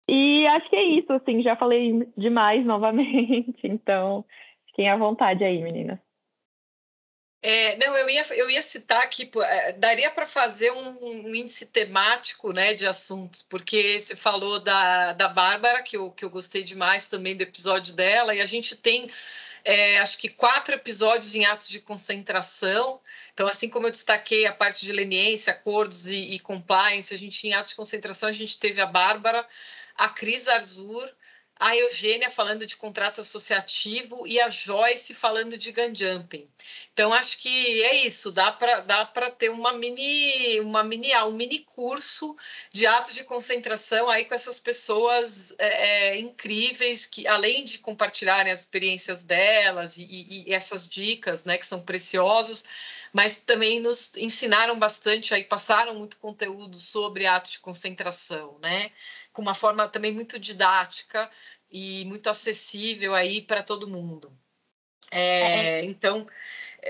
E 0.09 0.47
acho 0.47 0.69
que 0.69 0.75
é 0.77 0.83
isso, 0.83 1.11
assim, 1.11 1.41
já 1.41 1.55
falei 1.55 2.07
demais 2.15 2.63
novamente, 2.65 3.59
então 3.63 4.23
fiquem 4.67 4.87
à 4.89 4.95
vontade 4.95 5.43
aí, 5.43 5.61
meninas. 5.61 5.99
É, 7.47 7.77
não, 7.77 7.95
eu 7.95 8.09
ia, 8.09 8.25
eu 8.33 8.49
ia 8.49 8.61
citar 8.63 9.03
aqui, 9.03 9.29
é, 9.39 9.73
daria 9.73 10.09
para 10.09 10.25
fazer 10.25 10.71
um, 10.71 10.97
um, 10.99 11.35
índice 11.35 11.67
temático 11.67 12.51
né, 12.51 12.73
de 12.73 12.87
assuntos, 12.87 13.43
porque 13.43 13.99
você 13.99 14.15
falou 14.15 14.59
da, 14.59 15.13
da 15.13 15.27
Bárbara, 15.27 15.83
que 15.83 15.95
eu, 15.95 16.09
que 16.09 16.25
eu 16.25 16.29
gostei 16.31 16.63
demais 16.63 17.05
também 17.05 17.35
do 17.35 17.43
episódio 17.43 17.93
dela, 17.93 18.33
e 18.33 18.41
a 18.41 18.47
gente 18.47 18.75
tem 18.75 19.11
é, 19.63 19.99
acho 19.99 20.17
que 20.17 20.27
quatro 20.27 20.73
episódios 20.73 21.35
em 21.35 21.45
atos 21.45 21.69
de 21.69 21.79
concentração. 21.79 22.99
Então, 23.31 23.45
assim 23.45 23.69
como 23.69 23.85
eu 23.85 23.91
destaquei 23.91 24.47
a 24.47 24.51
parte 24.51 24.83
de 24.83 24.91
leniência, 24.91 25.53
acordos 25.53 26.09
e, 26.09 26.15
e 26.15 26.39
compliance, 26.39 27.13
a 27.13 27.17
gente 27.17 27.47
em 27.47 27.53
atos 27.53 27.69
de 27.69 27.75
concentração 27.75 28.27
a 28.27 28.31
gente 28.31 28.57
teve 28.57 28.81
a 28.81 28.87
Bárbara, 28.87 29.47
a 29.95 30.09
Cris 30.09 30.47
Arzur, 30.47 31.07
a 31.57 31.75
Eugênia 31.75 32.29
falando 32.29 32.65
de 32.65 32.75
contrato 32.75 33.21
associativo 33.21 34.27
e 34.27 34.39
a 34.39 34.49
Joyce 34.49 35.13
falando 35.13 35.57
de 35.57 35.71
gun 35.71 35.95
jumping. 35.95 36.47
Então 36.93 37.13
acho 37.13 37.39
que 37.39 37.83
é 37.83 38.05
isso, 38.05 38.31
dá 38.31 38.51
para 38.51 38.81
dá 38.81 39.05
ter 39.37 39.49
uma 39.49 39.73
mini 39.73 40.59
uma 40.59 40.83
mini 40.83 41.15
um 41.17 41.31
mini 41.31 41.59
curso 41.59 42.35
de 42.71 42.85
atos 42.85 43.13
de 43.13 43.23
concentração 43.23 44.09
aí 44.09 44.25
com 44.25 44.35
essas 44.35 44.59
pessoas 44.59 45.53
é, 45.57 45.67
é, 45.67 46.19
incríveis 46.19 47.05
que 47.05 47.27
além 47.27 47.63
de 47.63 47.79
compartilharem 47.79 48.51
as 48.51 48.61
experiências 48.61 49.23
delas 49.23 49.97
e, 49.97 50.03
e, 50.03 50.49
e 50.49 50.53
essas 50.53 50.87
dicas, 50.87 51.45
né, 51.45 51.57
que 51.57 51.65
são 51.65 51.81
preciosas, 51.81 52.63
mas 53.13 53.35
também 53.35 53.79
nos 53.79 54.11
ensinaram 54.17 54.77
bastante 54.77 55.33
aí 55.33 55.43
passaram 55.43 55.95
muito 55.95 56.17
conteúdo 56.17 56.79
sobre 56.79 57.25
atos 57.25 57.51
de 57.51 57.59
concentração, 57.59 58.57
né? 58.61 58.91
Com 59.35 59.41
uma 59.41 59.53
forma 59.53 59.87
também 59.89 60.13
muito 60.13 60.39
didática 60.39 61.29
e 61.69 62.05
muito 62.05 62.29
acessível 62.29 63.13
aí 63.13 63.41
para 63.41 63.61
todo 63.61 63.87
mundo. 63.87 64.31
É, 65.11 65.81
é. 65.81 65.83
Então, 65.83 66.25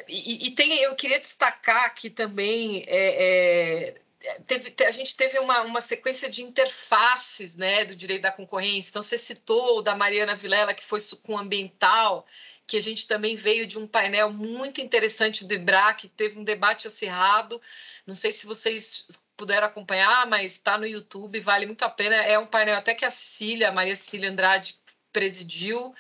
e, 0.08 0.48
e, 0.48 0.52
tem, 0.52 0.80
eu 0.80 0.96
queria 0.96 1.20
destacar 1.20 1.86
aqui 1.86 2.10
também 2.10 2.84
é, 2.86 3.88
é, 3.88 4.02
teve, 4.46 4.74
a 4.86 4.92
gente 4.92 5.16
teve 5.16 5.40
uma, 5.40 5.62
uma 5.62 5.82
sequência 5.82 6.30
de 6.30 6.44
interfaces 6.44 7.56
né, 7.56 7.86
do 7.86 7.96
direito 7.96 8.24
da 8.24 8.32
concorrência. 8.32 8.90
Então, 8.90 9.02
você 9.02 9.18
citou 9.18 9.80
o 9.80 9.82
da 9.82 9.96
Mariana 9.96 10.36
Vilela, 10.36 10.74
que 10.74 10.84
foi 10.84 11.00
com 11.24 11.38
ambiental, 11.38 12.26
que 12.68 12.78
a 12.78 12.82
gente 12.82 13.08
também 13.08 13.36
veio 13.36 13.66
de 13.66 13.78
um 13.78 13.88
painel 13.88 14.32
muito 14.32 14.82
interessante 14.82 15.46
do 15.46 15.54
IBRA, 15.54 15.94
que 15.94 16.08
teve 16.08 16.40
um 16.40 16.44
debate 16.44 16.88
acirrado. 16.88 17.62
Não 18.06 18.14
sei 18.14 18.32
se 18.32 18.46
vocês 18.46 19.24
puderam 19.38 19.68
acompanhar, 19.68 20.26
mas 20.28 20.54
está 20.54 20.78
no 20.78 20.88
YouTube, 20.88 21.40
vale 21.40 21.66
muito 21.66 21.84
a 21.84 21.90
pena. 21.90 22.16
É 22.16 22.40
um 22.40 22.48
painel 22.48 22.76
até 22.76 22.96
que 22.96 23.06
a 23.06 23.12
Cecília, 23.12 23.70
a 23.70 23.72
Maria 23.72 23.96
Cecília 23.96 24.30
Andrade, 24.30 24.80
presidiu 25.12 25.96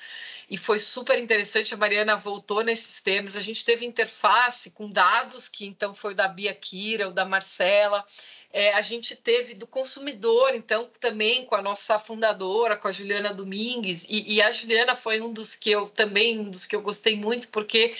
e 0.49 0.57
foi 0.57 0.79
super 0.79 1.17
interessante. 1.17 1.73
A 1.73 1.77
Mariana 1.77 2.15
voltou 2.15 2.63
nesses 2.63 3.01
temas. 3.01 3.35
A 3.35 3.39
gente 3.39 3.65
teve 3.65 3.85
interface 3.85 4.71
com 4.71 4.89
dados, 4.89 5.47
que 5.47 5.65
então 5.65 5.93
foi 5.93 6.13
da 6.13 6.27
Bia 6.27 6.53
Kira, 6.53 7.09
o 7.09 7.11
da 7.11 7.25
Marcela. 7.25 8.05
É, 8.51 8.73
a 8.73 8.81
gente 8.81 9.15
teve 9.15 9.53
do 9.53 9.67
consumidor, 9.67 10.55
então, 10.55 10.89
também 11.01 11.45
com 11.45 11.55
a 11.55 11.61
nossa 11.61 11.99
fundadora, 11.99 12.77
com 12.77 12.87
a 12.87 12.91
Juliana 12.91 13.33
Domingues, 13.33 14.05
e, 14.07 14.35
e 14.35 14.41
a 14.41 14.49
Juliana 14.49 14.95
foi 14.95 15.19
um 15.19 15.33
dos 15.33 15.55
que 15.55 15.71
eu 15.71 15.89
também, 15.89 16.39
um 16.39 16.49
dos 16.49 16.65
que 16.65 16.73
eu 16.73 16.81
gostei 16.81 17.17
muito, 17.17 17.49
porque 17.49 17.93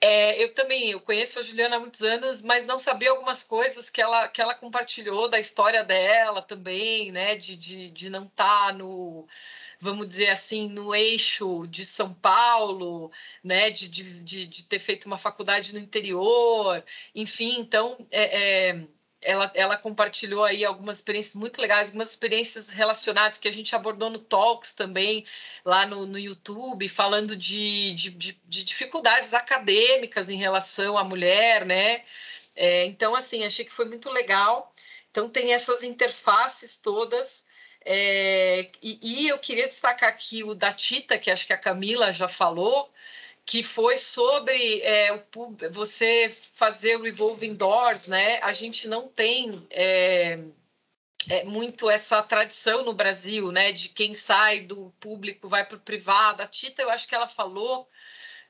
é, 0.00 0.42
eu 0.42 0.52
também 0.52 0.90
eu 0.90 1.00
conheço 1.00 1.38
a 1.38 1.42
Juliana 1.42 1.76
há 1.76 1.80
muitos 1.80 2.02
anos, 2.02 2.42
mas 2.42 2.66
não 2.66 2.78
sabia 2.78 3.10
algumas 3.10 3.42
coisas 3.42 3.88
que 3.88 4.02
ela, 4.02 4.28
que 4.28 4.42
ela 4.42 4.54
compartilhou 4.54 5.28
da 5.28 5.38
história 5.38 5.84
dela 5.84 6.42
também, 6.42 7.12
né? 7.12 7.36
De, 7.36 7.56
de, 7.56 7.90
de 7.90 8.10
não 8.10 8.24
estar 8.24 8.66
tá 8.66 8.72
no, 8.72 9.26
vamos 9.84 10.08
dizer 10.08 10.30
assim, 10.30 10.68
no 10.68 10.94
eixo 10.94 11.66
de 11.68 11.84
São 11.84 12.12
Paulo, 12.14 13.12
né? 13.42 13.70
De, 13.70 13.88
de, 13.88 14.46
de 14.46 14.64
ter 14.64 14.78
feito 14.78 15.04
uma 15.06 15.18
faculdade 15.18 15.72
no 15.74 15.78
interior, 15.78 16.84
enfim, 17.14 17.58
então 17.60 17.96
é, 18.10 18.70
é 18.70 18.86
ela, 19.24 19.50
ela 19.54 19.76
compartilhou 19.76 20.44
aí 20.44 20.64
algumas 20.64 20.98
experiências 20.98 21.34
muito 21.34 21.60
legais, 21.60 21.88
algumas 21.88 22.10
experiências 22.10 22.70
relacionadas 22.70 23.38
que 23.38 23.48
a 23.48 23.52
gente 23.52 23.74
abordou 23.74 24.10
no 24.10 24.18
Talks 24.18 24.74
também, 24.74 25.24
lá 25.64 25.86
no, 25.86 26.06
no 26.06 26.18
YouTube, 26.18 26.86
falando 26.88 27.34
de, 27.34 27.92
de, 27.94 28.10
de, 28.10 28.40
de 28.44 28.64
dificuldades 28.64 29.32
acadêmicas 29.32 30.28
em 30.28 30.36
relação 30.36 30.98
à 30.98 31.02
mulher, 31.02 31.64
né? 31.64 32.04
É, 32.54 32.84
então, 32.84 33.14
assim, 33.16 33.44
achei 33.44 33.64
que 33.64 33.72
foi 33.72 33.86
muito 33.86 34.10
legal. 34.10 34.72
Então, 35.10 35.28
tem 35.28 35.52
essas 35.52 35.82
interfaces 35.82 36.76
todas. 36.76 37.46
É, 37.84 38.70
e, 38.82 38.98
e, 39.02 39.28
eu 39.28 39.38
queria 39.38 39.68
destacar 39.68 40.08
aqui 40.08 40.42
o 40.42 40.54
da 40.54 40.72
Tita, 40.72 41.18
que 41.18 41.30
acho 41.30 41.46
que 41.46 41.52
a 41.52 41.58
Camila 41.58 42.12
já 42.12 42.26
falou, 42.26 42.90
que 43.44 43.62
foi 43.62 43.96
sobre 43.98 44.80
é, 44.80 45.12
o, 45.12 45.22
você 45.70 46.34
fazer 46.54 46.96
o 46.96 47.02
revolving 47.02 47.54
doors, 47.54 48.06
né? 48.06 48.40
A 48.42 48.52
gente 48.52 48.88
não 48.88 49.06
tem 49.08 49.66
é, 49.70 50.38
é, 51.28 51.44
muito 51.44 51.90
essa 51.90 52.22
tradição 52.22 52.84
no 52.84 52.94
Brasil, 52.94 53.52
né? 53.52 53.72
De 53.72 53.90
quem 53.90 54.14
sai 54.14 54.60
do 54.60 54.90
público 54.98 55.48
vai 55.48 55.64
para 55.66 55.76
o 55.76 55.80
privado. 55.80 56.42
A 56.42 56.46
Tita, 56.46 56.82
eu 56.82 56.90
acho 56.90 57.06
que 57.06 57.14
ela 57.14 57.28
falou 57.28 57.88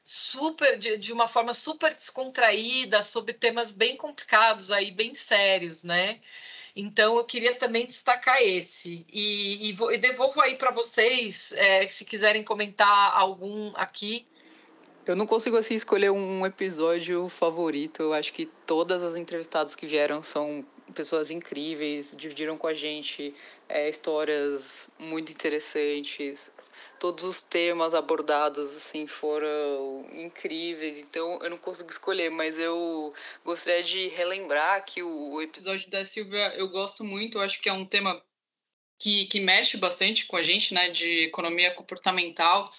super 0.05 0.78
de, 0.78 0.99
de, 0.99 1.12
uma 1.12 1.26
forma 1.26 1.55
super 1.55 1.93
descontraída 1.93 3.01
sobre 3.01 3.32
temas 3.32 3.72
bem 3.72 3.97
complicados 3.97 4.70
aí, 4.70 4.91
bem 4.91 5.14
sérios, 5.14 5.82
né? 5.82 6.20
Então 6.77 7.16
eu 7.16 7.25
queria 7.25 7.55
também 7.55 7.87
destacar 7.87 8.43
esse 8.43 9.07
e, 9.12 9.68
e, 9.68 9.72
vou, 9.72 9.93
e 9.93 9.99
devolvo 9.99 10.41
aí 10.41 10.57
para 10.57 10.72
vocês, 10.72 11.53
é, 11.53 11.87
se 11.87 12.05
quiserem 12.05 12.43
comentar 12.43 13.16
algum 13.16 13.72
aqui. 13.77 14.27
Eu 15.07 15.14
não 15.14 15.27
consigo 15.27 15.57
assim 15.57 15.75
escolher 15.75 16.11
um 16.11 16.45
episódio 16.45 17.29
favorito. 17.29 18.03
Eu 18.03 18.14
acho 18.14 18.33
que 18.33 18.47
todas 18.66 19.03
as 19.03 19.14
entrevistadas 19.14 19.75
que 19.75 19.87
vieram 19.87 20.22
são 20.22 20.64
pessoas 20.95 21.31
incríveis, 21.31 22.14
dividiram 22.16 22.57
com 22.57 22.66
a 22.66 22.75
gente 22.75 23.35
é, 23.68 23.89
histórias 23.89 24.89
muito 24.99 25.31
interessantes. 25.31 26.51
Todos 26.99 27.24
os 27.24 27.42
temas 27.42 27.92
abordados 27.92 28.74
assim 28.74 29.07
foram 29.07 30.07
incríveis, 30.12 30.99
então 30.99 31.38
eu 31.42 31.51
não 31.51 31.59
consigo 31.59 31.90
escolher, 31.90 32.30
mas 32.30 32.59
eu 32.59 33.12
gostaria 33.45 33.82
de 33.82 34.09
relembrar 34.09 34.84
que 34.84 35.03
o, 35.03 35.42
episódio 35.42 35.90
da 35.90 36.07
Silvia 36.07 36.55
eu 36.57 36.68
gosto 36.68 37.05
muito, 37.05 37.38
eu 37.38 37.42
acho 37.42 37.61
que 37.61 37.68
é 37.68 37.72
um 37.72 37.84
tema 37.84 38.22
que, 38.99 39.26
que 39.26 39.40
mexe 39.40 39.76
bastante 39.76 40.26
com 40.26 40.36
a 40.36 40.42
gente, 40.42 40.72
né, 40.72 40.88
de 40.88 41.24
economia 41.24 41.70
comportamental. 41.72 42.72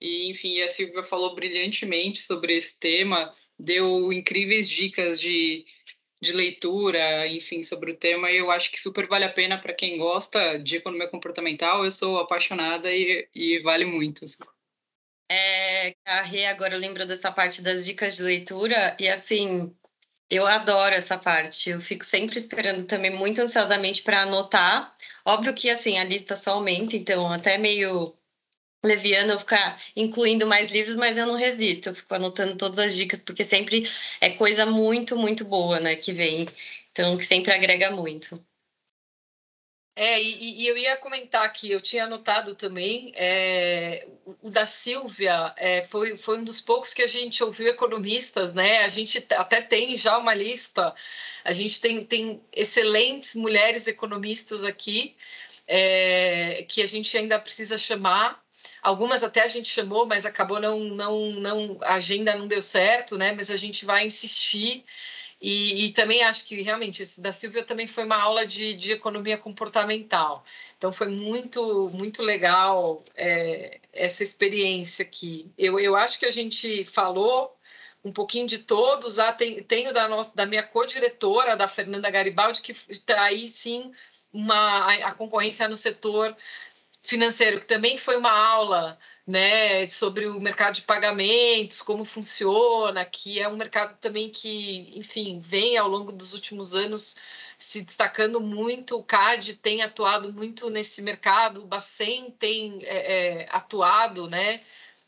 E, 0.00 0.28
enfim, 0.28 0.60
a 0.60 0.68
Silvia 0.68 1.02
falou 1.02 1.34
brilhantemente 1.34 2.20
sobre 2.20 2.54
esse 2.54 2.78
tema, 2.78 3.30
deu 3.58 4.12
incríveis 4.12 4.68
dicas 4.68 5.18
de, 5.18 5.64
de 6.20 6.32
leitura, 6.32 7.26
enfim, 7.28 7.62
sobre 7.62 7.92
o 7.92 7.96
tema, 7.96 8.30
eu 8.30 8.50
acho 8.50 8.70
que 8.70 8.80
super 8.80 9.06
vale 9.06 9.24
a 9.24 9.32
pena 9.32 9.58
para 9.58 9.74
quem 9.74 9.98
gosta 9.98 10.58
de 10.58 10.76
economia 10.76 11.08
comportamental. 11.08 11.84
Eu 11.84 11.90
sou 11.90 12.18
apaixonada 12.18 12.90
e, 12.90 13.28
e 13.34 13.58
vale 13.60 13.84
muito. 13.84 14.24
Assim. 14.24 14.42
É, 15.30 15.94
a 16.04 16.22
Rê 16.22 16.46
agora 16.46 16.76
lembrou 16.76 17.06
dessa 17.06 17.30
parte 17.30 17.60
das 17.60 17.84
dicas 17.84 18.16
de 18.16 18.22
leitura, 18.22 18.96
e 18.98 19.08
assim, 19.08 19.74
eu 20.30 20.46
adoro 20.46 20.94
essa 20.94 21.18
parte. 21.18 21.70
Eu 21.70 21.80
fico 21.80 22.04
sempre 22.04 22.38
esperando 22.38 22.84
também 22.84 23.10
muito 23.10 23.40
ansiosamente 23.40 24.02
para 24.02 24.22
anotar. 24.22 24.94
Óbvio 25.24 25.54
que 25.54 25.68
assim 25.68 25.98
a 25.98 26.04
lista 26.04 26.36
só 26.36 26.52
aumenta, 26.52 26.96
então 26.96 27.30
até 27.32 27.58
meio 27.58 28.15
leviana 28.86 29.34
eu 29.34 29.38
ficar 29.38 29.80
incluindo 29.94 30.46
mais 30.46 30.70
livros, 30.70 30.94
mas 30.94 31.16
eu 31.16 31.26
não 31.26 31.36
resisto, 31.36 31.88
eu 31.88 31.94
fico 31.94 32.14
anotando 32.14 32.56
todas 32.56 32.78
as 32.78 32.94
dicas, 32.94 33.20
porque 33.20 33.44
sempre 33.44 33.88
é 34.20 34.30
coisa 34.30 34.64
muito, 34.66 35.16
muito 35.16 35.44
boa, 35.44 35.80
né, 35.80 35.96
que 35.96 36.12
vem. 36.12 36.46
Então, 36.92 37.16
que 37.16 37.26
sempre 37.26 37.52
agrega 37.52 37.90
muito. 37.90 38.40
É, 39.98 40.20
e, 40.22 40.62
e 40.62 40.66
eu 40.66 40.76
ia 40.76 40.94
comentar 40.98 41.42
aqui, 41.42 41.70
eu 41.70 41.80
tinha 41.80 42.04
anotado 42.04 42.54
também, 42.54 43.12
é, 43.14 44.06
o 44.42 44.50
da 44.50 44.66
Silvia 44.66 45.54
é, 45.56 45.80
foi, 45.80 46.18
foi 46.18 46.38
um 46.38 46.44
dos 46.44 46.60
poucos 46.60 46.92
que 46.92 47.02
a 47.02 47.06
gente 47.06 47.42
ouviu 47.42 47.68
economistas, 47.68 48.52
né? 48.52 48.80
A 48.84 48.88
gente 48.88 49.26
até 49.30 49.62
tem 49.62 49.96
já 49.96 50.18
uma 50.18 50.34
lista, 50.34 50.94
a 51.42 51.50
gente 51.50 51.80
tem, 51.80 52.04
tem 52.04 52.42
excelentes 52.52 53.34
mulheres 53.36 53.86
economistas 53.88 54.64
aqui, 54.64 55.16
é, 55.66 56.64
que 56.68 56.82
a 56.82 56.86
gente 56.86 57.16
ainda 57.16 57.38
precisa 57.38 57.78
chamar 57.78 58.44
Algumas 58.86 59.24
até 59.24 59.42
a 59.42 59.48
gente 59.48 59.68
chamou, 59.68 60.06
mas 60.06 60.24
acabou 60.24 60.60
não, 60.60 60.78
não, 60.78 61.32
não, 61.32 61.78
a 61.82 61.94
agenda 61.94 62.36
não 62.36 62.46
deu 62.46 62.62
certo, 62.62 63.18
né? 63.18 63.32
Mas 63.32 63.50
a 63.50 63.56
gente 63.56 63.84
vai 63.84 64.06
insistir. 64.06 64.84
E, 65.40 65.86
e 65.86 65.92
também 65.92 66.22
acho 66.22 66.44
que 66.44 66.62
realmente 66.62 67.02
esse 67.02 67.20
da 67.20 67.32
Silvia 67.32 67.64
também 67.64 67.88
foi 67.88 68.04
uma 68.04 68.16
aula 68.16 68.46
de, 68.46 68.74
de 68.74 68.92
economia 68.92 69.36
comportamental. 69.36 70.44
Então 70.78 70.92
foi 70.92 71.08
muito, 71.08 71.90
muito 71.94 72.22
legal 72.22 73.04
é, 73.16 73.80
essa 73.92 74.22
experiência 74.22 75.02
aqui. 75.02 75.50
Eu, 75.58 75.80
eu 75.80 75.96
acho 75.96 76.20
que 76.20 76.26
a 76.26 76.30
gente 76.30 76.84
falou 76.84 77.56
um 78.04 78.12
pouquinho 78.12 78.46
de 78.46 78.58
todos. 78.58 79.18
Ah, 79.18 79.32
tem, 79.32 79.60
tenho 79.64 79.92
da, 79.92 80.06
nossa, 80.06 80.32
da 80.36 80.46
minha 80.46 80.62
co-diretora, 80.62 81.56
da 81.56 81.66
Fernanda 81.66 82.08
Garibaldi, 82.08 82.62
que 82.62 82.70
está 82.88 83.20
aí 83.22 83.48
sim 83.48 83.92
uma, 84.32 84.54
a, 84.54 85.08
a 85.08 85.12
concorrência 85.12 85.68
no 85.68 85.74
setor 85.76 86.36
financeiro, 87.06 87.60
que 87.60 87.66
também 87.66 87.96
foi 87.96 88.16
uma 88.16 88.30
aula 88.30 88.98
né, 89.26 89.86
sobre 89.86 90.26
o 90.26 90.40
mercado 90.40 90.74
de 90.74 90.82
pagamentos, 90.82 91.82
como 91.82 92.04
funciona, 92.04 93.04
que 93.04 93.40
é 93.40 93.48
um 93.48 93.56
mercado 93.56 93.96
também 94.00 94.30
que, 94.30 94.92
enfim, 94.96 95.40
vem 95.40 95.76
ao 95.76 95.88
longo 95.88 96.12
dos 96.12 96.32
últimos 96.32 96.74
anos 96.74 97.16
se 97.58 97.82
destacando 97.82 98.40
muito. 98.40 98.96
O 98.96 99.02
CAD 99.02 99.54
tem 99.54 99.82
atuado 99.82 100.32
muito 100.32 100.70
nesse 100.70 101.02
mercado, 101.02 101.62
o 101.62 101.66
Bacen 101.66 102.30
tem 102.38 102.78
é, 102.82 103.42
é, 103.42 103.48
atuado, 103.50 104.28
né, 104.28 104.60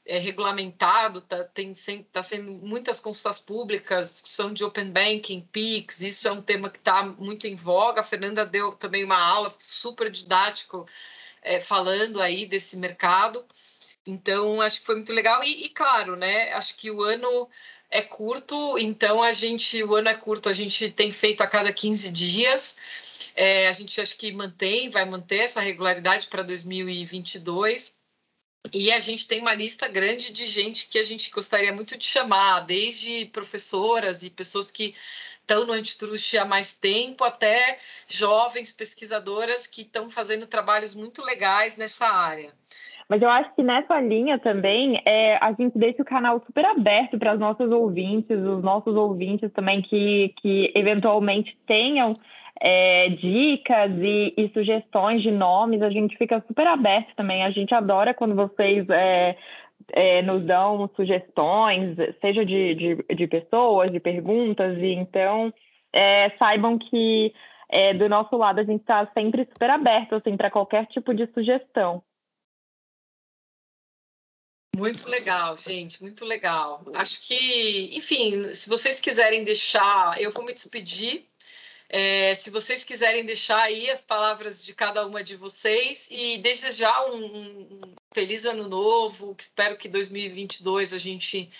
é, 0.04 0.18
regulamentado, 0.18 1.20
tá, 1.20 1.44
tem 1.44 1.72
tá 2.10 2.22
sendo 2.22 2.50
muitas 2.50 2.98
consultas 2.98 3.38
públicas, 3.38 4.14
discussão 4.14 4.52
de 4.52 4.64
open 4.64 4.90
banking, 4.90 5.42
PIX, 5.52 6.00
isso 6.00 6.26
é 6.26 6.32
um 6.32 6.42
tema 6.42 6.70
que 6.70 6.78
está 6.78 7.02
muito 7.04 7.46
em 7.46 7.54
voga. 7.54 8.00
A 8.00 8.04
Fernanda 8.04 8.44
deu 8.46 8.72
também 8.72 9.04
uma 9.04 9.20
aula 9.20 9.54
super 9.58 10.10
didático 10.10 10.86
é, 11.42 11.60
falando 11.60 12.20
aí 12.20 12.46
desse 12.46 12.76
mercado. 12.76 13.44
Então, 14.06 14.60
acho 14.60 14.80
que 14.80 14.86
foi 14.86 14.94
muito 14.96 15.12
legal. 15.12 15.42
E, 15.44 15.64
e, 15.64 15.68
claro, 15.68 16.16
né? 16.16 16.52
Acho 16.52 16.76
que 16.76 16.90
o 16.90 17.02
ano 17.02 17.48
é 17.90 18.02
curto, 18.02 18.78
então 18.78 19.22
a 19.22 19.32
gente, 19.32 19.82
o 19.82 19.94
ano 19.94 20.08
é 20.08 20.14
curto, 20.14 20.48
a 20.48 20.52
gente 20.52 20.90
tem 20.90 21.10
feito 21.10 21.42
a 21.42 21.46
cada 21.46 21.72
15 21.72 22.10
dias. 22.10 22.76
É, 23.34 23.68
a 23.68 23.72
gente 23.72 24.00
acho 24.00 24.16
que 24.16 24.32
mantém, 24.32 24.90
vai 24.90 25.04
manter 25.04 25.40
essa 25.40 25.60
regularidade 25.60 26.26
para 26.26 26.42
2022. 26.42 27.96
E 28.74 28.90
a 28.92 28.98
gente 28.98 29.26
tem 29.26 29.40
uma 29.40 29.54
lista 29.54 29.88
grande 29.88 30.32
de 30.32 30.44
gente 30.44 30.88
que 30.88 30.98
a 30.98 31.02
gente 31.02 31.30
gostaria 31.30 31.72
muito 31.72 31.96
de 31.96 32.04
chamar, 32.04 32.60
desde 32.60 33.26
professoras 33.26 34.22
e 34.22 34.30
pessoas 34.30 34.70
que 34.70 34.94
estão 35.48 35.64
no 35.64 35.72
Antitrust 35.72 36.36
há 36.36 36.44
mais 36.44 36.74
tempo, 36.74 37.24
até 37.24 37.78
jovens 38.06 38.70
pesquisadoras 38.70 39.66
que 39.66 39.80
estão 39.80 40.10
fazendo 40.10 40.46
trabalhos 40.46 40.94
muito 40.94 41.24
legais 41.24 41.78
nessa 41.78 42.06
área. 42.06 42.50
Mas 43.08 43.22
eu 43.22 43.30
acho 43.30 43.54
que 43.54 43.62
nessa 43.62 43.98
linha 43.98 44.38
também 44.38 45.00
é, 45.06 45.38
a 45.40 45.50
gente 45.52 45.78
deixa 45.78 46.02
o 46.02 46.04
canal 46.04 46.42
super 46.44 46.66
aberto 46.66 47.18
para 47.18 47.32
os 47.32 47.40
nossos 47.40 47.70
ouvintes, 47.70 48.36
os 48.36 48.62
nossos 48.62 48.94
ouvintes 48.94 49.50
também 49.54 49.80
que, 49.80 50.34
que 50.42 50.70
eventualmente 50.74 51.56
tenham 51.66 52.08
é, 52.60 53.08
dicas 53.08 53.92
e, 53.98 54.34
e, 54.36 54.50
sugestões 54.52 55.22
de 55.22 55.30
nomes, 55.30 55.80
a 55.80 55.88
gente 55.88 56.18
fica 56.18 56.44
super 56.46 56.66
aberto 56.66 57.14
também. 57.16 57.42
A 57.44 57.50
gente 57.50 57.72
adora 57.72 58.12
quando 58.12 58.34
vocês 58.34 58.86
é, 58.90 59.36
é, 59.92 60.22
nos 60.22 60.44
dão 60.44 60.90
sugestões, 60.94 61.96
seja 62.20 62.44
de, 62.44 62.74
de, 62.74 63.14
de, 63.14 63.26
pessoas, 63.26 63.90
de 63.90 64.00
perguntas, 64.00 64.76
e 64.78 64.92
então 64.92 65.52
é, 65.92 66.30
saibam 66.38 66.78
que 66.78 67.32
é, 67.68 67.94
do 67.94 68.08
nosso 68.08 68.36
lado 68.36 68.60
a 68.60 68.64
gente 68.64 68.80
está 68.80 69.06
sempre 69.12 69.46
super 69.46 69.70
aberto 69.70 70.14
assim, 70.14 70.36
para 70.36 70.50
qualquer 70.50 70.86
tipo 70.86 71.14
de 71.14 71.26
sugestão. 71.32 72.02
Muito 74.76 75.08
legal, 75.08 75.56
gente, 75.56 76.00
muito 76.00 76.24
legal. 76.24 76.84
Acho 76.94 77.20
que, 77.26 77.96
enfim, 77.96 78.44
se 78.54 78.68
vocês 78.68 79.00
quiserem 79.00 79.42
deixar, 79.42 80.20
eu 80.20 80.30
vou 80.30 80.44
me 80.44 80.52
despedir. 80.52 81.26
É, 81.88 82.34
se 82.34 82.50
vocês 82.50 82.84
quiserem 82.84 83.24
deixar 83.24 83.62
aí 83.62 83.90
as 83.90 84.02
palavras 84.02 84.64
de 84.64 84.74
cada 84.74 85.04
uma 85.06 85.24
de 85.24 85.34
vocês 85.34 86.06
e 86.10 86.38
desde 86.38 86.70
já 86.70 87.06
um, 87.06 87.24
um 87.24 87.94
feliz 88.12 88.44
ano 88.44 88.68
novo, 88.68 89.34
espero 89.38 89.76
que 89.76 89.88
2022 89.88 90.92
a 90.92 90.98
gente 90.98 91.50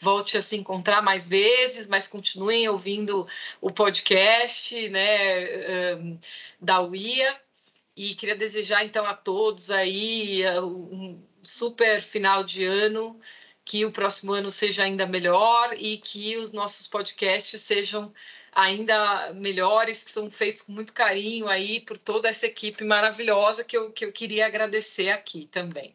volte 0.00 0.36
a 0.36 0.42
se 0.42 0.56
encontrar 0.56 1.02
mais 1.02 1.26
vezes, 1.26 1.86
mas 1.86 2.08
continuem 2.08 2.68
ouvindo 2.68 3.26
o 3.60 3.70
podcast 3.70 4.88
né, 4.88 6.18
da 6.60 6.80
UIA. 6.80 7.40
E 7.96 8.14
queria 8.14 8.34
desejar 8.34 8.84
então 8.84 9.04
a 9.04 9.14
todos 9.14 9.70
aí 9.70 10.42
uh, 10.58 10.66
um 10.66 11.22
super 11.42 12.00
final 12.00 12.42
de 12.42 12.64
ano, 12.64 13.20
que 13.64 13.84
o 13.84 13.92
próximo 13.92 14.32
ano 14.32 14.50
seja 14.50 14.84
ainda 14.84 15.06
melhor 15.06 15.74
e 15.76 15.98
que 15.98 16.36
os 16.38 16.52
nossos 16.52 16.88
podcasts 16.88 17.60
sejam 17.60 18.12
ainda 18.52 19.32
melhores, 19.34 20.04
que 20.04 20.12
são 20.12 20.30
feitos 20.30 20.62
com 20.62 20.72
muito 20.72 20.92
carinho 20.92 21.48
aí 21.48 21.80
por 21.80 21.96
toda 21.98 22.28
essa 22.28 22.46
equipe 22.46 22.84
maravilhosa 22.84 23.64
que 23.64 23.76
eu, 23.76 23.90
que 23.90 24.04
eu 24.04 24.12
queria 24.12 24.46
agradecer 24.46 25.08
aqui 25.08 25.46
também. 25.50 25.92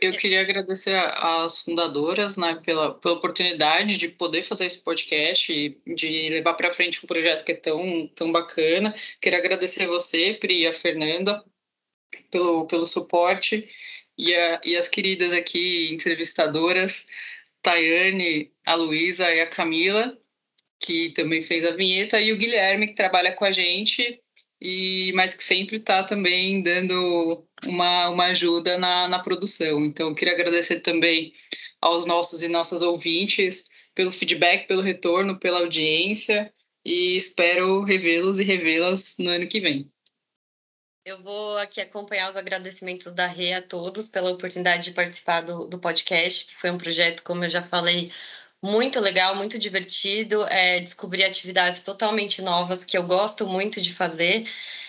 Eu, 0.00 0.12
queria 0.12 0.40
agradecer 0.40 0.94
às 0.94 1.60
fundadoras 1.60 2.36
né, 2.36 2.60
pela, 2.64 2.94
pela 2.94 3.14
oportunidade 3.14 3.98
de 3.98 4.08
poder 4.08 4.42
fazer 4.42 4.64
esse 4.64 4.82
podcast 4.82 5.52
e 5.52 5.78
de 5.94 6.30
levar 6.30 6.54
para 6.54 6.70
frente 6.70 7.04
um 7.04 7.06
projeto 7.06 7.44
que 7.44 7.52
é 7.52 7.56
tão, 7.56 8.08
tão 8.08 8.32
bacana. 8.32 8.92
Queria 9.20 9.38
agradecer 9.38 9.84
a 9.84 9.88
você, 9.88 10.34
Pri 10.34 10.62
e 10.62 10.66
a 10.66 10.72
Fernanda, 10.72 11.44
pelo, 12.30 12.66
pelo 12.66 12.86
suporte 12.86 13.68
e, 14.16 14.34
a, 14.34 14.60
e 14.64 14.76
as 14.76 14.88
queridas 14.88 15.32
aqui 15.32 15.92
entrevistadoras, 15.92 17.06
Tayane, 17.62 18.50
a 18.66 18.74
Luísa 18.74 19.32
e 19.32 19.40
a 19.40 19.46
Camila, 19.46 20.18
que 20.86 21.10
também 21.10 21.40
fez 21.40 21.64
a 21.64 21.72
vinheta, 21.72 22.20
e 22.20 22.32
o 22.32 22.36
Guilherme, 22.36 22.86
que 22.86 22.94
trabalha 22.94 23.32
com 23.32 23.44
a 23.44 23.50
gente, 23.50 24.22
e 24.60 25.12
mas 25.14 25.34
que 25.34 25.42
sempre 25.42 25.78
está 25.78 26.04
também 26.04 26.62
dando 26.62 27.44
uma, 27.66 28.08
uma 28.08 28.26
ajuda 28.26 28.78
na, 28.78 29.08
na 29.08 29.18
produção. 29.18 29.84
Então, 29.84 30.08
eu 30.08 30.14
queria 30.14 30.32
agradecer 30.32 30.80
também 30.80 31.32
aos 31.80 32.06
nossos 32.06 32.42
e 32.42 32.48
nossas 32.48 32.82
ouvintes 32.82 33.68
pelo 33.96 34.12
feedback, 34.12 34.68
pelo 34.68 34.80
retorno, 34.80 35.40
pela 35.40 35.58
audiência, 35.58 36.52
e 36.84 37.16
espero 37.16 37.82
revê-los 37.82 38.38
e 38.38 38.44
revê-las 38.44 39.16
no 39.18 39.30
ano 39.30 39.48
que 39.48 39.58
vem. 39.58 39.90
Eu 41.04 41.20
vou 41.22 41.56
aqui 41.58 41.80
acompanhar 41.80 42.28
os 42.28 42.36
agradecimentos 42.36 43.12
da 43.12 43.26
Rê 43.26 43.52
a 43.52 43.62
todos 43.62 44.08
pela 44.08 44.30
oportunidade 44.30 44.84
de 44.84 44.90
participar 44.92 45.40
do, 45.40 45.66
do 45.66 45.78
podcast, 45.78 46.46
que 46.46 46.56
foi 46.56 46.70
um 46.70 46.78
projeto, 46.78 47.22
como 47.22 47.44
eu 47.44 47.48
já 47.48 47.62
falei, 47.62 48.08
muito 48.62 49.00
legal, 49.00 49.34
muito 49.36 49.58
divertido, 49.58 50.44
é, 50.46 50.80
descobrir 50.80 51.24
atividades 51.24 51.82
totalmente 51.82 52.42
novas 52.42 52.84
que 52.84 52.96
eu 52.96 53.02
gosto 53.02 53.46
muito 53.46 53.80
de 53.80 53.94
fazer. 53.94 54.46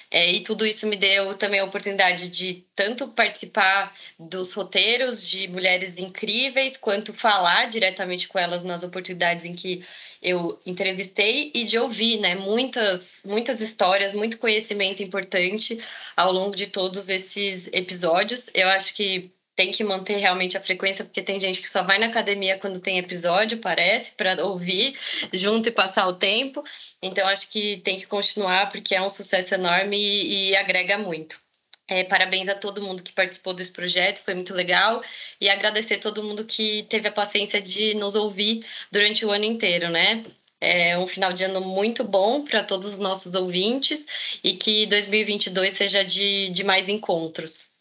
É, 0.10 0.32
e 0.32 0.40
tudo 0.40 0.66
isso 0.66 0.88
me 0.88 0.96
deu 0.96 1.34
também 1.34 1.60
a 1.60 1.66
oportunidade 1.66 2.30
de 2.30 2.66
tanto 2.74 3.10
participar 3.10 3.94
dos 4.18 4.54
roteiros 4.54 5.22
de 5.28 5.50
mulheres 5.50 6.00
incríveis, 6.00 6.78
quanto 6.78 7.14
falar 7.14 7.66
diretamente 7.68 8.28
com 8.28 8.40
elas 8.40 8.64
nas 8.64 8.84
oportunidades 8.84 9.44
em 9.44 9.54
que 9.54 9.84
eu 10.22 10.58
entrevistei 10.66 11.52
e 11.54 11.66
de 11.66 11.78
ouvir, 11.78 12.20
né? 12.20 12.36
Muitas, 12.36 13.24
muitas 13.26 13.60
histórias, 13.60 14.16
muito 14.16 14.38
conhecimento 14.38 15.04
importante 15.04 15.78
ao 16.16 16.32
longo 16.32 16.56
de 16.56 16.68
todos 16.68 17.10
esses 17.10 17.68
episódios. 17.74 18.50
Eu 18.56 18.70
acho 18.70 18.96
que 18.96 19.32
tem 19.58 19.72
que 19.72 19.84
manter 19.84 20.18
realmente 20.18 20.56
a 20.56 20.62
frequência, 20.62 21.04
porque 21.04 21.22
tem 21.22 21.40
gente 21.40 21.62
que 21.62 21.68
só 21.68 21.82
vai 21.82 21.98
na 21.98 22.06
academia 22.06 22.60
quando 22.60 22.80
tem 22.80 23.00
episódio, 23.00 23.58
parece, 23.58 24.12
para 24.12 24.46
ouvir 24.46 24.96
junto 25.34 25.68
e 25.68 25.72
passar 25.72 26.08
o 26.08 26.14
tempo. 26.14 26.64
Então, 27.02 27.28
acho 27.28 27.50
que 27.50 27.78
tem 27.78 27.98
que 27.98 28.06
continuar, 28.06 28.70
porque 28.70 28.94
é 28.94 29.02
um 29.02 29.10
sucesso 29.10 29.56
enorme 29.56 29.98
e, 29.98 30.50
e 30.52 30.56
agrega 30.56 31.00
muito. 31.00 31.42
É, 31.88 32.04
parabéns 32.04 32.48
a 32.50 32.54
todo 32.54 32.84
mundo 32.84 33.02
que 33.02 33.12
participou 33.12 33.52
desse 33.56 33.72
projeto, 33.72 34.24
foi 34.24 34.36
muito 34.36 34.54
legal. 34.54 35.02
E 35.42 35.50
agradecer 35.50 35.96
a 35.96 36.00
todo 36.00 36.24
mundo 36.24 36.46
que 36.46 36.84
teve 36.84 37.08
a 37.08 37.12
paciência 37.12 37.60
de 37.60 37.96
nos 37.96 38.14
ouvir 38.14 38.64
durante 38.92 39.26
o 39.26 39.32
ano 39.32 39.46
inteiro, 39.46 39.90
né? 39.90 40.24
É 40.62 40.96
um 41.00 41.08
final 41.08 41.34
de 41.34 41.44
ano 41.44 41.62
muito 41.62 42.04
bom 42.04 42.44
para 42.44 42.62
todos 42.64 42.86
os 42.94 43.00
nossos 43.00 43.34
ouvintes 43.34 44.06
e 44.44 44.54
que 44.54 44.86
2022 44.86 45.74
seja 45.74 46.06
de, 46.06 46.50
de 46.50 46.64
mais 46.64 46.90
encontros 46.90 47.76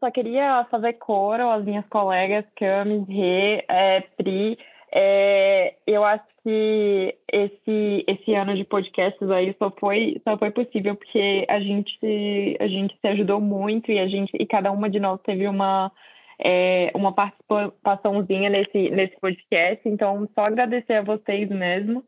só 0.00 0.10
queria 0.10 0.64
fazer 0.70 0.94
coro 0.94 1.50
às 1.50 1.64
minhas 1.64 1.86
colegas 1.86 2.44
Camis, 2.56 3.06
Rê, 3.08 3.64
é, 3.68 4.00
Pri. 4.16 4.58
É, 4.92 5.74
eu 5.86 6.04
acho 6.04 6.24
que 6.42 7.14
esse, 7.32 8.04
esse 8.06 8.34
ano 8.34 8.54
de 8.54 8.64
podcasts 8.64 9.30
aí 9.30 9.54
só 9.58 9.70
foi, 9.70 10.20
só 10.22 10.38
foi 10.38 10.50
possível 10.50 10.94
porque 10.94 11.44
a 11.48 11.60
gente, 11.60 12.56
a 12.60 12.66
gente 12.68 12.96
se 13.00 13.08
ajudou 13.08 13.40
muito 13.40 13.90
e 13.90 13.98
a 13.98 14.06
gente 14.06 14.30
e 14.38 14.46
cada 14.46 14.70
uma 14.70 14.88
de 14.88 15.00
nós 15.00 15.20
teve 15.22 15.46
uma, 15.48 15.90
é, 16.38 16.90
uma 16.94 17.12
participaçãozinha 17.12 18.48
nesse, 18.48 18.90
nesse 18.90 19.18
podcast. 19.20 19.88
Então, 19.88 20.28
só 20.34 20.46
agradecer 20.46 20.94
a 20.94 21.02
vocês 21.02 21.48
mesmo. 21.50 22.04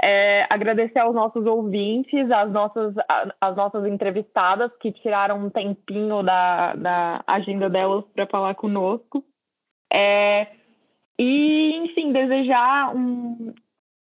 É, 0.00 0.46
agradecer 0.48 1.00
aos 1.00 1.14
nossos 1.14 1.44
ouvintes, 1.44 2.30
às 2.30 2.52
nossas, 2.52 2.94
às 3.40 3.56
nossas 3.56 3.84
entrevistadas 3.84 4.70
que 4.80 4.92
tiraram 4.92 5.46
um 5.46 5.50
tempinho 5.50 6.22
da, 6.22 6.74
da 6.74 7.24
agenda 7.26 7.68
delas 7.68 8.04
para 8.14 8.26
falar 8.26 8.54
conosco. 8.54 9.24
É, 9.92 10.46
e, 11.18 11.72
enfim, 11.76 12.12
desejar 12.12 12.94
um, 12.94 13.52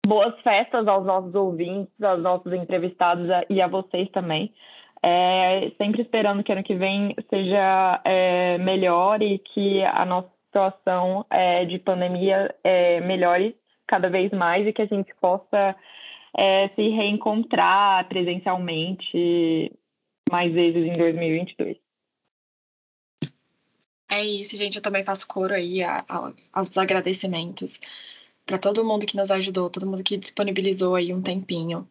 boas 0.05 0.39
festas 0.41 0.87
aos 0.87 1.05
nossos 1.05 1.33
ouvintes, 1.33 2.01
aos 2.01 2.21
nossos 2.21 2.53
entrevistados 2.53 3.27
e 3.49 3.61
a 3.61 3.67
vocês 3.67 4.09
também. 4.11 4.53
É, 5.03 5.71
sempre 5.77 6.01
esperando 6.01 6.43
que 6.43 6.51
ano 6.51 6.63
que 6.63 6.75
vem 6.75 7.15
seja 7.29 8.01
é, 8.03 8.57
melhor 8.59 9.21
e 9.21 9.39
que 9.39 9.83
a 9.83 10.05
nossa 10.05 10.29
situação 10.45 11.25
é, 11.29 11.65
de 11.65 11.77
pandemia 11.79 12.53
é, 12.63 12.99
melhore 13.01 13.55
cada 13.88 14.09
vez 14.09 14.31
mais 14.31 14.67
e 14.67 14.73
que 14.73 14.81
a 14.81 14.85
gente 14.85 15.13
possa 15.15 15.75
é, 16.38 16.69
se 16.69 16.89
reencontrar 16.89 18.07
presencialmente 18.07 19.71
mais 20.29 20.53
vezes 20.53 20.85
em 20.85 20.97
2022. 20.97 21.77
É 24.09 24.23
isso, 24.23 24.55
gente. 24.55 24.77
Eu 24.77 24.81
também 24.81 25.03
faço 25.03 25.27
coro 25.27 25.53
aí 25.53 25.81
aos 26.53 26.77
agradecimentos 26.77 27.79
para 28.45 28.57
todo 28.57 28.85
mundo 28.85 29.05
que 29.05 29.17
nos 29.17 29.29
ajudou, 29.29 29.69
todo 29.69 29.85
mundo 29.85 30.03
que 30.03 30.17
disponibilizou 30.17 30.95
aí 30.95 31.13
um 31.13 31.21
tempinho. 31.21 31.88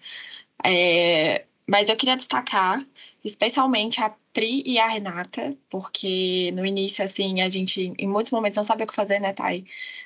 É, 0.64 1.44
mas 1.66 1.88
eu 1.88 1.97
queria 1.97 2.16
destacar 2.16 2.80
especialmente 3.27 4.01
a 4.03 4.14
Pri 4.33 4.62
e 4.66 4.79
a 4.79 4.87
Renata, 4.87 5.57
porque 5.70 6.51
no 6.55 6.64
início, 6.64 7.03
assim, 7.03 7.41
a 7.41 7.49
gente 7.49 7.95
em 7.99 8.07
muitos 8.07 8.31
momentos 8.31 8.57
não 8.57 8.64
sabia 8.64 8.85
o 8.85 8.87
que 8.87 8.95
fazer, 8.95 9.18
né, 9.18 9.33
Thay? 9.33 9.64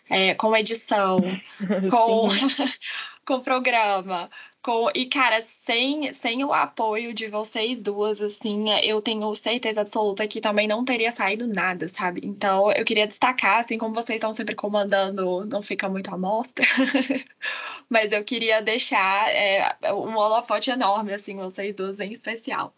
É, 0.09 0.35
com 0.35 0.57
edição, 0.57 1.19
com, 1.91 2.29
com 3.27 3.41
programa, 3.41 4.31
Com, 4.63 4.89
e, 4.95 5.07
cara, 5.07 5.41
sem, 5.41 6.13
sem 6.13 6.45
o 6.45 6.53
apoio 6.53 7.13
de 7.13 7.27
vocês 7.29 7.81
duas, 7.83 8.21
assim, 8.21 8.71
eu 8.85 9.03
tenho 9.03 9.35
certeza 9.35 9.81
absoluta 9.81 10.29
que 10.29 10.41
também 10.41 10.69
não 10.69 10.85
teria 10.85 11.11
saído 11.11 11.49
nada, 11.49 11.89
sabe? 11.89 12.21
Então, 12.25 12.71
eu 12.73 12.85
queria 12.85 13.07
destacar, 13.07 13.59
assim, 13.61 13.79
como 13.79 13.95
vocês 13.95 14.17
estão 14.17 14.33
sempre 14.33 14.55
comandando, 14.55 15.45
não 15.47 15.61
fica 15.63 15.89
muito 15.89 16.15
à 16.15 16.19
mostra, 16.19 16.65
mas 17.91 18.13
eu 18.13 18.23
queria 18.23 18.63
deixar 18.63 19.29
é, 19.31 19.77
um 19.93 20.17
holofote 20.17 20.71
enorme, 20.71 21.13
assim, 21.13 21.35
vocês 21.37 21.75
duas 21.75 21.99
em 22.01 22.13
especial. 22.13 22.75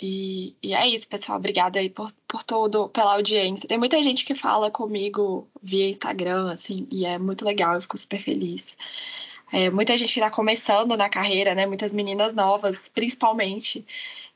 E, 0.00 0.56
e 0.62 0.74
é 0.74 0.86
isso, 0.88 1.08
pessoal. 1.08 1.38
Obrigada 1.38 1.78
aí 1.78 1.88
por, 1.88 2.12
por 2.28 2.42
tudo, 2.42 2.88
pela 2.90 3.14
audiência. 3.14 3.68
Tem 3.68 3.78
muita 3.78 4.02
gente 4.02 4.24
que 4.24 4.34
fala 4.34 4.70
comigo 4.70 5.48
via 5.62 5.88
Instagram, 5.88 6.50
assim, 6.50 6.86
e 6.90 7.06
é 7.06 7.18
muito 7.18 7.44
legal, 7.44 7.74
eu 7.74 7.80
fico 7.80 7.96
super 7.96 8.20
feliz. 8.20 8.76
É, 9.52 9.70
muita 9.70 9.96
gente 9.96 10.10
está 10.10 10.30
começando 10.30 10.96
na 10.96 11.08
carreira, 11.08 11.54
né? 11.54 11.66
Muitas 11.66 11.92
meninas 11.92 12.34
novas, 12.34 12.88
principalmente. 12.88 13.86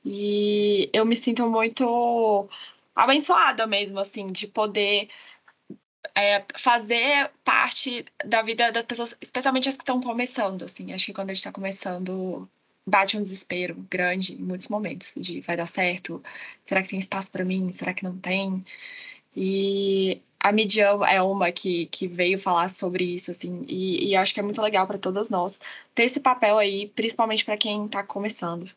E 0.05 0.89
eu 0.93 1.05
me 1.05 1.17
sinto 1.17 1.49
muito 1.49 2.49
abençoada 2.95 3.67
mesmo, 3.67 3.99
assim, 3.99 4.27
de 4.27 4.47
poder 4.47 5.09
é, 6.15 6.45
fazer 6.57 7.31
parte 7.45 8.05
da 8.25 8.43
vida 8.43 8.71
das 8.73 8.85
pessoas, 8.85 9.17
especialmente 9.21 9.69
as 9.69 9.77
que 9.77 9.83
estão 9.83 10.01
começando, 10.01 10.65
assim. 10.65 10.93
Acho 10.93 11.07
que 11.07 11.13
quando 11.13 11.31
a 11.31 11.35
gente 11.35 11.41
está 11.41 11.53
começando, 11.53 12.49
bate 12.87 13.17
um 13.17 13.23
desespero 13.23 13.75
grande 13.91 14.35
em 14.35 14.39
muitos 14.39 14.69
momentos 14.69 15.15
de 15.17 15.41
vai 15.41 15.57
dar 15.57 15.67
certo, 15.67 16.23
será 16.65 16.83
que 16.83 16.89
tem 16.89 16.99
espaço 16.99 17.31
para 17.31 17.45
mim, 17.45 17.73
será 17.73 17.95
que 17.95 18.05
não 18.05 18.19
tem? 18.19 18.65
E 19.35 20.21
a 20.43 20.53
Midian 20.53 21.05
é 21.07 21.23
uma 21.23 21.53
que, 21.53 21.87
que 21.87 22.09
veio 22.09 22.39
falar 22.39 22.69
sobre 22.69 23.05
isso, 23.05 23.31
assim, 23.31 23.65
e, 23.69 24.09
e 24.09 24.17
acho 24.17 24.33
que 24.33 24.41
é 24.41 24.43
muito 24.43 24.61
legal 24.63 24.87
para 24.87 24.99
todas 24.99 25.29
nós 25.29 25.61
ter 25.95 26.05
esse 26.05 26.21
papel 26.21 26.59
aí, 26.59 26.89
principalmente 26.89 27.45
para 27.45 27.59
quem 27.59 27.85
está 27.85 28.03
começando. 28.03 28.71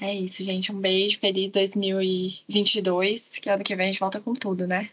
É 0.00 0.14
isso, 0.14 0.44
gente. 0.44 0.70
Um 0.70 0.78
beijo, 0.78 1.18
feliz 1.18 1.50
2022, 1.50 3.38
que 3.38 3.48
ano 3.48 3.64
que 3.64 3.74
vem 3.74 3.88
a 3.88 3.90
gente 3.90 4.00
volta 4.00 4.20
com 4.20 4.32
tudo, 4.32 4.66
né? 4.66 4.88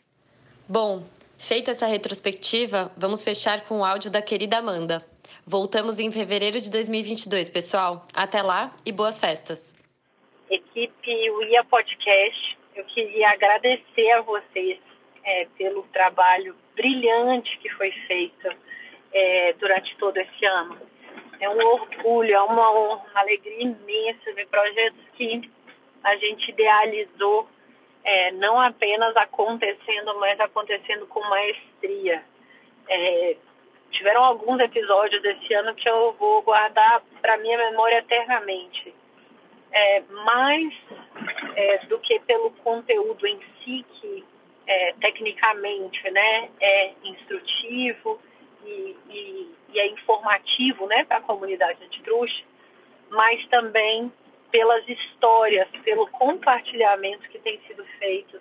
Bom, 0.67 1.03
feita 1.37 1.71
essa 1.71 1.85
retrospectiva, 1.85 2.91
vamos 2.97 3.21
fechar 3.21 3.65
com 3.65 3.79
o 3.79 3.85
áudio 3.85 4.09
da 4.09 4.21
querida 4.21 4.57
Amanda. 4.57 5.05
Voltamos 5.47 5.99
em 5.99 6.11
fevereiro 6.11 6.59
de 6.59 6.71
2022, 6.71 7.49
pessoal. 7.49 8.07
Até 8.15 8.41
lá 8.41 8.71
e 8.83 8.91
boas 8.91 9.19
festas. 9.19 9.75
Equipe 10.49 11.29
UIA 11.29 11.63
Podcast, 11.65 12.57
eu 12.75 12.83
queria 12.85 13.29
agradecer 13.29 14.11
a 14.13 14.21
vocês 14.21 14.79
é, 15.23 15.47
pelo 15.55 15.83
trabalho 15.93 16.55
brilhante 16.75 17.59
que 17.59 17.69
foi 17.69 17.91
feito 18.07 18.49
é, 19.13 19.53
durante 19.59 19.95
todo 19.97 20.17
esse 20.17 20.45
ano. 20.45 20.79
É 21.39 21.47
um 21.47 21.63
orgulho, 21.63 22.33
é 22.33 22.41
uma 22.41 22.71
honra, 22.71 23.05
uma 23.11 23.21
alegria 23.21 23.61
imensa 23.61 24.33
ver 24.33 24.47
projetos 24.47 25.05
que 25.13 25.47
a 26.03 26.15
gente 26.15 26.49
idealizou, 26.49 27.47
é, 28.03 28.31
não 28.31 28.59
apenas 28.59 29.15
acontecendo, 29.15 30.19
mas 30.19 30.39
acontecendo 30.39 31.05
com 31.05 31.19
maestria. 31.29 32.23
É, 32.89 33.35
tiveram 33.95 34.23
alguns 34.23 34.59
episódios 34.59 35.21
desse 35.21 35.53
ano 35.53 35.73
que 35.75 35.89
eu 35.89 36.13
vou 36.13 36.41
guardar 36.41 37.01
para 37.21 37.37
minha 37.37 37.57
memória 37.57 37.99
eternamente. 37.99 38.93
É, 39.71 40.01
mais 40.01 40.73
é, 41.55 41.77
do 41.87 41.99
que 41.99 42.19
pelo 42.21 42.51
conteúdo 42.51 43.27
em 43.27 43.39
si, 43.63 43.85
que 43.99 44.23
é, 44.67 44.93
tecnicamente 45.01 46.09
né, 46.11 46.49
é 46.61 46.93
instrutivo 47.03 48.19
e, 48.65 48.95
e, 49.09 49.55
e 49.73 49.79
é 49.79 49.87
informativo 49.87 50.87
né, 50.87 51.03
para 51.05 51.17
a 51.17 51.21
comunidade 51.21 51.83
antitruste, 51.83 52.45
mas 53.09 53.45
também 53.47 54.11
pelas 54.51 54.87
histórias, 54.87 55.67
pelo 55.83 56.07
compartilhamento 56.07 57.27
que 57.29 57.39
tem 57.39 57.59
sido 57.67 57.83
feito 57.99 58.39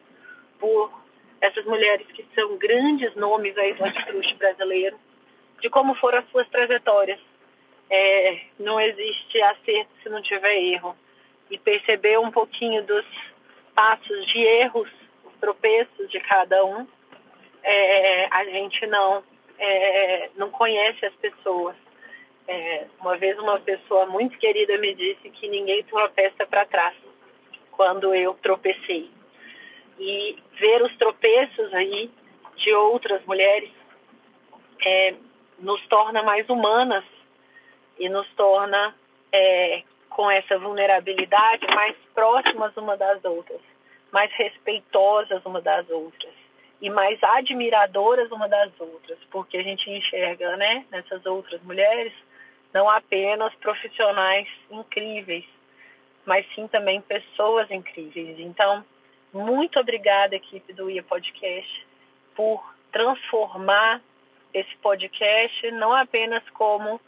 por 0.61 0.93
essas 1.41 1.65
mulheres 1.65 2.07
que 2.13 2.25
são 2.35 2.57
grandes 2.57 3.15
nomes 3.17 3.57
aí 3.59 3.75
do 3.75 3.85
antitruste 3.85 4.35
brasileiro, 4.37 4.97
de 5.65 5.71
como 5.71 5.95
foram 5.95 6.19
as 6.19 6.29
suas 6.29 6.47
trajetórias. 6.51 7.19
É, 7.89 8.39
não 8.59 8.79
existe 8.79 9.41
acerto 9.41 9.91
se 10.03 10.11
não 10.11 10.21
tiver 10.21 10.55
erro. 10.57 10.95
E 11.51 11.57
perceber 11.59 12.19
um 12.19 12.31
pouquinho 12.31 12.85
dos 12.85 13.07
passos 13.75 14.27
de 14.27 14.39
erros 14.41 14.91
tropeços 15.41 16.11
de 16.11 16.21
cada 16.21 16.65
um, 16.65 16.87
é, 17.63 18.29
a 18.31 18.45
gente 18.45 18.87
não, 18.87 19.23
é, 19.59 20.31
não 20.37 20.51
conhece 20.51 21.07
as 21.07 21.15
pessoas. 21.15 21.75
É, 22.47 22.87
uma 23.01 23.17
vez 23.17 23.39
uma 23.39 23.59
pessoa 23.61 24.05
muito 24.05 24.37
querida 24.39 24.77
me 24.77 24.95
disse 24.95 25.31
que 25.31 25.49
ninguém 25.49 25.83
tropeça 25.85 26.47
para 26.47 26.67
trás 26.67 26.95
quando 27.73 28.15
eu 28.15 28.35
tropecei. 28.35 29.11
E 29.99 30.37
ver 30.59 30.83
os 30.83 30.95
tropeços 30.99 31.73
aí 31.73 32.11
de 32.57 32.73
outras 32.75 33.25
mulheres 33.25 33.71
é, 34.85 35.15
nos 35.59 35.85
torna 35.87 36.23
mais 36.23 36.49
humanas 36.49 37.05
e 37.99 38.09
nos 38.09 38.29
torna 38.35 38.95
é, 39.33 39.83
com 40.11 40.31
essa 40.31 40.59
vulnerabilidade 40.59 41.67
mais 41.75 41.97
próximas 42.15 42.77
uma 42.77 42.97
das 42.97 43.25
outras 43.25 43.61
mais 44.13 44.33
respeitosas 44.35 45.45
uma 45.45 45.61
das 45.61 45.89
outras 45.91 46.33
e 46.81 46.91
mais 46.91 47.19
admiradoras 47.23 48.31
uma 48.31 48.49
das 48.49 48.71
outras, 48.79 49.19
porque 49.31 49.57
a 49.57 49.63
gente 49.63 49.89
enxerga, 49.91 50.57
né, 50.57 50.85
nessas 50.91 51.25
outras 51.25 51.63
mulheres 51.63 52.13
não 52.75 52.91
apenas 52.91 53.55
profissionais 53.55 54.47
incríveis, 54.71 55.45
mas 56.27 56.45
sim 56.55 56.69
também 56.69 57.01
pessoas 57.01 57.71
incríveis. 57.71 58.39
Então, 58.39 58.85
muito 59.33 59.81
obrigada 59.81 60.35
equipe 60.35 60.73
do 60.73 60.91
IA 60.91 61.03
Podcast 61.03 61.87
por 62.35 62.63
transformar 62.93 64.03
esse 64.55 64.77
podcast 64.77 65.71
não 65.73 65.93
apenas 65.93 66.43
como 66.51 67.01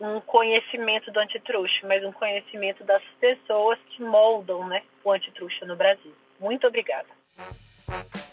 um 0.00 0.20
conhecimento 0.20 1.10
do 1.12 1.20
antitruste, 1.20 1.84
mas 1.86 2.04
um 2.04 2.12
conhecimento 2.12 2.82
das 2.84 3.02
pessoas 3.20 3.78
que 3.90 4.02
moldam 4.02 4.66
né, 4.66 4.82
o 5.04 5.12
antitruste 5.12 5.64
no 5.64 5.76
Brasil. 5.76 6.12
Muito 6.40 6.66
obrigada. 6.66 7.06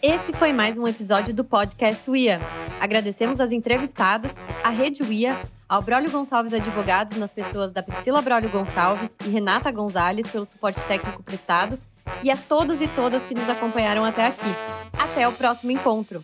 Esse 0.01 0.32
foi 0.34 0.53
mais 0.53 0.78
um 0.78 0.88
episódio 0.88 1.34
do 1.34 1.43
podcast 1.43 2.09
UIA. 2.09 2.39
Agradecemos 2.80 3.41
as 3.41 3.51
entrevistadas, 3.51 4.34
a 4.63 4.70
Rede 4.70 5.03
UIA, 5.03 5.36
ao 5.67 5.82
Brólio 5.82 6.09
Gonçalves 6.09 6.53
Advogados, 6.53 7.17
nas 7.17 7.32
pessoas 7.32 7.72
da 7.72 7.84
Priscila 7.84 8.22
Brólio 8.22 8.49
Gonçalves 8.49 9.17
e 9.26 9.30
Renata 9.30 9.72
Gonzalez, 9.72 10.32
pelo 10.32 10.45
suporte 10.45 10.82
técnico 10.88 11.22
prestado, 11.22 11.78
e 12.24 12.32
a 12.32 12.38
todos 12.38 12.82
e 12.82 12.88
todas 12.88 13.24
que 13.26 13.36
nos 13.36 13.49
acompanharam 13.49 14.05
até 14.05 14.28
aqui. 14.28 14.49
Até 14.97 15.28
o 15.28 15.34
próximo 15.34 15.72
encontro! 15.72 16.24